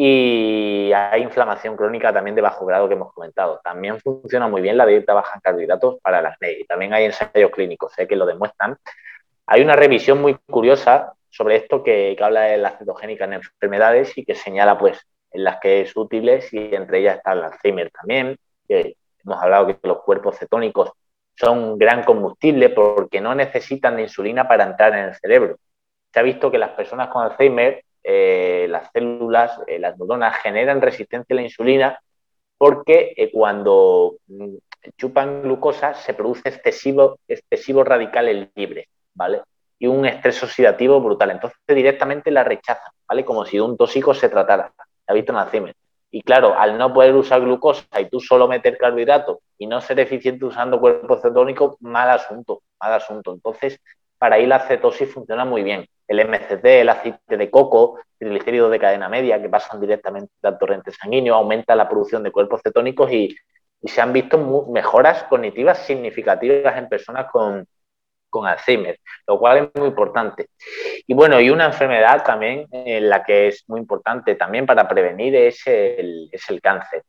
Y 0.00 0.92
hay 0.92 1.22
inflamación 1.22 1.76
crónica 1.76 2.12
también 2.12 2.36
de 2.36 2.40
bajo 2.40 2.64
grado 2.64 2.86
que 2.86 2.94
hemos 2.94 3.12
comentado. 3.12 3.60
También 3.64 3.98
funciona 3.98 4.46
muy 4.46 4.62
bien 4.62 4.76
la 4.76 4.86
dieta 4.86 5.12
baja 5.12 5.34
en 5.34 5.40
carbohidratos 5.40 5.96
para 6.00 6.20
el 6.20 6.26
acné. 6.26 6.52
Y 6.52 6.64
también 6.66 6.94
hay 6.94 7.06
ensayos 7.06 7.50
clínicos 7.50 7.94
sé 7.94 8.06
que 8.06 8.14
lo 8.14 8.24
demuestran. 8.24 8.76
Hay 9.46 9.60
una 9.60 9.74
revisión 9.74 10.20
muy 10.20 10.36
curiosa 10.48 11.14
sobre 11.28 11.56
esto 11.56 11.82
que, 11.82 12.16
habla 12.20 12.42
de 12.42 12.58
la 12.58 12.78
cetogénica 12.78 13.24
en 13.24 13.32
enfermedades 13.32 14.16
y 14.16 14.24
que 14.24 14.36
señala 14.36 14.78
pues 14.78 15.04
en 15.32 15.42
las 15.42 15.58
que 15.58 15.80
es 15.80 15.96
útil 15.96 16.28
y 16.52 16.74
entre 16.76 17.00
ellas 17.00 17.16
está 17.16 17.32
el 17.32 17.42
Alzheimer 17.42 17.90
también, 17.90 18.38
que 18.68 18.94
hemos 19.24 19.42
hablado 19.42 19.66
que 19.66 19.78
los 19.82 20.04
cuerpos 20.04 20.38
cetónicos 20.38 20.92
son 21.34 21.76
gran 21.76 22.04
combustible 22.04 22.68
porque 22.68 23.20
no 23.20 23.34
necesitan 23.34 23.96
de 23.96 24.02
insulina 24.02 24.46
para 24.46 24.62
entrar 24.62 24.92
en 24.92 25.06
el 25.06 25.16
cerebro. 25.16 25.56
Se 26.12 26.20
ha 26.20 26.22
visto 26.22 26.52
que 26.52 26.58
las 26.58 26.70
personas 26.70 27.08
con 27.08 27.24
Alzheimer 27.24 27.82
eh, 28.10 28.66
las 28.70 28.90
células, 28.90 29.60
eh, 29.66 29.78
las 29.78 29.98
neuronas 29.98 30.34
generan 30.38 30.80
resistencia 30.80 31.34
a 31.34 31.36
la 31.36 31.42
insulina 31.42 32.00
porque 32.56 33.12
eh, 33.14 33.30
cuando 33.30 34.16
mm, 34.28 34.54
chupan 34.96 35.42
glucosa 35.42 35.92
se 35.92 36.14
produce 36.14 36.48
excesivo, 36.48 37.18
excesivo 37.28 37.84
radical 37.84 38.50
libre, 38.54 38.88
¿vale? 39.12 39.42
Y 39.78 39.88
un 39.88 40.06
estrés 40.06 40.42
oxidativo 40.42 40.98
brutal. 41.02 41.32
Entonces 41.32 41.58
directamente 41.68 42.30
la 42.30 42.44
rechazan, 42.44 42.90
¿vale? 43.06 43.26
Como 43.26 43.44
si 43.44 43.58
de 43.58 43.62
un 43.64 43.76
tóxico 43.76 44.14
se 44.14 44.30
tratara. 44.30 44.72
Ha 45.06 45.12
visto 45.12 45.32
en 45.32 45.38
Alzheimer. 45.38 45.76
Y 46.10 46.22
claro, 46.22 46.58
al 46.58 46.78
no 46.78 46.94
poder 46.94 47.14
usar 47.14 47.42
glucosa 47.42 47.84
y 48.00 48.08
tú 48.08 48.20
solo 48.20 48.48
meter 48.48 48.78
carbohidratos 48.78 49.36
y 49.58 49.66
no 49.66 49.82
ser 49.82 50.00
eficiente 50.00 50.46
usando 50.46 50.80
cuerpo 50.80 51.18
cetónico, 51.18 51.76
mal 51.80 52.08
asunto, 52.08 52.62
mal 52.80 52.94
asunto. 52.94 53.34
Entonces, 53.34 53.78
para 54.18 54.36
ahí 54.36 54.46
la 54.46 54.60
cetosis 54.60 55.12
funciona 55.12 55.44
muy 55.44 55.62
bien 55.62 55.86
el 56.08 56.26
MCT, 56.26 56.64
el 56.64 56.88
aceite 56.88 57.36
de 57.36 57.50
coco, 57.50 58.00
triglicéridos 58.18 58.70
de 58.70 58.80
cadena 58.80 59.08
media 59.08 59.40
que 59.40 59.48
pasan 59.48 59.80
directamente 59.80 60.32
al 60.42 60.58
torrente 60.58 60.90
sanguíneo, 60.90 61.34
aumenta 61.34 61.76
la 61.76 61.88
producción 61.88 62.22
de 62.22 62.32
cuerpos 62.32 62.62
cetónicos 62.64 63.12
y, 63.12 63.36
se 63.80 64.00
han 64.00 64.12
visto 64.12 64.66
mejoras 64.72 65.22
cognitivas 65.24 65.86
significativas 65.86 66.76
en 66.76 66.88
personas 66.88 67.30
con, 67.30 67.64
Alzheimer, 68.44 68.98
lo 69.24 69.38
cual 69.38 69.58
es 69.58 69.80
muy 69.80 69.88
importante. 69.88 70.48
Y 71.06 71.14
bueno, 71.14 71.40
y 71.40 71.48
una 71.48 71.66
enfermedad 71.66 72.24
también 72.24 72.66
en 72.72 73.08
la 73.08 73.22
que 73.22 73.46
es 73.46 73.62
muy 73.68 73.78
importante 73.78 74.34
también 74.34 74.66
para 74.66 74.88
prevenir 74.88 75.36
es 75.36 75.62
el, 75.66 76.28
cáncer. 76.60 77.04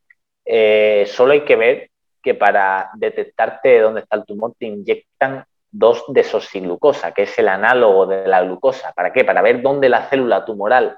Eh, 0.45 1.05
solo 1.07 1.33
hay 1.33 1.41
que 1.43 1.55
ver 1.55 1.89
que 2.21 2.35
para 2.35 2.91
detectarte 2.95 3.79
dónde 3.79 4.01
está 4.01 4.17
el 4.17 4.25
tumor 4.25 4.53
te 4.59 4.67
inyectan 4.67 5.43
2-desoxiglucosa, 5.71 7.13
que 7.13 7.23
es 7.23 7.38
el 7.39 7.47
análogo 7.47 8.05
de 8.05 8.27
la 8.27 8.41
glucosa. 8.41 8.91
¿Para 8.93 9.12
qué? 9.13 9.23
Para 9.23 9.41
ver 9.41 9.62
dónde 9.62 9.89
la 9.89 10.10
célula 10.10 10.45
tumoral 10.45 10.97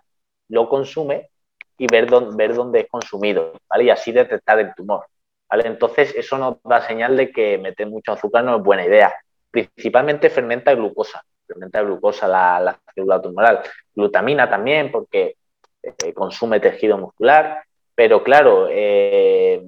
lo 0.49 0.69
consume 0.69 1.29
y 1.77 1.87
ver 1.91 2.09
dónde, 2.09 2.35
ver 2.35 2.53
dónde 2.53 2.81
es 2.81 2.87
consumido, 2.87 3.53
¿vale? 3.67 3.85
Y 3.85 3.89
así 3.89 4.11
detectar 4.11 4.59
el 4.59 4.73
tumor, 4.75 5.05
¿vale? 5.49 5.67
Entonces, 5.67 6.13
eso 6.15 6.37
nos 6.37 6.57
da 6.63 6.81
señal 6.81 7.17
de 7.17 7.31
que 7.31 7.57
meter 7.57 7.87
mucho 7.87 8.13
azúcar 8.13 8.43
no 8.43 8.57
es 8.57 8.63
buena 8.63 8.85
idea. 8.85 9.13
Principalmente 9.49 10.29
fermenta 10.29 10.73
glucosa, 10.73 11.23
fermenta 11.47 11.81
glucosa 11.81 12.27
la, 12.27 12.79
célula 12.93 13.21
tumoral. 13.21 13.61
Glutamina 13.93 14.49
también, 14.49 14.91
porque 14.91 15.35
eh, 15.81 16.13
consume 16.13 16.59
tejido 16.59 16.97
muscular 16.97 17.63
pero 18.01 18.23
claro, 18.23 18.67
eh, 18.67 19.61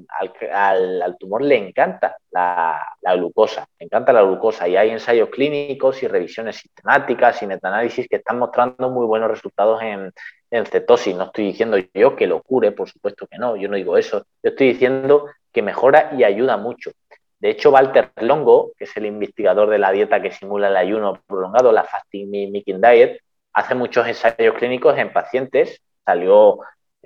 al, 0.51 1.15
tumor 1.19 1.43
le 1.43 1.55
encanta 1.55 2.17
la, 2.31 2.83
glucosa, 3.15 3.67
le 3.77 3.85
encanta 3.85 4.11
la 4.11 4.23
glucosa 4.23 4.67
y 4.67 4.75
hay 4.75 4.89
ensayos 4.89 5.29
clínicos 5.29 6.01
y 6.01 6.07
revisiones 6.07 6.55
sistemáticas 6.55 7.43
y 7.43 7.45
metaanálisis 7.45 8.07
que 8.09 8.15
están 8.15 8.39
mostrando 8.39 8.89
muy 8.89 9.05
buenos 9.05 9.29
resultados 9.29 9.83
en, 9.83 10.11
en 10.49 10.65
cetosis. 10.65 11.15
No 11.15 11.25
estoy 11.25 11.45
diciendo 11.45 11.77
yo 11.93 12.15
que 12.15 12.25
lo 12.25 12.41
cure, 12.41 12.71
por 12.71 12.89
supuesto 12.89 13.27
que 13.27 13.37
no, 13.37 13.55
yo 13.55 13.69
no 13.69 13.75
digo 13.75 13.99
eso. 13.99 14.25
Yo 14.41 14.49
estoy 14.49 14.69
diciendo 14.69 15.27
que 15.51 15.61
mejora 15.61 16.09
y 16.17 16.23
ayuda 16.23 16.57
mucho. 16.57 16.89
De 17.37 17.51
hecho, 17.51 17.69
Walter 17.69 18.13
Longo, 18.15 18.71
que 18.79 18.85
es 18.85 18.97
el 18.97 19.05
investigador 19.05 19.69
de 19.69 19.77
la 19.77 19.91
dieta 19.91 20.23
que 20.23 20.31
simula 20.31 20.69
el 20.69 20.77
ayuno 20.77 21.21
prolongado, 21.27 21.71
la 21.71 21.83
Fasting 21.83 22.31
Mimicking 22.31 22.81
Diet, 22.81 23.19
hace 23.53 23.75
muchos 23.75 24.07
ensayos 24.07 24.55
clínicos 24.55 24.97
en 24.97 25.13
pacientes. 25.13 25.83
Salió 26.03 26.61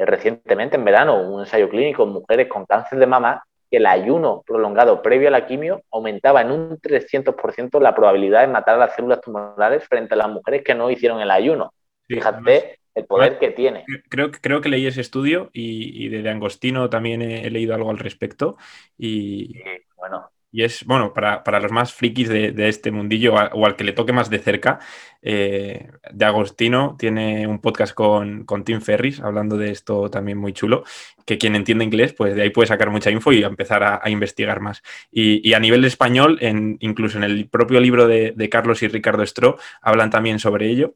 recientemente, 0.06 0.76
en 0.76 0.86
verano, 0.86 1.22
un 1.22 1.42
ensayo 1.42 1.70
clínico 1.70 2.04
en 2.04 2.10
mujeres 2.10 2.48
con 2.48 2.66
cáncer 2.66 3.00
de 3.00 3.08
mama, 3.08 3.44
que 3.70 3.78
el 3.78 3.86
ayuno 3.86 4.44
prolongado 4.46 5.02
previo 5.02 5.28
a 5.28 5.32
la 5.32 5.46
quimio 5.46 5.82
aumentaba 5.92 6.42
en 6.42 6.52
un 6.52 6.78
300% 6.80 7.82
la 7.82 7.94
probabilidad 7.94 8.42
de 8.42 8.48
matar 8.48 8.76
a 8.76 8.80
las 8.80 8.96
células 8.96 9.20
tumorales 9.22 9.84
frente 9.86 10.14
a 10.14 10.18
las 10.18 10.30
mujeres 10.30 10.64
que 10.64 10.74
no 10.74 10.90
hicieron 10.90 11.20
el 11.20 11.32
ayuno. 11.32 11.74
Fíjate 12.08 12.80
el 12.96 13.06
poder 13.06 13.38
que 13.38 13.52
tiene. 13.52 13.86
Creo, 14.10 14.32
creo 14.32 14.62
que 14.62 14.70
leí 14.70 14.88
ese 14.88 15.02
estudio 15.02 15.50
y, 15.54 16.08
de, 16.10 16.28
Angostino 16.30 16.90
también 16.90 17.22
he, 17.22 17.50
leído 17.50 17.76
algo 17.76 17.92
al 17.92 18.00
respecto. 18.00 18.58
Y, 18.98 19.60
bueno. 19.96 20.30
Y 20.52 20.64
es, 20.64 20.86
bueno, 20.86 21.14
para, 21.14 21.60
los 21.60 21.72
más 21.72 21.94
frikis 21.94 22.30
de, 22.30 22.54
este 22.70 22.92
mundillo 22.92 23.34
o 23.36 23.66
al 23.66 23.76
que 23.76 23.84
le 23.84 23.92
toque 23.92 24.14
más 24.14 24.30
de 24.30 24.40
cerca, 24.40 24.80
eh, 25.22 25.90
de 26.12 26.26
Agostino 26.26 26.96
tiene 26.98 27.48
un 27.48 27.60
podcast 27.60 27.94
con, 27.94 28.46
Tim 28.64 28.82
Ferris 28.82 29.20
hablando 29.20 29.58
de 29.58 29.72
esto 29.72 30.10
también 30.10 30.38
muy 30.38 30.54
chulo, 30.54 30.84
que 31.26 31.38
quien 31.38 31.56
entiende 31.56 31.84
inglés, 31.84 32.14
pues 32.14 32.36
de 32.36 32.44
ahí 32.44 32.50
puede 32.50 32.68
sacar 32.68 32.90
mucha 32.90 33.12
info 33.12 33.34
y 33.34 33.44
empezar 33.44 33.84
a, 33.84 34.10
investigar 34.10 34.62
más. 34.62 34.84
Y, 35.12 35.54
a 35.54 35.60
nivel 35.60 35.84
español, 35.86 36.40
incluso 36.80 37.18
en 37.18 37.26
el 37.26 37.50
propio 37.50 37.80
libro 37.80 38.08
de, 38.08 38.50
Carlos 38.50 38.82
y 38.84 38.88
Ricardo 38.88 39.24
Estro, 39.24 39.58
hablan 39.82 40.10
también 40.10 40.40
sobre 40.40 40.70
ello 40.70 40.96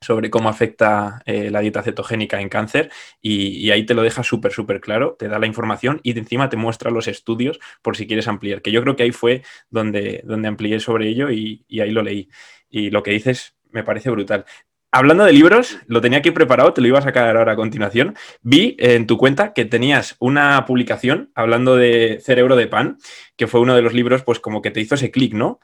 sobre 0.00 0.30
cómo 0.30 0.48
afecta 0.48 1.22
eh, 1.26 1.50
la 1.50 1.60
dieta 1.60 1.82
cetogénica 1.82 2.40
en 2.40 2.48
cáncer 2.48 2.90
y, 3.20 3.70
ahí 3.70 3.84
te 3.84 3.94
lo 3.94 4.02
deja 4.02 4.22
súper, 4.22 4.52
súper 4.52 4.80
claro, 4.80 5.16
te 5.18 5.28
da 5.28 5.38
la 5.38 5.46
información 5.46 6.00
y 6.02 6.12
de 6.12 6.20
encima 6.20 6.48
te 6.48 6.56
muestra 6.56 6.90
los 6.90 7.08
estudios 7.08 7.58
por 7.82 7.96
si 7.96 8.06
quieres 8.06 8.28
ampliar, 8.28 8.62
que 8.62 8.72
yo 8.72 8.82
creo 8.82 8.96
que 8.96 9.02
ahí 9.02 9.12
fue 9.12 9.42
donde, 9.70 10.22
donde 10.24 10.48
amplié 10.48 10.80
sobre 10.80 11.08
ello 11.08 11.30
y, 11.30 11.64
ahí 11.80 11.90
lo 11.90 12.02
leí. 12.02 12.28
Y 12.70 12.90
lo 12.90 13.02
que 13.02 13.12
dices 13.12 13.56
me 13.70 13.84
parece 13.84 14.10
brutal. 14.10 14.44
Hablando 14.90 15.24
de 15.24 15.32
libros, 15.32 15.78
lo 15.86 16.00
tenía 16.00 16.20
aquí 16.20 16.30
preparado, 16.30 16.72
te 16.72 16.80
lo 16.80 16.88
iba 16.88 16.98
a 16.98 17.02
sacar 17.02 17.36
ahora 17.36 17.52
a 17.52 17.56
continuación. 17.56 18.16
Vi 18.40 18.74
en 18.78 19.06
tu 19.06 19.18
cuenta 19.18 19.52
que 19.52 19.66
tenías 19.66 20.16
una 20.18 20.64
publicación 20.64 21.30
hablando 21.34 21.76
de 21.76 22.20
Cerebro 22.22 22.56
de 22.56 22.68
Pan, 22.68 22.96
que 23.36 23.46
fue 23.46 23.60
uno 23.60 23.74
de 23.74 23.82
los 23.82 23.92
libros, 23.92 24.22
pues 24.22 24.40
como 24.40 24.62
que 24.62 24.70
te 24.70 24.80
hizo 24.80 24.94
ese 24.94 25.10
clic, 25.10 25.34
¿no? 25.34 25.60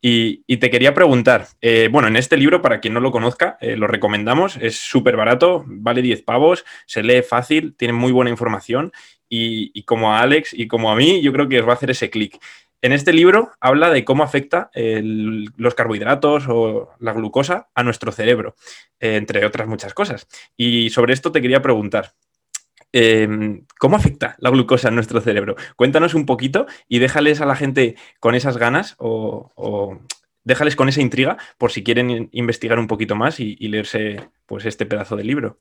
Y, 0.00 0.56
te 0.58 0.70
quería 0.70 0.94
preguntar, 0.94 1.48
eh, 1.60 1.88
bueno, 1.90 2.06
en 2.08 2.16
este 2.16 2.36
libro, 2.36 2.62
para 2.62 2.80
quien 2.80 2.94
no 2.94 3.00
lo 3.00 3.10
conozca, 3.10 3.58
eh, 3.60 3.76
lo 3.76 3.88
recomendamos, 3.88 4.56
es 4.56 4.76
súper 4.76 5.16
barato, 5.16 5.64
vale 5.66 6.02
10 6.02 6.22
pavos, 6.22 6.64
se 6.86 7.02
lee 7.02 7.22
fácil, 7.22 7.74
tiene 7.76 7.94
muy 7.94 8.12
buena 8.12 8.30
información 8.30 8.92
y, 9.28 9.82
como 9.82 10.12
a 10.12 10.20
Alex 10.20 10.54
y 10.54 10.68
como 10.68 10.90
a 10.92 10.96
mí, 10.96 11.20
yo 11.20 11.32
creo 11.32 11.48
que 11.48 11.60
os 11.60 11.66
va 11.66 11.72
a 11.72 11.74
hacer 11.74 11.90
ese 11.90 12.10
clic. 12.10 12.38
En 12.80 12.92
este 12.92 13.12
libro 13.12 13.50
habla 13.60 13.90
de 13.90 14.04
cómo 14.04 14.22
afecta 14.22 14.70
los 14.72 15.74
carbohidratos 15.74 16.44
o 16.48 16.90
la 17.00 17.12
glucosa 17.12 17.68
a 17.74 17.82
nuestro 17.82 18.12
cerebro, 18.12 18.54
eh, 19.00 19.16
entre 19.16 19.44
otras 19.44 19.66
muchas 19.66 19.94
cosas. 19.94 20.28
Y 20.56 20.90
sobre 20.90 21.12
esto 21.12 21.32
te 21.32 21.42
quería 21.42 21.60
preguntar, 21.60 22.12
Em, 22.92 23.66
¿Cómo 23.78 23.96
afecta 23.96 24.34
la 24.38 24.50
glucosa 24.50 24.88
en 24.88 24.94
nuestro 24.94 25.20
cerebro? 25.20 25.56
Cuéntanos 25.76 26.14
un 26.14 26.24
poquito 26.24 26.66
y 26.88 26.98
déjales 26.98 27.40
a 27.40 27.46
la 27.46 27.56
gente 27.56 27.96
con 28.18 28.34
esas 28.34 28.56
ganas 28.56 28.94
o, 28.98 29.98
déjales 30.44 30.76
con 30.76 30.88
esa 30.88 31.02
intriga 31.02 31.36
por 31.58 31.70
si 31.70 31.84
quieren 31.84 32.30
investigar 32.32 32.78
un 32.78 32.86
poquito 32.86 33.14
más 33.14 33.40
y, 33.40 33.56
leerse 33.68 34.30
pues, 34.46 34.64
este 34.64 34.86
pedazo 34.86 35.16
de 35.16 35.24
libro. 35.24 35.58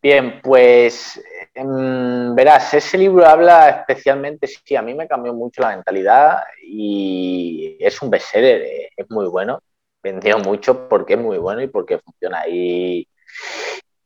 Bien, 0.00 0.40
pues 0.42 1.20
em, 1.54 2.34
verás, 2.34 2.72
ese 2.74 2.96
libro 2.98 3.26
habla 3.26 3.68
especialmente, 3.70 4.46
sí, 4.46 4.76
a 4.76 4.82
mí 4.82 4.94
me 4.94 5.08
cambió 5.08 5.34
mucho 5.34 5.62
la 5.62 5.74
mentalidad 5.74 6.42
y 6.62 7.76
es 7.80 8.00
un 8.00 8.10
bestseller, 8.10 8.62
eh, 8.62 8.90
es 8.96 9.10
muy 9.10 9.26
bueno, 9.26 9.60
vendió 10.02 10.38
mucho 10.38 10.88
porque 10.88 11.14
es 11.14 11.20
muy 11.20 11.38
bueno 11.38 11.62
y 11.62 11.66
porque 11.66 11.98
funciona. 11.98 12.46
Y, 12.46 13.08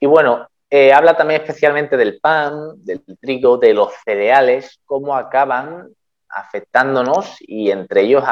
y 0.00 0.06
bueno, 0.06 0.48
eh, 0.74 0.90
habla 0.90 1.14
también 1.14 1.42
especialmente 1.42 1.98
del 1.98 2.18
pan, 2.18 2.82
del 2.82 3.04
trigo, 3.20 3.58
de 3.58 3.74
los 3.74 3.92
cereales, 4.06 4.80
cómo 4.86 5.14
acaban 5.14 5.90
afectándonos 6.30 7.36
y 7.40 7.70
entre 7.70 8.00
ellos 8.00 8.24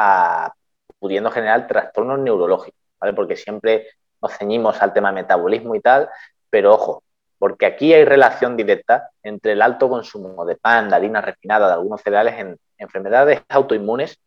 pudiendo 0.97 1.29
generar 1.29 1.67
trastornos 1.67 2.17
neurológicos, 2.17 2.81
¿vale? 2.99 3.13
Porque 3.13 3.35
siempre 3.35 3.89
nos 4.19 4.35
ceñimos 4.35 4.81
al 4.81 4.91
tema 4.91 5.11
metabolismo 5.11 5.75
y 5.75 5.81
tal, 5.81 6.09
pero 6.49 6.73
ojo, 6.73 7.03
porque 7.37 7.67
aquí 7.67 7.93
hay 7.93 8.05
relación 8.05 8.57
directa 8.57 9.11
entre 9.21 9.51
el 9.51 9.61
alto 9.61 9.87
consumo 9.87 10.43
de 10.43 10.55
pan, 10.55 10.89
de 10.89 10.95
harina 10.95 11.21
refinada, 11.21 11.67
de 11.67 11.73
algunos 11.73 12.01
cereales 12.01 12.39
en 12.39 12.57
enfermedades 12.79 13.43
autoinmunes, 13.49 14.17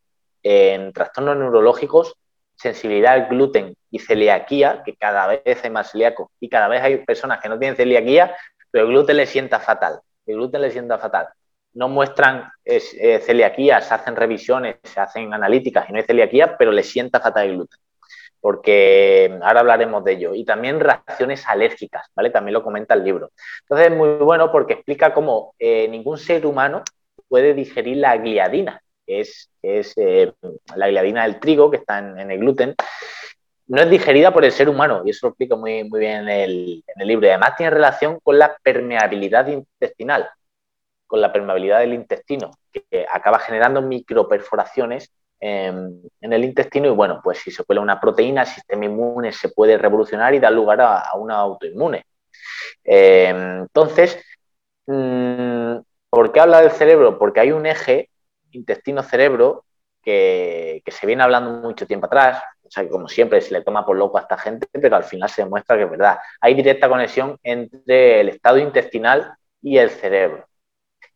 en 0.40 0.92
trastornos 0.92 1.36
neurológicos 1.36 2.14
sensibilidad 2.56 3.14
al 3.14 3.28
gluten 3.28 3.76
y 3.90 3.98
celiaquía, 3.98 4.82
que 4.84 4.94
cada 4.94 5.26
vez 5.26 5.62
hay 5.62 5.70
más 5.70 5.90
celíacos 5.90 6.28
y 6.40 6.48
cada 6.48 6.68
vez 6.68 6.82
hay 6.82 6.98
personas 6.98 7.40
que 7.40 7.48
no 7.48 7.58
tienen 7.58 7.76
celiaquía, 7.76 8.36
pero 8.70 8.84
el 8.84 8.90
gluten 8.90 9.16
le 9.16 9.26
sienta 9.26 9.60
fatal. 9.60 10.00
El 10.26 10.36
gluten 10.36 10.62
le 10.62 10.70
sienta 10.70 10.98
fatal. 10.98 11.28
No 11.74 11.88
muestran 11.88 12.50
eh, 12.64 13.20
celiaquía, 13.20 13.80
se 13.80 13.94
hacen 13.94 14.16
revisiones, 14.16 14.76
se 14.82 15.00
hacen 15.00 15.32
analíticas 15.34 15.88
y 15.88 15.92
no 15.92 15.98
hay 15.98 16.04
celiaquía, 16.04 16.56
pero 16.56 16.72
le 16.72 16.82
sienta 16.82 17.20
fatal 17.20 17.46
el 17.46 17.54
gluten. 17.54 17.80
Porque 18.40 19.38
ahora 19.42 19.60
hablaremos 19.60 20.04
de 20.04 20.12
ello. 20.12 20.34
Y 20.34 20.44
también 20.44 20.80
reacciones 20.80 21.46
alérgicas, 21.46 22.08
¿vale? 22.14 22.30
También 22.30 22.54
lo 22.54 22.62
comenta 22.62 22.94
el 22.94 23.04
libro. 23.04 23.30
Entonces 23.62 23.90
es 23.90 23.96
muy 23.96 24.08
bueno 24.16 24.52
porque 24.52 24.74
explica 24.74 25.14
cómo 25.14 25.54
eh, 25.58 25.88
ningún 25.88 26.18
ser 26.18 26.44
humano 26.46 26.82
puede 27.28 27.54
digerir 27.54 27.96
la 27.96 28.16
gliadina, 28.16 28.80
que 29.06 29.20
es, 29.20 29.50
eh, 29.62 30.32
la 30.76 30.88
gliadina 30.88 31.24
del 31.24 31.40
trigo, 31.40 31.70
que 31.70 31.78
está 31.78 31.98
en, 31.98 32.30
el 32.30 32.38
gluten, 32.38 32.74
no 33.66 33.80
es 33.80 33.90
digerida 33.90 34.32
por 34.32 34.44
el 34.44 34.52
ser 34.52 34.68
humano, 34.68 35.02
y 35.04 35.10
eso 35.10 35.26
lo 35.26 35.30
explico 35.30 35.56
muy, 35.56 35.84
muy 35.84 36.00
bien 36.00 36.22
en 36.22 36.28
el, 36.28 36.84
en 36.86 37.02
el 37.02 37.08
libro. 37.08 37.28
Además 37.28 37.56
tiene 37.56 37.70
relación 37.70 38.20
con 38.22 38.38
la 38.38 38.56
permeabilidad 38.62 39.46
intestinal, 39.46 40.28
con 41.06 41.20
la 41.20 41.32
permeabilidad 41.32 41.80
del 41.80 41.94
intestino, 41.94 42.50
que 42.72 43.06
acaba 43.10 43.38
generando 43.38 43.80
microperforaciones 43.82 45.12
en, 45.40 46.00
en, 46.20 46.32
el 46.32 46.44
intestino 46.44 46.86
y 46.88 46.90
bueno, 46.90 47.20
pues 47.22 47.38
si 47.38 47.50
se 47.50 47.64
cuela 47.64 47.82
una 47.82 48.00
proteína, 48.00 48.42
el 48.42 48.48
sistema 48.48 48.86
inmune 48.86 49.32
se 49.32 49.50
puede 49.50 49.76
revolucionar 49.76 50.34
y 50.34 50.40
dar 50.40 50.52
lugar 50.52 50.80
a, 50.80 51.10
una 51.16 51.36
autoinmune. 51.36 52.04
Eh, 52.82 53.28
entonces, 53.28 54.22
mm, 54.86 55.76
¿por 56.10 56.32
qué 56.32 56.40
habla 56.40 56.62
del 56.62 56.70
cerebro? 56.70 57.18
Porque 57.18 57.40
hay 57.40 57.52
un 57.52 57.66
eje 57.66 58.10
intestino-cerebro 58.54 59.64
que, 60.02 60.82
se 60.86 61.06
viene 61.06 61.22
hablando 61.22 61.50
mucho 61.50 61.86
tiempo 61.86 62.06
atrás, 62.06 62.42
o 62.62 62.70
sea 62.70 62.82
que 62.82 62.90
como 62.90 63.08
siempre 63.08 63.40
se 63.40 63.52
le 63.52 63.62
toma 63.62 63.84
por 63.84 63.96
loco 63.96 64.18
a 64.18 64.22
esta 64.22 64.36
gente, 64.38 64.68
pero 64.72 64.96
al 64.96 65.04
final 65.04 65.28
se 65.28 65.42
demuestra 65.42 65.76
que 65.76 65.84
es 65.84 65.90
verdad. 65.90 66.18
Hay 66.40 66.54
directa 66.54 66.88
conexión 66.88 67.38
entre 67.42 68.20
el 68.20 68.28
estado 68.28 68.58
intestinal 68.58 69.34
y 69.62 69.78
el 69.78 69.90
cerebro. 69.90 70.46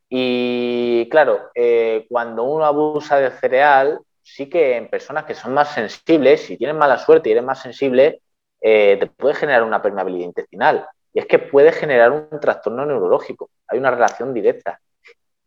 Y 0.08 1.08
claro, 1.10 1.50
eh, 1.54 2.06
cuando 2.08 2.44
uno 2.44 2.64
abusa 2.64 3.18
del 3.18 3.32
cereal, 3.32 4.00
sí 4.22 4.48
que 4.48 4.76
en 4.76 4.88
personas 4.88 5.24
que 5.24 5.34
son 5.34 5.52
más 5.52 5.74
sensibles, 5.74 6.42
si 6.42 6.56
tienen 6.56 6.78
mala 6.78 6.98
suerte 6.98 7.28
y 7.28 7.32
eres 7.32 7.44
más 7.44 7.60
sensible, 7.60 8.22
eh, 8.60 8.96
te 8.98 9.06
puede 9.06 9.34
generar 9.34 9.62
una 9.62 9.82
permeabilidad 9.82 10.26
intestinal. 10.26 10.86
Y 11.12 11.20
es 11.20 11.26
que 11.26 11.38
puede 11.38 11.72
generar 11.72 12.10
un 12.12 12.40
trastorno 12.40 12.84
neurológico. 12.86 13.50
Hay 13.66 13.78
una 13.78 13.90
relación 13.90 14.32
directa. 14.32 14.80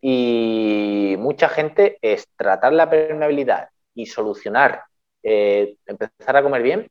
Y 0.01 1.15
mucha 1.19 1.47
gente 1.47 1.97
es 2.01 2.27
tratar 2.35 2.73
la 2.73 2.89
permeabilidad 2.89 3.69
y 3.93 4.07
solucionar, 4.07 4.83
eh, 5.23 5.75
empezar 5.85 6.37
a 6.37 6.43
comer 6.43 6.63
bien 6.63 6.89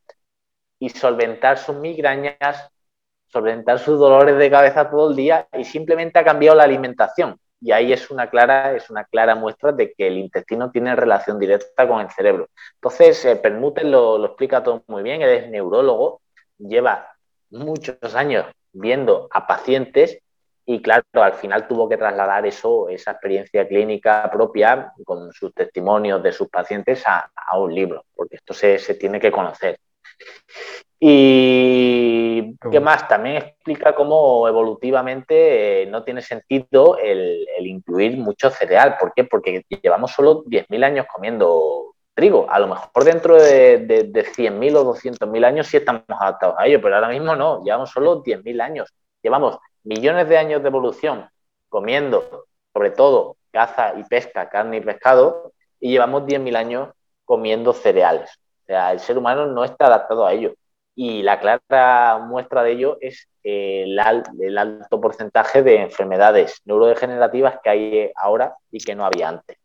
y 0.78 0.90
solventar 0.90 1.58
sus 1.58 1.76
migrañas, 1.76 2.70
solventar 3.26 3.78
sus 3.78 3.98
dolores 3.98 4.38
de 4.38 4.50
cabeza 4.50 4.88
todo 4.88 5.10
el 5.10 5.16
día 5.16 5.48
y 5.56 5.64
simplemente 5.64 6.18
ha 6.18 6.24
cambiado 6.24 6.56
la 6.56 6.64
alimentación. 6.64 7.38
Y 7.60 7.72
ahí 7.72 7.92
es 7.92 8.10
una 8.10 8.30
clara, 8.30 8.74
es 8.74 8.88
una 8.88 9.04
clara 9.04 9.34
muestra 9.34 9.72
de 9.72 9.92
que 9.92 10.06
el 10.06 10.16
intestino 10.16 10.70
tiene 10.70 10.96
relación 10.96 11.38
directa 11.38 11.86
con 11.86 12.00
el 12.00 12.10
cerebro. 12.10 12.48
Entonces, 12.76 13.22
eh, 13.26 13.36
Permuten 13.36 13.90
lo, 13.90 14.16
lo 14.18 14.26
explica 14.26 14.62
todo 14.62 14.82
muy 14.86 15.02
bien, 15.02 15.20
él 15.20 15.30
es 15.30 15.50
neurólogo, 15.50 16.22
lleva 16.58 17.08
muchos 17.50 18.14
años 18.14 18.46
viendo 18.72 19.28
a 19.30 19.46
pacientes 19.46 20.20
y 20.72 20.80
claro, 20.80 21.02
al 21.14 21.32
final 21.32 21.66
tuvo 21.66 21.88
que 21.88 21.96
trasladar 21.96 22.46
eso, 22.46 22.88
esa 22.88 23.10
experiencia 23.10 23.66
clínica 23.66 24.30
propia 24.30 24.92
con 25.04 25.32
sus 25.32 25.52
testimonios 25.52 26.22
de 26.22 26.30
sus 26.30 26.48
pacientes 26.48 27.02
a, 27.06 27.28
un 27.58 27.74
libro, 27.74 28.04
porque 28.14 28.36
esto 28.36 28.54
se, 28.54 28.78
tiene 28.94 29.18
que 29.18 29.32
conocer. 29.32 29.80
Y 31.00 32.56
qué 32.70 32.78
más, 32.78 33.08
también 33.08 33.38
explica 33.38 33.96
cómo 33.96 34.46
evolutivamente 34.46 35.82
eh, 35.82 35.86
no 35.86 36.04
tiene 36.04 36.22
sentido 36.22 36.96
el, 36.98 37.44
incluir 37.66 38.16
mucho 38.16 38.48
cereal. 38.48 38.96
¿Por 38.96 39.12
qué? 39.12 39.24
Porque 39.24 39.64
llevamos 39.82 40.12
solo 40.12 40.44
10.000 40.44 40.84
años 40.84 41.06
comiendo 41.12 41.96
trigo. 42.14 42.48
A 42.48 42.60
lo 42.60 42.68
mejor 42.68 43.02
dentro 43.02 43.42
de, 43.42 43.78
de, 43.78 44.04
de 44.04 44.24
100.000 44.24 44.76
o 44.76 44.94
200.000 44.94 45.44
años 45.44 45.66
sí 45.66 45.78
estamos 45.78 46.04
adaptados 46.06 46.54
a 46.58 46.66
ello, 46.68 46.80
pero 46.80 46.94
ahora 46.94 47.08
mismo 47.08 47.34
no, 47.34 47.64
llevamos 47.64 47.90
solo 47.90 48.22
10.000 48.22 48.60
años. 48.60 48.94
Llevamos 49.20 49.58
millones 49.84 50.28
de 50.28 50.38
años 50.38 50.62
de 50.62 50.68
evolución 50.68 51.28
comiendo, 51.68 52.46
sobre 52.72 52.90
todo, 52.90 53.36
caza 53.50 53.94
y 53.96 54.04
pesca, 54.04 54.48
carne 54.48 54.78
y 54.78 54.80
pescado, 54.80 55.52
y 55.80 55.90
llevamos 55.90 56.24
10.000 56.24 56.56
años 56.56 56.88
comiendo 57.24 57.72
cereales. 57.72 58.30
O 58.62 58.66
sea, 58.66 58.92
el 58.92 59.00
ser 59.00 59.18
humano 59.18 59.46
no 59.46 59.64
está 59.64 59.86
adaptado 59.86 60.26
a 60.26 60.32
ello. 60.32 60.54
Y 60.94 61.22
la 61.22 61.40
clara 61.40 62.18
muestra 62.18 62.62
de 62.62 62.72
ello 62.72 62.98
es 63.00 63.28
el, 63.42 63.98
el 64.40 64.58
alto 64.58 65.00
porcentaje 65.00 65.62
de 65.62 65.82
enfermedades 65.82 66.60
neurodegenerativas 66.64 67.58
que 67.62 67.70
hay 67.70 68.10
ahora 68.16 68.56
y 68.70 68.78
que 68.78 68.94
no 68.94 69.04
había 69.06 69.28
antes. 69.28 69.56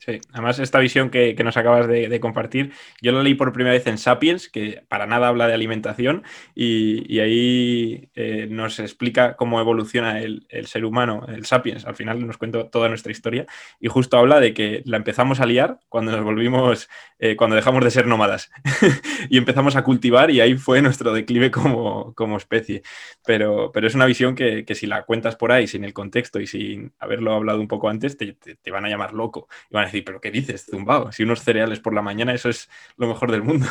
Sí, 0.00 0.20
además 0.32 0.60
esta 0.60 0.78
visión 0.78 1.10
que, 1.10 1.34
nos 1.42 1.56
acabas 1.56 1.88
de, 1.88 2.20
compartir, 2.20 2.72
yo 3.02 3.10
la 3.10 3.20
leí 3.20 3.34
por 3.34 3.52
primera 3.52 3.74
vez 3.74 3.84
en 3.88 3.98
Sapiens, 3.98 4.48
que 4.48 4.84
para 4.88 5.06
nada 5.06 5.26
habla 5.26 5.48
de 5.48 5.54
alimentación, 5.54 6.22
y, 6.54 7.18
ahí 7.18 8.08
eh, 8.14 8.46
nos 8.48 8.78
explica 8.78 9.34
cómo 9.34 9.58
evoluciona 9.58 10.20
el, 10.20 10.46
ser 10.66 10.84
humano, 10.84 11.26
el 11.28 11.46
Sapiens, 11.46 11.84
al 11.84 11.96
final 11.96 12.24
nos 12.24 12.38
cuenta 12.38 12.70
toda 12.70 12.88
nuestra 12.88 13.10
historia, 13.10 13.46
y 13.80 13.88
justo 13.88 14.16
habla 14.18 14.38
de 14.38 14.54
que 14.54 14.82
la 14.84 14.98
empezamos 14.98 15.40
a 15.40 15.46
liar 15.46 15.80
cuando 15.88 16.12
nos 16.12 16.22
volvimos, 16.22 16.88
eh, 17.18 17.34
cuando 17.34 17.56
dejamos 17.56 17.82
de 17.82 17.90
ser 17.90 18.06
nómadas, 18.06 18.52
y 19.28 19.36
empezamos 19.36 19.74
a 19.74 19.82
cultivar, 19.82 20.30
y 20.30 20.40
ahí 20.40 20.54
fue 20.54 20.80
nuestro 20.80 21.12
declive 21.12 21.50
como, 21.50 22.14
especie. 22.36 22.82
Pero, 23.26 23.72
pero 23.72 23.88
es 23.88 23.96
una 23.96 24.06
visión 24.06 24.36
que, 24.36 24.64
si 24.76 24.86
la 24.86 25.02
cuentas 25.04 25.34
por 25.34 25.50
ahí, 25.50 25.66
sin 25.66 25.82
el 25.82 25.92
contexto 25.92 26.38
y 26.38 26.46
sin 26.46 26.92
haberlo 27.00 27.32
hablado 27.32 27.60
un 27.60 27.66
poco 27.66 27.88
antes, 27.88 28.16
te, 28.16 28.36
van 28.70 28.84
a 28.84 28.88
llamar 28.88 29.12
loco 29.12 29.48
decir, 29.88 30.04
pero 30.04 30.20
¿qué 30.20 30.30
dices, 30.30 30.66
zumbao? 30.70 31.12
Si 31.12 31.22
unos 31.22 31.40
cereales 31.40 31.80
por 31.80 31.94
la 31.94 32.02
mañana, 32.02 32.32
eso 32.32 32.48
es 32.48 32.68
lo 32.96 33.06
mejor 33.06 33.30
del 33.30 33.42
mundo. 33.42 33.66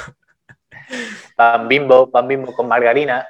Pan 1.36 1.68
bimbo, 1.68 2.10
pan 2.10 2.28
bimbo 2.28 2.54
con 2.54 2.68
margarina. 2.68 3.28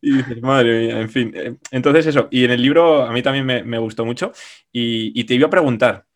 y 0.00 0.16
dices, 0.16 0.42
madre 0.42 0.80
mía, 0.80 1.00
en 1.00 1.08
fin. 1.10 1.32
Eh, 1.34 1.54
entonces 1.70 2.06
eso, 2.06 2.28
y 2.30 2.44
en 2.44 2.50
el 2.50 2.62
libro 2.62 3.02
a 3.02 3.12
mí 3.12 3.22
también 3.22 3.46
me, 3.46 3.78
gustó 3.78 4.04
mucho 4.04 4.32
y, 4.72 5.24
te 5.24 5.34
iba 5.34 5.46
a 5.46 5.50
preguntar, 5.50 6.06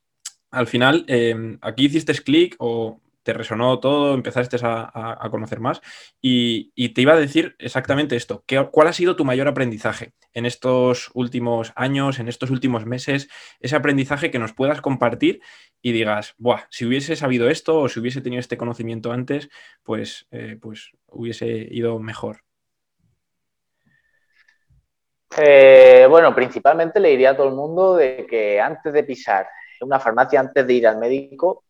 al 0.51 0.67
final, 0.67 1.05
eh, 1.09 1.59
¿aquí 1.61 1.87
hiciste 1.87 2.13
clic 2.15 2.57
o 2.59 3.01
te 3.29 3.35
resonó 3.35 3.79
todo, 3.79 4.15
empezaste 4.15 4.57
a, 4.63 5.29
conocer 5.31 5.61
más 5.61 5.83
y, 6.19 6.73
te 6.95 7.03
iba 7.03 7.13
a 7.13 7.21
decir 7.21 7.57
exactamente 7.59 8.17
esto. 8.17 8.43
¿Cuál 8.73 8.89
ha 8.89 8.95
sido 8.95 9.17
tu 9.17 9.27
mayor 9.27 9.49
aprendizaje 9.49 10.15
en 10.33 10.47
estos 10.47 11.11
últimos 11.13 11.75
años, 11.77 12.21
en 12.21 12.29
estos 12.29 12.49
últimos 12.49 12.87
meses? 12.87 13.29
Ese 13.61 13.77
aprendizaje 13.77 14.31
que 14.31 14.39
nos 14.39 14.55
puedas 14.55 14.81
compartir 14.81 15.43
y 15.83 15.93
digas, 15.93 16.37
Buah, 16.39 16.63
si 16.71 16.87
hubiese 16.87 17.17
sabido 17.17 17.51
esto 17.51 17.79
o 17.81 17.91
si 17.91 18.01
hubiese 18.01 18.23
tenido 18.23 18.41
este 18.41 18.57
conocimiento 18.57 19.13
antes, 19.13 19.51
pues, 19.83 20.27
eh, 20.31 20.57
pues 20.59 20.93
hubiese 21.09 21.69
ido 21.71 21.99
mejor. 21.99 22.45
Eh, 25.37 26.07
bueno, 26.09 26.35
principalmente 26.35 26.99
le 26.99 27.11
diría 27.11 27.33
a 27.33 27.37
todo 27.37 27.49
el 27.49 27.55
mundo 27.55 27.95
de 27.97 28.27
que 28.27 28.59
antes 28.59 28.91
de 28.91 29.05
pisar 29.05 29.47
una 29.83 30.01
farmacia, 30.01 30.41
antes 30.41 30.67
de 30.67 30.73
ir 30.73 30.87
al 30.87 30.97
médico, 30.97 31.65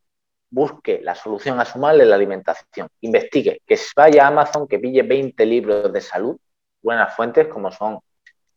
busque 0.50 1.00
la 1.02 1.14
solución 1.14 1.60
a 1.60 1.64
su 1.64 1.78
mal 1.78 2.00
en 2.00 2.10
la 2.10 2.16
alimentación, 2.16 2.88
investigue, 3.00 3.60
que 3.66 3.78
vaya 3.94 4.24
a 4.24 4.28
Amazon, 4.28 4.66
que 4.66 4.78
pille 4.78 5.02
20 5.02 5.46
libros 5.46 5.92
de 5.92 6.00
salud, 6.00 6.38
buenas 6.82 7.14
fuentes 7.14 7.48
como 7.48 7.70
son 7.70 7.98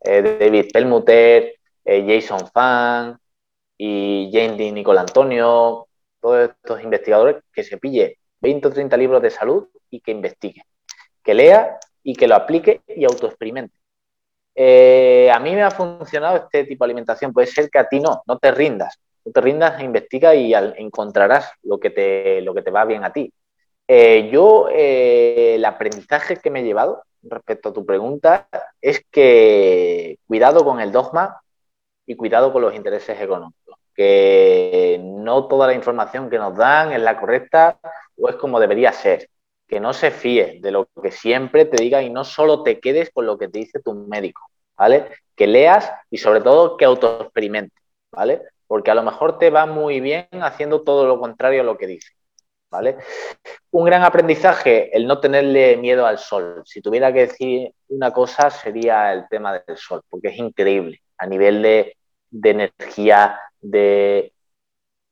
eh, 0.04 0.38
David 0.40 0.72
Pelmuter, 0.72 1.56
eh, 1.84 2.06
Jason 2.08 2.48
Fan 2.48 3.18
y 3.78 4.30
Jane 4.32 4.58
D. 4.58 4.72
Nicol 4.72 4.98
Antonio, 4.98 5.88
todos 6.20 6.50
estos 6.50 6.84
investigadores, 6.84 7.44
que 7.52 7.64
se 7.64 7.78
pille 7.78 8.20
20 8.40 8.68
o 8.68 8.72
30 8.72 8.98
libros 8.98 9.22
de 9.22 9.30
salud 9.30 9.68
y 9.90 10.00
que 10.00 10.12
investigue, 10.12 10.64
que 11.24 11.34
lea 11.34 11.78
y 12.04 12.16
que 12.16 12.28
lo 12.28 12.36
aplique 12.36 12.82
y 12.88 13.04
autoexperimente. 13.06 13.78
Eh, 14.56 15.32
a 15.34 15.40
mí 15.40 15.56
me 15.56 15.64
ha 15.64 15.72
funcionado 15.72 16.38
este 16.38 16.66
tipo 16.66 16.84
de 16.84 16.88
alimentación, 16.88 17.34
puede 17.34 17.48
ser 17.48 17.70
que 17.70 17.80
a 17.80 17.88
ti 17.88 18.00
no, 18.00 18.22
no 18.26 18.38
te 18.38 18.52
rindas, 18.52 19.00
no 19.26 19.32
te 19.32 19.42
rindas, 19.42 19.82
investiga 19.82 20.36
y 20.36 20.54
encontrarás 20.54 21.52
lo 21.64 21.80
que, 21.80 21.90
te, 21.90 22.42
lo 22.42 22.54
que 22.54 22.62
te 22.62 22.72
va 22.72 22.86
bien 22.86 23.04
a 23.04 23.14
ti. 23.14 23.32
Eh, 23.88 24.30
yo, 24.32 24.70
eh, 24.72 25.56
el 25.56 25.66
aprendizaje 25.66 26.38
que 26.38 26.50
me 26.50 26.62
he 26.62 26.64
llevado 26.64 27.04
respecto 27.24 27.70
a 27.70 27.74
tu 27.74 27.86
pregunta 27.86 28.48
es 28.80 29.04
que 29.12 30.18
cuidado 30.28 30.64
con 30.64 30.80
el 30.80 30.92
dogma 30.92 31.42
y 32.06 32.16
cuidado 32.16 32.54
con 32.54 32.62
los 32.62 32.74
intereses 32.74 33.20
económicos. 33.20 33.76
Que 33.94 35.00
no 35.04 35.48
toda 35.48 35.68
la 35.68 35.74
información 35.74 36.30
que 36.30 36.38
nos 36.38 36.56
dan 36.56 36.94
es 36.94 37.02
la 37.02 37.20
correcta 37.20 37.80
o 38.18 38.30
es 38.30 38.36
como 38.38 38.60
debería 38.60 38.94
ser. 38.94 39.30
Que 39.68 39.80
no 39.80 39.94
se 39.94 40.12
fíe 40.12 40.60
de 40.62 40.72
lo 40.72 40.88
que 41.02 41.12
siempre 41.12 41.66
te 41.66 41.82
diga 41.82 42.02
y 42.02 42.10
no 42.10 42.24
solo 42.24 42.64
te 42.64 42.80
quedes 42.80 43.12
con 43.12 43.26
lo 43.26 43.38
que 43.38 43.50
te 43.50 43.60
dice 43.60 43.82
tu 43.82 43.94
médico, 43.94 44.50
¿vale? 44.78 45.10
Que 45.36 45.48
leas 45.48 45.92
y 46.10 46.18
sobre 46.18 46.42
todo 46.42 46.78
que 46.78 46.86
autoexperimentes, 46.86 47.78
¿vale? 48.12 48.42
Porque 48.72 48.90
a 48.90 48.96
lo 48.96 49.04
mejor 49.04 49.38
te 49.38 49.50
va 49.50 49.66
muy 49.66 50.00
bien 50.00 50.30
haciendo 50.32 50.82
todo 50.84 51.06
lo 51.06 51.20
contrario 51.20 51.60
a 51.60 51.66
lo 51.66 51.78
que 51.78 51.88
dice. 51.88 52.14
¿Vale? 52.70 52.96
Un 53.70 53.84
gran 53.84 54.02
aprendizaje, 54.04 54.96
el 54.96 55.06
no 55.06 55.20
tenerle 55.20 55.76
miedo 55.76 56.06
al 56.06 56.18
sol. 56.18 56.62
Si 56.64 56.82
tuviera 56.82 57.12
que 57.12 57.28
decir 57.28 57.74
una 57.90 58.14
cosa, 58.14 58.50
sería 58.50 59.12
el 59.12 59.28
tema 59.28 59.62
del 59.68 59.76
sol, 59.76 60.02
porque 60.10 60.30
es 60.30 60.38
increíble 60.38 61.02
a 61.18 61.28
nivel 61.28 61.62
de, 61.62 61.98
energía, 62.32 63.42
de, 63.60 64.32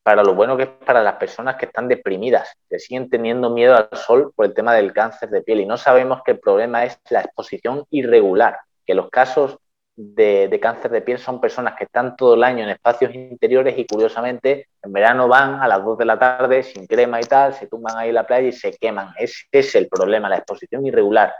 para 0.02 0.22
lo 0.24 0.34
bueno 0.34 0.56
que 0.56 0.62
es 0.62 0.70
para 0.70 1.02
las 1.02 1.16
personas 1.16 1.56
que 1.56 1.66
están 1.66 1.86
deprimidas, 1.86 2.56
que 2.66 2.78
siguen 2.78 3.10
teniendo 3.10 3.50
miedo 3.50 3.76
al 3.76 3.90
sol 3.92 4.32
por 4.34 4.46
el 4.46 4.54
tema 4.54 4.72
del 4.72 4.94
cáncer 4.94 5.28
de 5.28 5.42
piel. 5.42 5.60
Y 5.60 5.66
no 5.66 5.76
sabemos 5.76 6.22
que 6.24 6.30
el 6.30 6.40
problema 6.40 6.86
es 6.86 6.98
la 7.10 7.20
exposición 7.20 7.84
irregular, 7.90 8.58
que 8.86 8.94
los 8.94 9.10
casos 9.10 9.58
de, 10.00 10.58
cáncer 10.60 10.90
de 10.90 11.02
piel 11.02 11.18
son 11.18 11.40
personas 11.40 11.74
que 11.76 11.84
están 11.84 12.16
todo 12.16 12.34
el 12.34 12.42
año 12.42 12.64
en 12.64 12.70
espacios 12.70 13.14
interiores 13.14 13.78
y 13.78 13.86
curiosamente 13.86 14.68
en 14.82 14.92
verano 14.92 15.28
van 15.28 15.60
a 15.60 15.68
las 15.68 15.84
2 15.84 15.98
de 15.98 16.04
la 16.04 16.18
tarde 16.18 16.62
sin 16.62 16.86
crema 16.86 17.20
y 17.20 17.24
tal, 17.24 17.54
se 17.54 17.66
tumban 17.66 17.96
ahí 17.96 18.08
en 18.08 18.14
la 18.14 18.26
playa 18.26 18.48
y 18.48 18.52
se 18.52 18.72
queman. 18.72 19.12
Ese 19.18 19.44
es 19.52 19.74
el 19.74 19.88
problema, 19.88 20.28
la 20.28 20.38
exposición 20.38 20.86
irregular. 20.86 21.34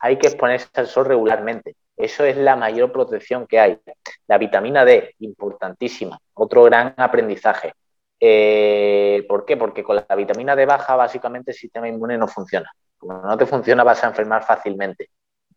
Hay 0.00 0.18
que 0.18 0.26
exponerse 0.26 0.68
al 0.74 0.86
sol 0.86 1.06
regularmente. 1.06 1.76
Eso 1.96 2.24
es 2.24 2.36
la 2.36 2.56
mayor 2.56 2.90
protección 2.90 3.46
que 3.46 3.60
hay. 3.60 3.78
La 4.26 4.38
vitamina 4.38 4.84
D, 4.84 5.14
importantísima. 5.20 6.18
Otro 6.34 6.64
gran 6.64 6.94
aprendizaje. 6.96 7.74
Eh, 8.18 9.24
¿Por 9.28 9.44
qué? 9.44 9.56
Porque 9.56 9.84
con 9.84 9.96
la 9.96 10.16
vitamina 10.16 10.56
D 10.56 10.66
baja 10.66 10.96
básicamente 10.96 11.52
el 11.52 11.56
sistema 11.56 11.88
inmune 11.88 12.18
no 12.18 12.26
funciona. 12.26 12.70
Como 12.98 13.14
no 13.14 13.36
te 13.36 13.46
funciona 13.46 13.84
vas 13.84 14.02
a 14.02 14.08
enfermar 14.08 14.44
fácilmente. 14.44 15.10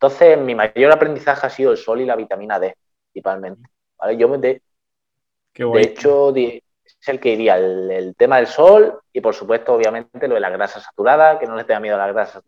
Entonces, 0.04 0.38
mi 0.38 0.54
mayor 0.54 0.92
aprendizaje 0.92 1.48
ha 1.48 1.50
sido 1.50 1.72
el 1.72 1.78
sol 1.78 2.02
y 2.02 2.06
la 2.06 2.18
vitamina 2.18 2.60
D, 2.60 2.76
principalmente. 3.14 3.70
¿vale? 3.98 4.18
Yo 4.18 4.28
me 4.28 4.38
de, 4.38 4.62
de 5.54 5.82
hecho, 5.82 6.36
es 6.36 7.08
el 7.08 7.22
que 7.22 7.30
iría 7.30 7.58
el, 7.58 8.14
tema 8.18 8.36
del 8.36 8.48
sol 8.48 9.00
y, 9.14 9.22
por 9.22 9.34
supuesto, 9.34 9.74
obviamente, 9.74 10.28
lo 10.28 10.34
de 10.34 10.42
la 10.42 10.50
grasa 10.50 10.82
saturada, 10.82 11.40
que 11.40 11.46
no 11.46 11.56
le 11.56 11.64
tenga 11.64 11.80
miedo 11.80 11.96
a 11.96 12.00
la 12.06 12.12
grasa 12.12 12.42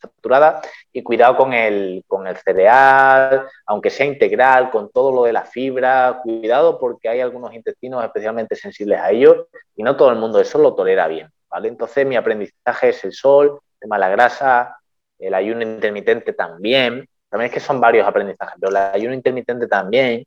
saturada, 0.00 0.62
y 0.90 1.02
cuidado 1.02 1.36
con 1.36 1.52
el, 1.52 2.02
con 2.06 2.26
el 2.26 2.38
cereal, 2.38 3.46
aunque 3.66 3.90
sea 3.90 4.06
integral, 4.06 4.70
con 4.70 4.90
todo 4.90 5.12
lo 5.12 5.24
de 5.24 5.34
la 5.34 5.44
fibra, 5.44 6.20
cuidado 6.22 6.78
porque 6.78 7.10
hay 7.10 7.20
algunos 7.20 7.52
intestinos 7.52 8.02
especialmente 8.04 8.56
sensibles 8.56 9.00
a 9.00 9.10
ello 9.10 9.48
y 9.74 9.82
no 9.82 9.98
todo 9.98 10.08
el 10.08 10.16
mundo 10.16 10.40
eso 10.40 10.56
lo 10.56 10.74
tolera 10.74 11.08
bien. 11.08 11.28
¿vale? 11.50 11.68
Entonces, 11.68 12.06
mi 12.06 12.16
aprendizaje 12.16 12.88
es 12.88 13.04
el 13.04 13.12
sol, 13.12 13.60
el 13.74 13.80
tema 13.80 13.96
de 13.96 14.00
la 14.00 14.08
grasa, 14.08 14.78
el 15.18 15.34
ayuno 15.34 15.62
intermitente 15.62 16.32
también, 16.32 17.08
también 17.28 17.48
es 17.48 17.54
que 17.54 17.60
son 17.60 17.80
varios 17.80 18.06
aprendizajes, 18.06 18.56
pero 18.60 18.70
el 18.70 18.76
ayuno 18.76 19.14
intermitente 19.14 19.66
también 19.66 20.24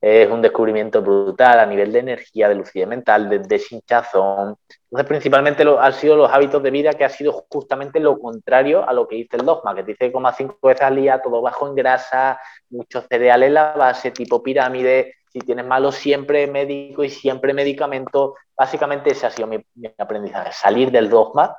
es 0.00 0.30
un 0.30 0.40
descubrimiento 0.40 1.02
brutal 1.02 1.60
a 1.60 1.66
nivel 1.66 1.92
de 1.92 1.98
energía, 1.98 2.48
de 2.48 2.54
lucidez 2.54 2.88
mental, 2.88 3.28
de 3.28 3.40
deshinchazón. 3.40 4.56
Entonces, 4.84 5.06
principalmente 5.06 5.62
lo, 5.62 5.78
han 5.78 5.92
sido 5.92 6.16
los 6.16 6.30
hábitos 6.30 6.62
de 6.62 6.70
vida 6.70 6.94
que 6.94 7.04
ha 7.04 7.10
sido 7.10 7.44
justamente 7.50 8.00
lo 8.00 8.18
contrario 8.18 8.88
a 8.88 8.94
lo 8.94 9.06
que 9.06 9.16
dice 9.16 9.36
el 9.36 9.44
dogma, 9.44 9.74
que 9.74 9.82
dice 9.82 10.10
coma 10.10 10.32
cinco 10.32 10.56
veces 10.62 10.82
al 10.82 10.96
día, 10.96 11.20
todo 11.20 11.42
bajo 11.42 11.68
en 11.68 11.74
grasa, 11.74 12.40
muchos 12.70 13.04
cereales 13.08 13.48
en 13.48 13.54
la 13.54 13.72
base, 13.72 14.10
tipo 14.10 14.42
pirámide, 14.42 15.16
si 15.30 15.40
tienes 15.40 15.66
malo 15.66 15.92
siempre 15.92 16.46
médico 16.46 17.04
y 17.04 17.10
siempre 17.10 17.52
medicamento. 17.52 18.36
Básicamente 18.56 19.10
ese 19.10 19.26
ha 19.26 19.30
sido 19.30 19.48
mi 19.48 19.62
aprendizaje, 19.98 20.50
salir 20.52 20.90
del 20.90 21.10
dogma 21.10 21.56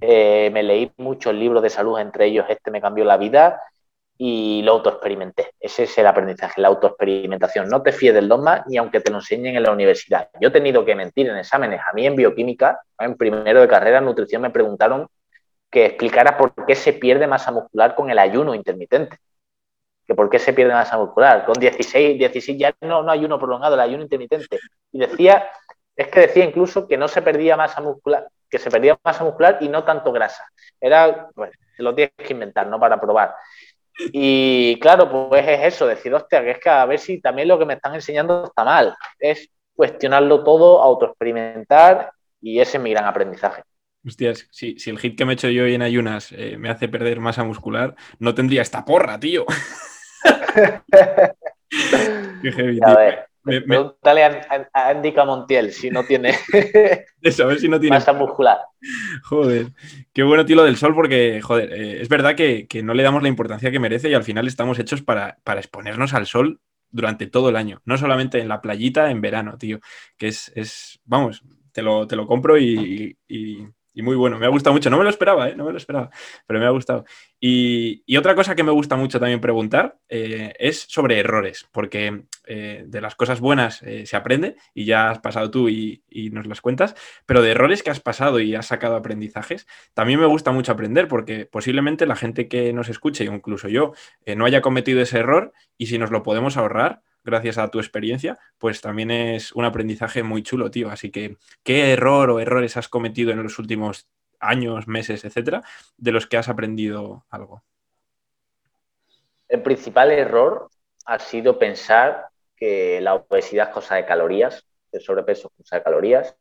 eh, 0.00 0.50
me 0.52 0.62
leí 0.62 0.92
muchos 0.96 1.34
libros 1.34 1.62
de 1.62 1.70
salud, 1.70 1.98
entre 1.98 2.26
ellos 2.26 2.46
este 2.48 2.70
me 2.70 2.80
cambió 2.80 3.04
la 3.04 3.16
vida 3.16 3.60
y 4.18 4.62
lo 4.62 4.72
autoexperimenté. 4.72 5.52
Ese 5.60 5.84
es 5.84 5.96
el 5.96 6.06
aprendizaje, 6.06 6.60
la 6.60 6.68
autoexperimentación. 6.68 7.68
No 7.68 7.82
te 7.82 7.92
fíes 7.92 8.12
del 8.12 8.28
dogma 8.28 8.64
ni 8.66 8.76
aunque 8.76 9.00
te 9.00 9.10
lo 9.10 9.18
enseñen 9.18 9.56
en 9.56 9.62
la 9.62 9.70
universidad. 9.70 10.28
Yo 10.40 10.48
he 10.48 10.52
tenido 10.52 10.84
que 10.84 10.96
mentir 10.96 11.28
en 11.28 11.36
exámenes. 11.36 11.80
A 11.88 11.92
mí 11.94 12.04
en 12.04 12.16
bioquímica, 12.16 12.80
en 12.98 13.16
primero 13.16 13.60
de 13.60 13.68
carrera 13.68 13.98
en 13.98 14.06
nutrición, 14.06 14.42
me 14.42 14.50
preguntaron 14.50 15.08
que 15.70 15.86
explicara 15.86 16.36
por 16.36 16.52
qué 16.66 16.74
se 16.74 16.94
pierde 16.94 17.26
masa 17.26 17.52
muscular 17.52 17.94
con 17.94 18.10
el 18.10 18.18
ayuno 18.18 18.54
intermitente. 18.54 19.18
Que 20.06 20.14
por 20.14 20.28
qué 20.28 20.38
se 20.40 20.52
pierde 20.52 20.72
masa 20.72 20.98
muscular. 20.98 21.44
Con 21.44 21.54
16, 21.54 22.18
16 22.18 22.58
ya 22.58 22.74
no, 22.80 23.02
no 23.02 23.12
ayuno 23.12 23.38
prolongado, 23.38 23.74
el 23.74 23.80
ayuno 23.80 24.02
intermitente. 24.02 24.58
Y 24.90 24.98
decía, 24.98 25.48
es 25.94 26.08
que 26.08 26.20
decía 26.20 26.44
incluso 26.44 26.88
que 26.88 26.96
no 26.96 27.06
se 27.06 27.22
perdía 27.22 27.56
masa 27.56 27.80
muscular, 27.80 28.26
que 28.48 28.58
se 28.58 28.70
perdía 28.70 28.98
masa 29.04 29.24
muscular 29.24 29.58
y 29.60 29.68
no 29.68 29.84
tanto 29.84 30.12
grasa. 30.12 30.44
Era, 30.80 31.28
bueno, 31.34 31.52
lo 31.78 31.94
tienes 31.94 32.14
que 32.16 32.32
inventar, 32.32 32.66
¿no? 32.66 32.78
Para 32.78 33.00
probar. 33.00 33.34
Y 34.12 34.78
claro, 34.80 35.28
pues 35.30 35.46
es 35.46 35.74
eso, 35.74 35.86
decir, 35.86 36.14
hostia, 36.14 36.42
que 36.42 36.52
es 36.52 36.58
que 36.58 36.70
a 36.70 36.84
ver 36.86 36.98
si 36.98 37.20
también 37.20 37.48
lo 37.48 37.58
que 37.58 37.64
me 37.64 37.74
están 37.74 37.94
enseñando 37.94 38.44
está 38.44 38.64
mal. 38.64 38.96
Es 39.18 39.50
cuestionarlo 39.74 40.44
todo, 40.44 40.80
autoexperimentar 40.82 42.12
y 42.40 42.60
ese 42.60 42.76
es 42.76 42.82
mi 42.82 42.90
gran 42.90 43.06
aprendizaje. 43.06 43.62
Hostias, 44.06 44.46
si, 44.50 44.76
el 44.86 44.98
hit 44.98 45.18
que 45.18 45.24
me 45.24 45.32
he 45.32 45.34
hecho 45.34 45.48
yo 45.48 45.64
hoy 45.64 45.74
en 45.74 45.82
ayunas 45.82 46.32
eh, 46.32 46.56
me 46.56 46.70
hace 46.70 46.88
perder 46.88 47.18
masa 47.20 47.42
muscular, 47.44 47.96
no 48.18 48.34
tendría 48.34 48.62
esta 48.62 48.84
porra, 48.84 49.18
tío. 49.18 49.44
Qué 52.42 52.52
heavy, 52.52 52.80
tío. 52.80 52.96
Pregúntale 53.42 54.24
a, 54.24 54.68
a, 54.72 55.24
Montiel 55.24 55.72
si 55.72 55.90
no 55.90 56.04
tiene. 56.04 56.34
Eso, 57.22 57.44
a 57.44 57.46
ver 57.46 57.58
si 57.58 57.68
no 57.68 57.80
tiene. 57.80 57.96
Masa 57.96 58.12
muscular. 58.12 58.58
Joder, 59.24 59.68
qué 60.12 60.22
bueno, 60.22 60.44
tío, 60.44 60.56
lo 60.56 60.64
del 60.64 60.76
sol, 60.76 60.94
porque, 60.94 61.40
joder, 61.40 61.72
eh, 61.72 62.02
es 62.02 62.08
verdad 62.08 62.34
que, 62.34 62.66
no 62.82 62.94
le 62.94 63.02
damos 63.02 63.22
la 63.22 63.28
importancia 63.28 63.70
que 63.70 63.80
merece 63.80 64.10
y 64.10 64.14
al 64.14 64.24
final 64.24 64.46
estamos 64.46 64.78
hechos 64.78 65.02
para, 65.02 65.38
exponernos 65.56 66.14
al 66.14 66.26
sol 66.26 66.60
durante 66.90 67.26
todo 67.26 67.48
el 67.48 67.56
año, 67.56 67.82
no 67.84 67.98
solamente 67.98 68.40
en 68.40 68.48
la 68.48 68.60
playita 68.60 69.10
en 69.10 69.20
verano, 69.20 69.58
tío, 69.58 69.80
que 70.16 70.28
es, 70.28 70.50
es 70.54 71.00
vamos, 71.04 71.42
te 71.72 71.82
lo, 71.82 72.06
te 72.06 72.16
lo 72.16 72.26
compro 72.26 72.58
y, 72.58 73.18
y 73.28 73.66
muy 74.02 74.16
bueno. 74.16 74.38
Me 74.38 74.46
ha 74.46 74.48
gustado 74.48 74.74
mucho. 74.74 74.90
No 74.90 74.98
me 74.98 75.04
lo 75.04 75.10
esperaba, 75.10 75.48
¿eh? 75.48 75.56
No 75.56 75.64
me 75.64 75.72
lo 75.72 75.78
esperaba, 75.78 76.10
pero 76.46 76.60
me 76.60 76.66
ha 76.66 76.70
gustado. 76.70 77.04
Y, 77.40 78.16
otra 78.16 78.34
cosa 78.34 78.56
que 78.56 78.64
me 78.64 78.72
gusta 78.72 78.96
mucho 78.96 79.20
también 79.20 79.40
preguntar 79.40 79.98
eh, 80.08 80.54
es 80.58 80.86
sobre 80.88 81.20
errores, 81.20 81.68
porque 81.70 82.24
eh, 82.46 82.84
de 82.86 83.00
las 83.00 83.14
cosas 83.14 83.40
buenas 83.40 83.78
se 83.78 84.16
aprende 84.16 84.56
y 84.74 84.84
ya 84.86 85.10
has 85.10 85.20
pasado 85.20 85.48
tú 85.50 85.68
y, 85.68 86.02
nos 86.32 86.46
las 86.46 86.60
cuentas, 86.60 86.96
pero 87.26 87.40
de 87.42 87.52
errores 87.52 87.84
que 87.84 87.90
has 87.90 88.00
pasado 88.00 88.40
y 88.40 88.56
has 88.56 88.66
sacado 88.66 88.96
aprendizajes, 88.96 89.68
también 89.94 90.18
me 90.18 90.26
gusta 90.26 90.50
mucho 90.50 90.72
aprender 90.72 91.06
porque 91.06 91.46
posiblemente 91.46 92.06
la 92.06 92.16
gente 92.16 92.48
que 92.48 92.72
nos 92.72 92.88
escuche, 92.88 93.24
incluso 93.24 93.68
yo, 93.68 93.92
no 94.36 94.44
haya 94.44 94.60
cometido 94.60 95.00
ese 95.00 95.18
error 95.18 95.52
y 95.76 95.86
si 95.86 95.98
nos 95.98 96.10
lo 96.10 96.24
podemos 96.24 96.56
ahorrar, 96.56 97.02
gracias 97.28 97.58
a 97.58 97.68
tu 97.68 97.78
experiencia, 97.78 98.38
pues 98.58 98.80
también 98.80 99.10
es 99.10 99.52
un 99.52 99.64
aprendizaje 99.64 100.22
muy 100.22 100.42
chulo, 100.42 100.70
tío. 100.70 100.90
Así 100.90 101.10
que, 101.10 101.36
¿qué 101.62 101.92
error 101.92 102.30
o 102.30 102.40
errores 102.40 102.76
has 102.76 102.88
cometido 102.88 103.30
en 103.32 103.42
los 103.42 103.58
últimos 103.58 104.08
años, 104.40 104.88
meses, 104.88 105.24
etcétera, 105.24 105.62
de 105.96 106.12
los 106.12 106.26
que 106.26 106.38
has 106.38 106.48
aprendido 106.48 107.26
algo? 107.30 107.62
El 109.48 109.62
principal 109.62 110.10
error 110.10 110.70
ha 111.04 111.18
sido 111.18 111.58
pensar 111.58 112.28
que 112.56 113.00
la 113.00 113.14
obesidad 113.14 113.68
es 113.68 113.74
cosa 113.74 113.96
de 113.96 114.06
calorías, 114.06 114.64
el 114.92 115.00
sobrepeso 115.00 115.48
es 115.48 115.64
cosa 115.64 115.76
de 115.76 115.82
calorías, 115.82 116.36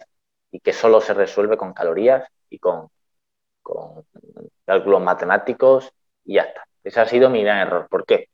y 0.51 0.59
que 0.59 0.73
solo 0.73 1.01
se 1.01 1.13
resuelve 1.13 1.57
con 1.57 1.73
calorías 1.73 2.27
y 2.49 2.59
con, 2.59 2.89
con 3.61 4.05
cálculos 4.65 5.01
matemáticos 5.01 5.91
y 6.23 6.35
ya 6.35 6.43
está. 6.43 6.66
Ese 6.87 7.01
ha 7.01 7.05
sido 7.05 7.29
mi 7.29 7.43
gran 7.43 7.59
error. 7.59 7.87
¿Por 7.89 8.05
qué? 8.05 8.29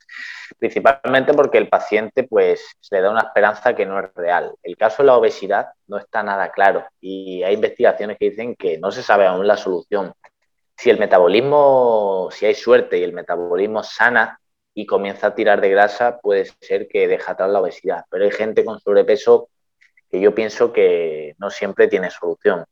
Principalmente 0.60 1.34
porque 1.34 1.58
el 1.58 1.70
paciente 1.70 2.24
pues 2.24 2.76
se 2.80 2.95
le 2.95 3.01
da 3.01 3.10
una 3.10 3.22
esperanza 3.22 3.76
que 3.76 3.86
no 3.86 3.99
es 3.99 4.14
real. 4.14 4.54
El 4.62 4.78
caso 4.78 5.01
de 5.01 5.08
la 5.08 5.18
obesidad 5.18 5.70
no 5.88 5.97
está 5.97 6.22
nada 6.22 6.51
claro 6.51 6.86
y 7.01 7.41
hay 7.41 7.56
investigaciones 7.56 8.18
que 8.20 8.30
dicen 8.30 8.56
que 8.56 8.78
no 8.78 8.91
se 8.91 9.01
sabe 9.01 9.26
aún 9.26 9.47
la 9.47 9.58
solución. 9.58 10.14
Si 10.78 10.91
el 10.91 10.99
metabolismo, 10.99 12.30
si 12.32 12.45
hay 12.45 12.54
suerte 12.54 12.99
y 12.99 13.04
el 13.04 13.14
metabolismo 13.14 13.82
sana 13.82 14.39
y 14.76 14.86
comienza 14.86 15.28
a 15.28 15.36
tirar 15.36 15.60
de 15.60 15.70
grasa, 15.70 16.20
puede 16.20 16.45
ser 16.62 16.88
que 16.88 17.08
deja 17.08 17.32
atrás 17.32 17.49
la 17.49 17.60
obesidad. 17.60 18.06
Pero 18.10 18.26
hay 18.26 18.32
gente 18.32 18.64
con 18.64 18.80
sobrepeso 18.80 19.49
que 20.12 20.22
yo 20.22 20.36
pienso 20.36 20.72
que 20.72 21.34
no 21.39 21.49
siempre 21.49 21.88
tiene 21.88 22.12
solución. 22.12 22.66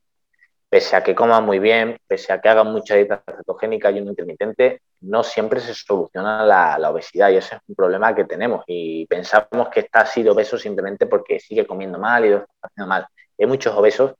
Pese 0.72 0.96
a 0.96 1.04
que 1.04 1.14
coma 1.14 1.42
muy 1.42 1.60
bien, 1.60 1.98
pese 2.08 2.32
a 2.32 2.40
que 2.40 2.48
haga 2.48 2.64
mucha 2.64 2.96
dieta 2.96 3.22
cetogénica 3.26 3.92
y 3.92 4.00
un 4.00 4.08
intermitente, 4.08 4.84
no 5.02 5.22
siempre 5.22 5.60
se 5.60 5.74
soluciona 5.74 6.46
la, 6.46 6.90
obesidad 6.90 7.30
y 7.30 7.36
ese 7.36 7.56
es 7.56 7.62
un 7.68 7.76
problema 7.76 8.16
que 8.16 8.24
tenemos 8.24 8.64
y 8.68 9.06
pensamos 9.06 9.68
que 9.68 9.82
está 9.82 10.02
así 10.02 10.24
de 10.24 10.30
obeso 10.30 10.58
simplemente 10.58 11.08
porque 11.08 11.42
sigue 11.42 11.68
comiendo 11.68 12.00
mal 12.00 12.24
y 12.24 12.30
lo 12.30 12.38
está 12.38 12.54
haciendo 12.62 12.88
mal. 12.88 13.06
Hay 13.38 13.48
muchos 13.48 13.76
obesos 13.76 14.14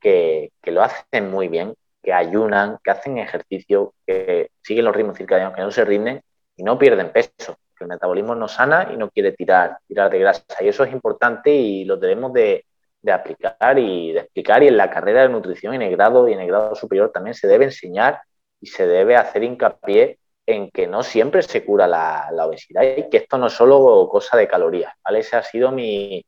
que, 0.00 0.50
lo 0.62 0.82
hacen 0.82 1.30
muy 1.30 1.48
bien, 1.48 1.74
que 2.02 2.14
ayunan, 2.14 2.78
que 2.82 2.90
hacen 2.90 3.18
ejercicio, 3.18 3.92
que 4.06 4.50
siguen 4.62 4.86
los 4.86 4.96
ritmos 4.96 5.18
circadianos, 5.18 5.54
que 5.54 5.60
no 5.60 5.70
se 5.70 5.84
rinden 5.84 6.22
y 6.56 6.62
no 6.62 6.78
pierden 6.78 7.12
peso, 7.12 7.58
que 7.76 7.84
el 7.84 7.88
metabolismo 7.88 8.34
no 8.34 8.48
sana 8.48 8.88
y 8.90 8.96
no 8.96 9.10
quiere 9.10 9.32
tirar, 9.32 9.76
tirar 9.86 10.10
de 10.10 10.20
grasa. 10.20 10.42
Y 10.60 10.68
eso 10.68 10.84
es 10.84 10.92
importante 10.92 11.50
y 11.50 11.84
lo 11.84 11.98
debemos 11.98 12.32
de, 12.32 12.64
de 13.02 13.12
aplicar 13.12 13.78
y 13.78 14.12
de 14.12 14.20
explicar. 14.20 14.62
Y 14.62 14.68
en 14.68 14.76
la 14.76 14.90
carrera 14.90 15.22
de 15.22 15.28
nutrición 15.28 15.74
en 15.74 15.82
el 15.82 15.90
grado 15.92 16.28
y 16.28 16.32
en 16.32 16.40
el 16.40 16.48
grado 16.48 16.74
superior 16.74 17.10
también 17.12 17.34
se 17.34 17.46
debe 17.46 17.64
enseñar 17.66 18.20
y 18.60 18.66
se 18.66 18.86
debe 18.86 19.16
hacer 19.16 19.42
hincapié 19.44 20.18
en 20.48 20.70
que 20.70 20.86
no 20.86 21.02
siempre 21.02 21.42
se 21.42 21.62
cura 21.62 21.86
la, 21.86 22.30
obesidad 22.46 22.82
y 22.96 23.10
que 23.10 23.18
esto 23.18 23.36
no 23.36 23.48
es 23.48 23.52
solo 23.52 24.08
cosa 24.10 24.34
de 24.38 24.48
calorías, 24.48 24.94
¿vale? 25.04 25.18
Ese 25.18 25.36
ha 25.36 25.42
sido 25.42 25.70
mi, 25.70 26.24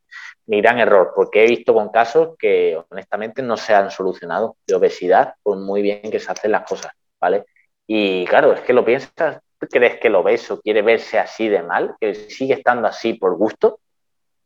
gran 0.47 0.79
error, 0.79 1.13
porque 1.17 1.43
he 1.43 1.49
visto 1.49 1.73
con 1.73 1.89
casos 1.89 2.37
que 2.39 2.79
honestamente 2.91 3.41
no 3.41 3.57
se 3.57 3.73
han 3.73 3.91
solucionado 3.91 4.57
de 4.67 4.75
obesidad 4.75 5.35
por 5.43 5.57
muy 5.57 5.81
bien 5.81 6.03
que 6.11 6.21
se 6.21 6.31
hacen 6.31 6.53
las 6.53 6.69
cosas, 6.69 6.93
¿vale? 7.19 7.47
Y 7.87 8.27
claro, 8.27 8.53
es 8.53 8.61
que 8.61 8.75
lo 8.75 8.85
piensas, 8.85 9.41
¿crees 9.59 9.99
que 9.99 10.09
el 10.09 10.15
obeso 10.15 10.61
quiere 10.61 10.83
verse 10.83 11.19
así 11.19 11.49
de 11.49 11.63
mal, 11.63 11.95
que 11.99 12.15
sigue 12.15 12.55
estando 12.55 12.89
así 12.89 13.15
por 13.15 13.37
gusto? 13.37 13.81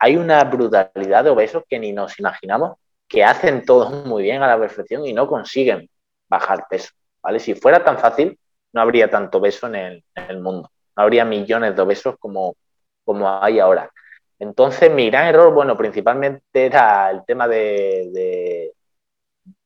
Hay 0.05 0.19
una 0.19 0.45
brutalidad 0.45 1.25
de 1.25 1.31
obesos 1.31 1.63
que 1.67 1.79
ni 1.79 1.91
nos 1.91 2.19
imaginamos, 2.19 2.77
que 3.09 3.25
hacen 3.25 3.65
todo 3.65 3.89
muy 4.05 4.23
bien 4.23 4.43
a 4.43 4.47
la 4.47 4.59
perfección 4.59 5.07
y 5.07 5.15
no 5.15 5.27
consiguen 5.27 5.89
bajar 6.29 6.67
peso, 6.69 6.91
¿vale? 7.23 7.41
Si 7.41 7.55
fuera 7.55 7.83
tan 7.83 7.99
fácil, 7.99 8.39
no 8.75 8.83
habría 8.83 9.09
tanto 9.09 9.41
beso 9.41 9.67
en 9.69 10.05
el, 10.15 10.41
mundo. 10.43 10.71
No 10.95 11.03
habría 11.03 11.25
millones 11.25 11.75
de 11.75 11.81
obesos 11.81 12.17
como, 12.19 12.55
como 13.03 13.43
hay 13.43 13.61
ahora. 13.61 13.91
Entonces, 14.39 14.93
mi 14.93 15.09
gran 15.09 15.29
error, 15.29 15.55
bueno, 15.55 15.75
principalmente 15.75 16.43
era 16.53 17.11
el 17.11 17.25
tema 17.25 17.49
de, 17.49 18.73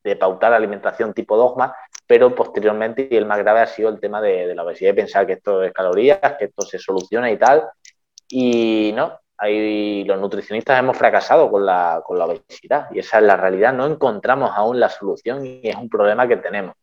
de, 0.04 0.16
pautar 0.16 0.52
alimentación 0.52 1.12
tipo 1.14 1.36
dogma, 1.36 1.74
pero 2.06 2.32
posteriormente, 2.32 3.08
y 3.10 3.16
el 3.16 3.26
más 3.26 3.38
grave 3.38 3.58
ha 3.62 3.66
sido 3.66 3.88
el 3.88 3.98
tema 3.98 4.20
de, 4.20 4.54
la 4.54 4.62
obesidad, 4.62 4.90
de 4.90 5.02
pensar 5.02 5.26
que 5.26 5.32
esto 5.32 5.64
es 5.64 5.72
calorías, 5.72 6.20
que 6.38 6.44
esto 6.44 6.62
se 6.62 6.78
soluciona 6.78 7.28
y 7.28 7.36
tal. 7.36 7.64
Y 8.28 8.92
no, 8.94 9.18
ahí 9.38 10.04
los 10.04 10.20
nutricionistas 10.20 10.78
hemos 10.78 10.96
fracasado 10.96 11.50
con 11.50 11.64
la, 11.64 12.02
con 12.04 12.18
la 12.18 12.26
obesidad, 12.26 12.88
y 12.92 12.98
esa 12.98 13.18
es 13.18 13.24
la 13.24 13.36
realidad. 13.36 13.72
No 13.72 13.86
encontramos 13.86 14.50
aún 14.54 14.78
la 14.80 14.88
solución 14.88 15.46
y 15.46 15.60
es 15.62 15.76
un 15.76 15.88
problema 15.88 16.26
que 16.26 16.36
tenemos. 16.36 16.74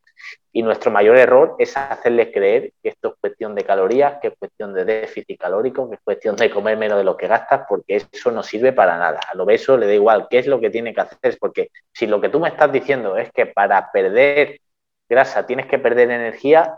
Y 0.51 0.63
nuestro 0.63 0.89
mayor 0.89 1.17
error 1.17 1.55
es 1.59 1.75
hacerles 1.75 2.29
creer 2.33 2.71
que 2.81 2.89
esto 2.89 3.09
es 3.09 3.15
cuestión 3.19 3.53
de 3.53 3.63
calorías, 3.63 4.17
que 4.21 4.29
es 4.29 4.33
cuestión 4.39 4.73
de 4.73 4.85
déficit 4.85 5.37
calórico, 5.37 5.89
que 5.89 5.95
es 5.95 6.01
cuestión 6.01 6.35
de 6.37 6.49
comer 6.49 6.77
menos 6.77 6.97
de 6.97 7.03
lo 7.03 7.17
que 7.17 7.27
gastas, 7.27 7.65
porque 7.67 7.97
eso 7.97 8.31
no 8.31 8.41
sirve 8.41 8.71
para 8.71 8.97
nada. 8.97 9.19
Al 9.29 9.41
obeso 9.41 9.77
le 9.77 9.85
da 9.85 9.93
igual 9.93 10.27
qué 10.29 10.39
es 10.39 10.47
lo 10.47 10.59
que 10.59 10.69
tiene 10.69 10.93
que 10.93 11.01
hacer, 11.01 11.37
porque 11.39 11.69
si 11.93 12.07
lo 12.07 12.21
que 12.21 12.29
tú 12.29 12.39
me 12.39 12.49
estás 12.49 12.71
diciendo 12.71 13.17
es 13.17 13.31
que 13.31 13.47
para 13.47 13.91
perder 13.91 14.61
grasa 15.09 15.45
tienes 15.45 15.67
que 15.67 15.77
perder 15.77 16.09
energía, 16.09 16.77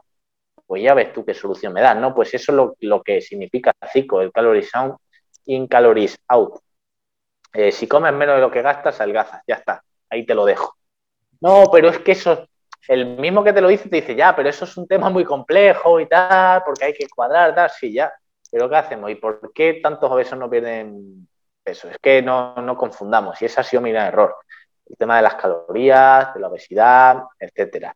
pues 0.65 0.83
ya 0.83 0.93
ves 0.93 1.13
tú 1.13 1.23
qué 1.23 1.33
solución 1.33 1.71
me 1.71 1.81
das, 1.81 1.95
¿no? 1.95 2.13
Pues 2.13 2.33
eso 2.33 2.51
es 2.51 2.77
lo, 2.81 3.01
que 3.01 3.21
significa 3.21 3.71
CICO, 3.93 4.21
el 4.21 4.31
calories 4.31 4.69
in, 5.47 5.67
calories 5.67 6.17
out. 6.27 6.59
Eh, 7.53 7.71
si 7.71 7.87
comes 7.87 8.13
menos 8.13 8.35
de 8.35 8.41
lo 8.41 8.51
que 8.51 8.61
gastas, 8.61 9.01
adelgazas, 9.01 9.41
ya 9.47 9.55
está, 9.55 9.83
ahí 10.09 10.25
te 10.25 10.35
lo 10.35 10.45
dejo. 10.45 10.75
No, 11.41 11.65
pero 11.71 11.89
es 11.89 11.99
que 11.99 12.11
eso 12.11 12.47
el 12.87 13.17
mismo 13.17 13.43
que 13.43 13.53
te 13.53 13.61
lo 13.61 13.67
dice 13.67 13.89
te 13.89 13.97
dice, 13.97 14.15
ya, 14.15 14.35
pero 14.35 14.49
eso 14.49 14.65
es 14.65 14.77
un 14.77 14.87
tema 14.87 15.09
muy 15.09 15.25
complejo 15.25 15.99
y 15.99 16.07
tal, 16.07 16.63
porque 16.63 16.85
hay 16.85 16.93
que 16.93 17.07
cuadrar, 17.09 17.53
tal, 17.53 17.69
sí, 17.69 17.93
ya. 17.93 18.13
Pero 18.49 18.69
¿qué 18.69 18.75
hacemos? 18.77 19.11
¿Y 19.11 19.15
por 19.15 19.51
qué 19.53 19.79
tantos 19.83 20.09
obesos 20.09 20.39
no 20.39 20.49
pierden 20.49 21.27
peso? 21.63 21.89
Es 21.89 21.97
que 21.99 22.21
no, 22.21 22.55
no 22.55 22.77
confundamos, 22.77 23.41
y 23.41 23.45
ese 23.45 23.59
ha 23.59 23.63
sido 23.63 23.81
mi 23.81 23.91
gran 23.91 24.07
error. 24.07 24.37
El 24.85 24.95
tema 24.95 25.17
de 25.17 25.23
las 25.23 25.35
calorías, 25.35 26.33
de 26.33 26.39
la 26.39 26.47
obesidad, 26.47 27.23
etcétera. 27.37 27.93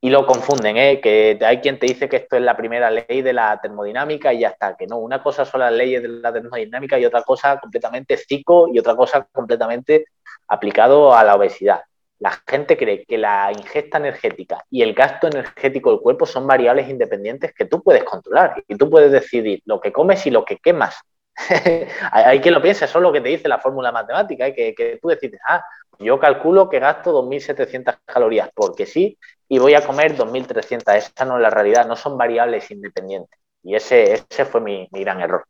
Y 0.00 0.10
lo 0.10 0.26
confunden, 0.26 0.76
¿eh? 0.76 1.00
que 1.00 1.38
hay 1.40 1.60
quien 1.60 1.78
te 1.78 1.86
dice 1.86 2.08
que 2.08 2.16
esto 2.16 2.36
es 2.36 2.42
la 2.42 2.56
primera 2.56 2.90
ley 2.90 3.22
de 3.22 3.32
la 3.32 3.58
termodinámica 3.60 4.32
y 4.32 4.40
ya 4.40 4.48
está, 4.48 4.76
que 4.76 4.86
no, 4.86 4.98
una 4.98 5.22
cosa 5.22 5.44
son 5.44 5.60
las 5.60 5.72
leyes 5.72 6.02
de 6.02 6.08
la 6.08 6.32
termodinámica 6.32 6.98
y 6.98 7.06
otra 7.06 7.22
cosa 7.22 7.58
completamente 7.58 8.16
psico 8.16 8.68
y 8.72 8.78
otra 8.78 8.94
cosa 8.94 9.26
completamente 9.32 10.06
aplicado 10.48 11.14
a 11.14 11.24
la 11.24 11.34
obesidad. 11.34 11.80
la 12.18 12.30
gente 12.46 12.76
cree 12.76 13.04
que 13.04 13.18
la 13.18 13.52
ingesta 13.52 13.98
energética 13.98 14.64
y 14.70 14.82
el 14.82 14.94
gasto 14.94 15.26
energético 15.28 15.90
del 15.90 16.00
cuerpo 16.00 16.24
son 16.26 16.46
variables 16.46 16.88
independientes 16.88 17.52
que 17.54 17.66
tú 17.66 17.82
puedes 17.82 18.04
controlar 18.04 18.62
y 18.68 18.76
tú 18.76 18.88
puedes 18.88 19.12
decidir 19.12 19.60
lo 19.66 19.80
que 19.80 19.92
comes 19.92 20.26
y 20.26 20.30
lo 20.30 20.44
que 20.44 20.58
quemas. 20.58 20.96
hay 22.12 22.40
quien 22.40 22.54
lo 22.54 22.62
piensa, 22.62 22.86
eso 22.86 22.98
es 22.98 23.02
lo 23.02 23.12
que 23.12 23.20
te 23.20 23.28
dice 23.28 23.48
la 23.48 23.58
fórmula 23.58 23.92
matemática, 23.92 24.46
¿eh? 24.46 24.54
que, 24.54 24.98
tú 25.00 25.08
decides, 25.08 25.40
ah, 25.46 25.64
yo 25.98 26.18
calculo 26.18 26.68
que 26.68 26.78
gasto 26.78 27.22
2.700 27.22 27.98
calorías 28.04 28.50
porque 28.54 28.86
sí 28.86 29.18
y 29.48 29.58
voy 29.58 29.74
a 29.74 29.86
comer 29.86 30.16
2.300. 30.16 30.96
Esa 30.96 31.24
no 31.24 31.36
es 31.36 31.42
la 31.42 31.50
realidad, 31.50 31.86
no 31.86 31.96
son 31.96 32.18
variables 32.18 32.70
independientes. 32.70 33.38
Y 33.62 33.74
ese, 33.74 34.24
ese 34.30 34.44
fue 34.44 34.60
mi, 34.60 34.88
gran 34.92 35.20
error. 35.20 35.44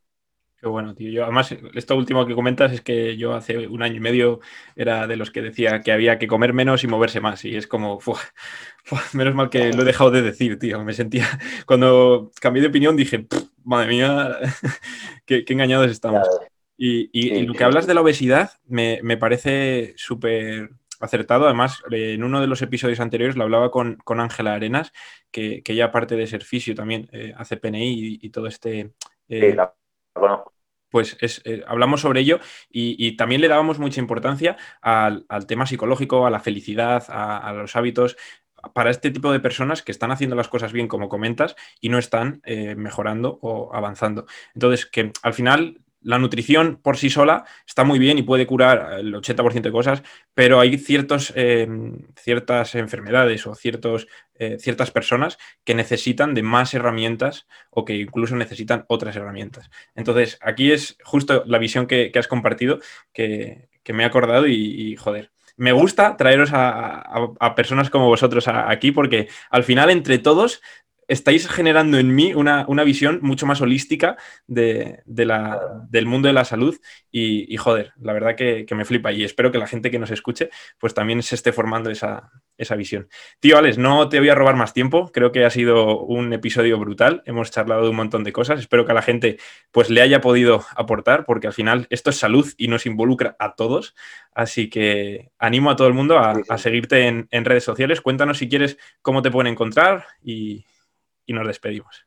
Qué 0.58 0.66
bueno, 0.66 0.94
tío. 0.94 1.22
Además, 1.24 1.54
esto 1.74 1.96
último 1.96 2.26
que 2.26 2.34
comentas 2.34 2.72
es 2.72 2.80
que 2.80 3.16
yo 3.16 3.34
hace 3.34 3.66
un 3.66 3.82
año 3.82 3.96
y 3.96 4.00
medio 4.00 4.40
era 4.74 5.06
de 5.06 5.16
los 5.16 5.30
que 5.30 5.42
decía 5.42 5.82
que 5.82 5.92
había 5.92 6.18
que 6.18 6.26
comer 6.26 6.54
menos 6.54 6.82
y 6.82 6.86
moverse 6.86 7.20
más. 7.20 7.44
Y 7.44 7.56
es 7.56 7.66
como, 7.66 7.98
menos 9.12 9.34
mal 9.34 9.50
que 9.50 9.72
lo 9.72 9.82
he 9.82 9.86
dejado 9.86 10.10
de 10.10 10.22
decir, 10.22 10.58
tío. 10.58 10.82
Me 10.82 10.94
sentía, 10.94 11.26
cuando 11.66 12.30
cambié 12.40 12.62
de 12.62 12.68
opinión 12.68 12.96
dije, 12.96 13.26
madre 13.66 13.88
mía, 13.88 14.38
qué, 15.26 15.44
engañados 15.48 15.90
estamos. 15.90 16.26
Y, 16.78 17.40
lo 17.46 17.54
que 17.54 17.64
hablas 17.64 17.86
de 17.86 17.94
la 17.94 18.02
obesidad 18.02 18.52
me, 18.66 19.00
me 19.02 19.16
parece 19.16 19.94
súper 19.96 20.70
acertado. 21.00 21.46
Además, 21.46 21.82
en 21.90 22.22
uno 22.22 22.40
de 22.40 22.46
los 22.46 22.62
episodios 22.62 23.00
anteriores 23.00 23.36
lo 23.36 23.44
hablaba 23.44 23.70
con, 23.70 23.98
Ángela 24.06 24.54
Arenas, 24.54 24.92
que, 25.30 25.62
que, 25.62 25.72
ella 25.72 25.86
aparte 25.86 26.16
de 26.16 26.26
ser 26.26 26.44
fisio 26.44 26.74
también 26.74 27.08
eh, 27.12 27.34
hace 27.36 27.56
PNI 27.56 28.18
y, 28.20 28.30
todo 28.30 28.46
este... 28.46 28.92
Eh, 29.28 29.56
pues 30.88 31.18
eh, 31.44 31.62
hablamos 31.66 32.00
sobre 32.00 32.20
ello 32.20 32.40
y, 32.70 33.16
también 33.16 33.40
le 33.40 33.48
dábamos 33.48 33.78
mucha 33.78 34.00
importancia 34.00 34.56
al, 34.80 35.26
tema 35.46 35.66
psicológico, 35.66 36.26
a 36.26 36.30
la 36.30 36.40
felicidad, 36.40 37.04
a, 37.08 37.52
los 37.52 37.76
hábitos, 37.76 38.16
para 38.74 38.90
este 38.90 39.10
tipo 39.10 39.32
de 39.32 39.40
personas 39.40 39.82
que 39.82 39.92
están 39.92 40.10
haciendo 40.10 40.36
las 40.36 40.48
cosas 40.48 40.72
bien, 40.72 40.88
como 40.88 41.08
comentas, 41.08 41.56
y 41.80 41.88
no 41.88 41.98
están 41.98 42.42
mejorando 42.76 43.38
o 43.42 43.74
avanzando. 43.74 44.26
Entonces, 44.54 44.86
que 44.86 45.12
al 45.22 45.34
final 45.34 45.80
la 46.06 46.20
nutrición 46.20 46.76
por 46.80 46.96
sí 46.96 47.10
sola 47.10 47.44
está 47.66 47.82
muy 47.82 47.98
bien 47.98 48.16
y 48.16 48.22
puede 48.22 48.46
curar 48.46 49.00
el 49.00 49.12
80% 49.12 49.60
de 49.62 49.72
cosas, 49.72 50.02
pero 50.34 50.60
hay 50.60 50.78
ciertos, 50.78 51.32
eh, 51.34 51.66
ciertas 52.16 52.76
enfermedades 52.76 53.44
o 53.48 53.56
ciertos, 53.56 54.06
eh, 54.36 54.56
ciertas 54.60 54.92
personas 54.92 55.36
que 55.64 55.74
necesitan 55.74 56.32
de 56.32 56.44
más 56.44 56.74
herramientas 56.74 57.48
o 57.70 57.84
que 57.84 57.96
incluso 57.96 58.36
necesitan 58.36 58.84
otras 58.86 59.16
herramientas. 59.16 59.68
Entonces, 59.96 60.38
aquí 60.42 60.70
es 60.70 60.96
justo 61.02 61.42
la 61.44 61.58
visión 61.58 61.88
que, 61.88 62.12
has 62.16 62.28
compartido 62.28 62.78
que, 63.12 63.68
me 63.92 64.04
he 64.04 64.06
acordado 64.06 64.46
y, 64.46 64.94
joder. 64.94 65.32
Me 65.56 65.72
gusta 65.72 66.16
traeros 66.16 66.50
a, 66.52 67.54
personas 67.56 67.88
como 67.90 68.08
vosotros 68.08 68.46
aquí 68.48 68.92
porque 68.92 69.28
al 69.50 69.64
final 69.64 69.90
entre 69.90 70.18
todos 70.18 70.60
estáis 71.08 71.48
generando 71.48 71.98
en 71.98 72.14
mí 72.14 72.34
una, 72.34 72.66
visión 72.84 73.20
mucho 73.22 73.46
más 73.46 73.60
holística 73.60 74.16
de, 74.46 75.02
la, 75.06 75.84
del 75.88 76.06
mundo 76.06 76.28
de 76.28 76.34
la 76.34 76.44
salud 76.44 76.76
y, 77.10 77.56
joder, 77.56 77.92
la 78.00 78.12
verdad 78.12 78.36
que, 78.36 78.66
me 78.76 78.84
flipa 78.84 79.10
y 79.10 79.24
espero 79.24 79.50
que 79.50 79.58
la 79.58 79.66
gente 79.66 79.90
que 79.90 79.98
nos 79.98 80.10
escuche 80.10 80.50
pues 80.78 80.92
también 80.92 81.22
se 81.22 81.34
esté 81.34 81.52
formando 81.52 81.90
esa, 81.90 82.30
visión. 82.76 83.08
Tío 83.40 83.58
Alex, 83.58 83.78
no 83.78 84.08
te 84.08 84.18
voy 84.18 84.28
a 84.28 84.34
robar 84.34 84.56
más 84.56 84.74
tiempo, 84.74 85.10
creo 85.12 85.32
que 85.32 85.44
ha 85.44 85.50
sido 85.50 86.00
un 86.00 86.32
episodio 86.32 86.78
brutal, 86.78 87.22
hemos 87.24 87.50
charlado 87.50 87.84
de 87.84 87.90
un 87.90 87.96
montón 87.96 88.24
de 88.24 88.32
cosas, 88.32 88.60
espero 88.60 88.84
que 88.84 88.92
a 88.92 88.94
la 88.94 89.02
gente 89.02 89.38
pues 89.70 89.88
le 89.88 90.02
haya 90.02 90.20
podido 90.20 90.64
aportar 90.74 91.24
porque 91.24 91.46
al 91.46 91.52
final 91.52 91.86
esto 91.90 92.10
es 92.10 92.18
salud 92.18 92.52
y 92.56 92.68
nos 92.68 92.86
involucra 92.86 93.36
a 93.38 93.54
todos, 93.54 93.94
así 94.34 94.68
que 94.68 95.30
animo 95.38 95.70
a 95.70 95.76
todo 95.76 95.88
el 95.88 95.94
mundo 95.94 96.18
a, 96.18 96.58
seguirte 96.58 97.06
en, 97.06 97.28
en 97.30 97.44
redes 97.44 97.64
sociales, 97.64 98.00
cuéntanos 98.00 98.38
si 98.38 98.48
quieres 98.48 98.76
cómo 99.00 99.22
te 99.22 99.30
pueden 99.30 99.52
encontrar 99.52 100.04
y 100.22 100.66
y 101.26 101.32
nos 101.32 101.46
despedimos. 101.46 102.06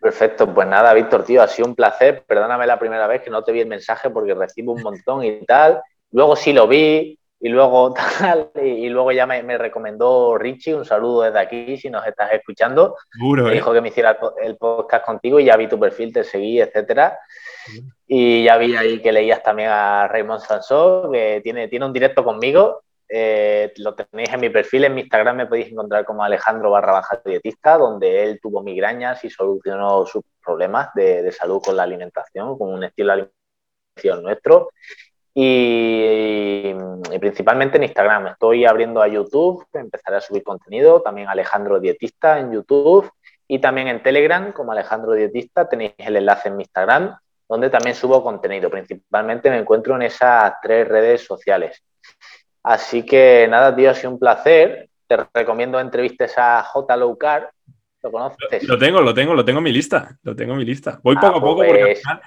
Perfecto, 0.00 0.52
pues 0.54 0.68
nada, 0.68 0.94
Víctor, 0.94 1.24
tío, 1.24 1.42
ha 1.42 1.48
sido 1.48 1.66
un 1.66 1.74
placer. 1.74 2.24
Perdóname 2.24 2.66
la 2.66 2.78
primera 2.78 3.06
vez 3.08 3.22
que 3.22 3.30
no 3.30 3.42
te 3.42 3.50
vi 3.50 3.60
el 3.60 3.66
mensaje 3.66 4.10
porque 4.10 4.34
recibo 4.34 4.72
un 4.72 4.82
montón 4.82 5.24
y 5.24 5.44
tal. 5.44 5.82
Luego 6.12 6.36
sí 6.36 6.52
lo 6.52 6.68
vi 6.68 7.18
y 7.40 7.48
luego 7.48 7.94
tal, 8.18 8.50
y, 8.62 8.88
luego 8.88 9.10
ya 9.10 9.26
me, 9.26 9.58
recomendó 9.58 10.38
Richie, 10.38 10.74
un 10.74 10.84
saludo 10.84 11.22
desde 11.22 11.38
aquí 11.38 11.76
si 11.76 11.90
nos 11.90 12.06
estás 12.06 12.32
escuchando. 12.32 12.96
me 13.20 13.50
¿eh? 13.50 13.54
dijo 13.54 13.72
que 13.72 13.80
me 13.80 13.88
hiciera 13.88 14.18
el 14.42 14.56
podcast 14.56 15.04
contigo 15.04 15.40
y 15.40 15.46
ya 15.46 15.56
vi 15.56 15.68
tu 15.68 15.80
perfil, 15.80 16.12
te 16.12 16.22
seguí, 16.22 16.60
etcétera. 16.60 17.18
Y 18.06 18.44
ya 18.44 18.56
vi 18.56 18.76
ahí 18.76 19.02
que 19.02 19.12
leías 19.12 19.42
también 19.42 19.70
a 19.70 20.06
Raymond 20.08 20.40
Sansó, 20.40 21.10
que 21.12 21.40
tiene, 21.42 21.68
tiene 21.68 21.86
un 21.86 21.92
directo 21.92 22.24
conmigo 22.24 22.82
eh, 23.08 23.72
lo 23.78 23.94
tenéis 23.94 24.28
en 24.32 24.40
mi 24.40 24.50
perfil, 24.50 24.84
en 24.84 24.94
mi 24.94 25.00
Instagram 25.02 25.36
me 25.36 25.46
podéis 25.46 25.72
encontrar 25.72 26.04
como 26.04 26.22
Alejandro 26.22 26.70
barra 26.70 26.92
baja 26.92 27.20
dietista, 27.24 27.78
donde 27.78 28.24
él 28.24 28.38
tuvo 28.40 28.62
migrañas 28.62 29.24
y 29.24 29.30
solucionó 29.30 30.04
sus 30.04 30.22
problemas 30.44 30.90
de, 30.94 31.32
salud 31.32 31.62
con 31.64 31.76
la 31.76 31.84
alimentación, 31.84 32.58
con 32.58 32.72
un 32.74 32.84
estilo 32.84 33.08
de 33.08 33.12
alimentación 33.12 34.22
nuestro. 34.22 34.70
Y, 35.34 36.74
principalmente 37.20 37.76
en 37.76 37.84
Instagram. 37.84 38.26
Estoy 38.28 38.64
abriendo 38.64 39.00
a 39.00 39.08
YouTube, 39.08 39.64
empezaré 39.72 40.16
a 40.16 40.20
subir 40.20 40.42
contenido, 40.42 41.00
también 41.00 41.28
Alejandro 41.28 41.80
Dietista 41.80 42.38
en 42.38 42.52
YouTube 42.52 43.10
y 43.46 43.58
también 43.60 43.88
en 43.88 44.02
Telegram 44.02 44.52
como 44.52 44.72
Alejandro 44.72 45.12
Dietista 45.12 45.68
tenéis 45.68 45.94
el 45.98 46.16
enlace 46.16 46.48
en 46.48 46.56
mi 46.56 46.64
Instagram, 46.64 47.16
donde 47.48 47.70
también 47.70 47.94
subo 47.94 48.22
contenido. 48.22 48.68
Principalmente 48.68 49.48
me 49.48 49.58
encuentro 49.58 49.96
en 49.96 50.02
esas 50.02 50.54
tres 50.60 50.86
redes 50.86 51.24
sociales. 51.24 51.82
Así 52.68 53.02
que 53.02 53.46
nada, 53.48 53.74
tío, 53.74 53.90
ha 53.90 53.94
sido 53.94 54.10
un 54.10 54.18
placer. 54.18 54.90
Te 55.06 55.16
recomiendo 55.32 55.80
entrevistas 55.80 56.34
a 56.36 56.62
J. 56.62 56.96
Lowcar. 56.98 57.50
¿Lo 58.02 58.12
conoces? 58.12 58.68
Lo 58.68 58.76
tengo, 58.76 59.00
lo 59.00 59.14
tengo, 59.14 59.32
lo 59.32 59.42
tengo 59.42 59.60
en 59.60 59.64
mi 59.64 59.72
lista. 59.72 60.18
Lo 60.22 60.36
tengo 60.36 60.52
en 60.52 60.58
mi 60.58 60.66
lista. 60.66 61.00
Voy 61.02 61.14
ah, 61.16 61.20
poco 61.22 61.38
a 61.38 61.40
poco 61.40 61.64
porque 61.64 61.80
al 61.80 61.88
pues 61.88 62.02
final, 62.02 62.20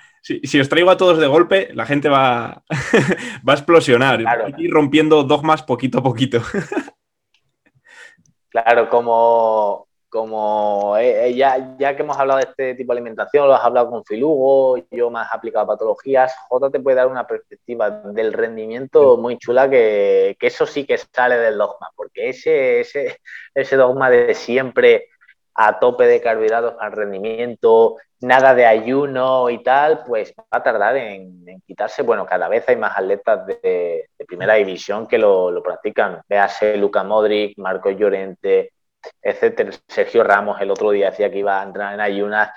si, 0.44 0.60
os 0.60 0.68
traigo 0.68 0.90
a 0.90 0.98
todos 0.98 1.20
de 1.20 1.28
golpe, 1.28 1.70
la 1.76 1.86
gente 1.86 2.10
va, 2.10 2.64
va 3.48 3.54
a 3.54 3.56
explosionar. 3.56 4.22
Claro. 4.22 4.48
Ir 4.58 4.72
rompiendo 4.72 5.22
dogmas 5.22 5.62
poquito 5.62 6.00
a 6.00 6.04
poquito. 6.04 6.42
claro, 8.50 8.90
como, 8.90 9.90
como 10.12 10.98
eh, 10.98 11.30
eh, 11.30 11.36
ya, 11.36 11.78
ya, 11.80 11.96
que 11.96 12.04
hemos 12.04 12.18
hablado 12.18 12.40
de 12.40 12.46
este 12.50 12.76
tipo 12.76 12.92
de 12.92 13.00
alimentación, 13.00 13.48
lo 13.48 13.56
has 13.56 13.64
hablado 13.64 13.90
con 13.90 14.04
Filugo, 14.04 14.78
yo 14.92 15.10
más 15.10 15.30
aplicado 15.32 15.64
a 15.64 15.68
patologías, 15.68 16.36
J 16.50 16.70
te 16.70 16.82
puede 16.82 16.98
dar 16.98 17.08
una 17.08 17.26
perspectiva 17.26 17.90
del 17.90 18.34
rendimiento 18.34 19.16
muy 19.16 19.38
chula 19.38 19.70
que, 19.70 20.36
que 20.38 20.48
eso 20.48 20.66
sí 20.66 20.86
que 20.86 20.98
sale 20.98 21.38
del 21.38 21.58
dogma, 21.58 21.90
porque 21.96 22.28
ese, 22.30 22.82
ese, 22.82 23.20
ese 23.56 23.78
dogma 23.78 24.10
de 24.10 24.36
siempre 24.36 25.08
a 25.56 25.80
tope 25.80 26.06
de 26.06 26.20
carbohidratos 26.20 26.76
al 26.82 26.92
rendimiento, 26.92 27.96
nada 28.20 28.54
de 28.54 28.66
ayuno 28.66 29.50
y 29.50 29.64
tal, 29.64 30.04
pues 30.06 30.34
va 30.38 30.44
a 30.52 30.64
tardar 30.64 30.98
en, 30.98 31.62
quitarse. 31.66 32.04
Bueno, 32.04 32.26
cada 32.26 32.50
vez 32.50 32.68
hay 32.68 32.76
más 32.76 32.98
atletas 32.98 33.46
de, 33.46 34.10
primera 34.28 34.56
división 34.56 35.08
que 35.08 35.18
lo, 35.18 35.52
lo 35.52 35.64
practican. 35.64 36.22
Véase 36.28 36.76
Luca 36.76 37.04
Modric, 37.04 37.58
Marco 37.58 37.90
Llorente, 37.92 38.74
etcétera. 39.22 39.72
Sergio 39.88 40.24
Ramos 40.24 40.60
el 40.62 40.72
otro 40.72 40.92
día 40.92 41.10
decía 41.10 41.32
que 41.32 41.40
iba 41.40 41.62
a 41.62 41.64
entrar 41.64 41.94
en 41.94 42.02
ayunas. 42.02 42.50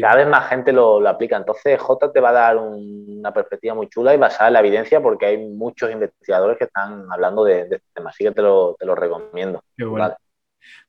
Cada 0.00 0.16
vez 0.16 0.28
más 0.28 0.48
gente 0.48 0.72
lo, 0.72 1.06
aplica. 1.08 1.36
Entonces, 1.36 1.80
J 1.80 2.12
te 2.12 2.20
va 2.20 2.30
a 2.30 2.32
dar 2.32 2.56
una 2.56 3.32
perspectiva 3.32 3.74
muy 3.74 3.88
chula 3.88 4.14
y 4.14 4.18
basada 4.18 4.48
en 4.48 4.54
la 4.54 4.60
evidencia 4.60 5.00
porque 5.00 5.26
hay 5.26 5.38
muchos 5.38 5.90
investigadores 5.90 6.58
que 6.58 6.64
están 6.64 7.06
hablando 7.10 7.44
de, 7.44 7.62
este 7.62 7.82
tema. 7.94 8.10
Así 8.10 8.24
que 8.24 8.32
te 8.32 8.42
lo, 8.42 8.76
recomiendo. 8.94 9.62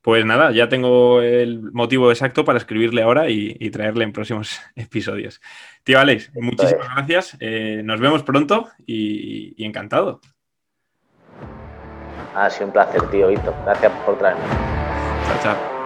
Pues 0.01 0.25
nada, 0.25 0.51
ya 0.51 0.69
tengo 0.69 1.21
el 1.21 1.71
motivo 1.71 2.09
exacto 2.09 2.45
para 2.45 2.57
escribir 2.57 2.99
ahora 3.01 3.29
y, 3.29 3.69
traerle 3.69 4.03
en 4.03 4.13
próximos 4.13 4.59
episodios. 4.75 5.41
Tío 5.83 5.99
Alex, 5.99 6.31
muchísimas 6.35 6.87
gracias. 6.95 7.37
Eh, 7.39 7.81
nos 7.83 7.99
vemos 7.99 8.23
pronto 8.23 8.69
y, 8.85 9.63
encantado. 9.63 10.21
Ha 12.35 12.49
sido 12.49 12.67
un 12.67 12.73
placer, 12.73 13.01
tío 13.09 13.27
Víctor. 13.27 13.53
Gracias 13.65 13.91
por 14.05 14.17
traerme. 14.17 14.78
Ciao, 15.29 15.37
ciao. 15.37 15.78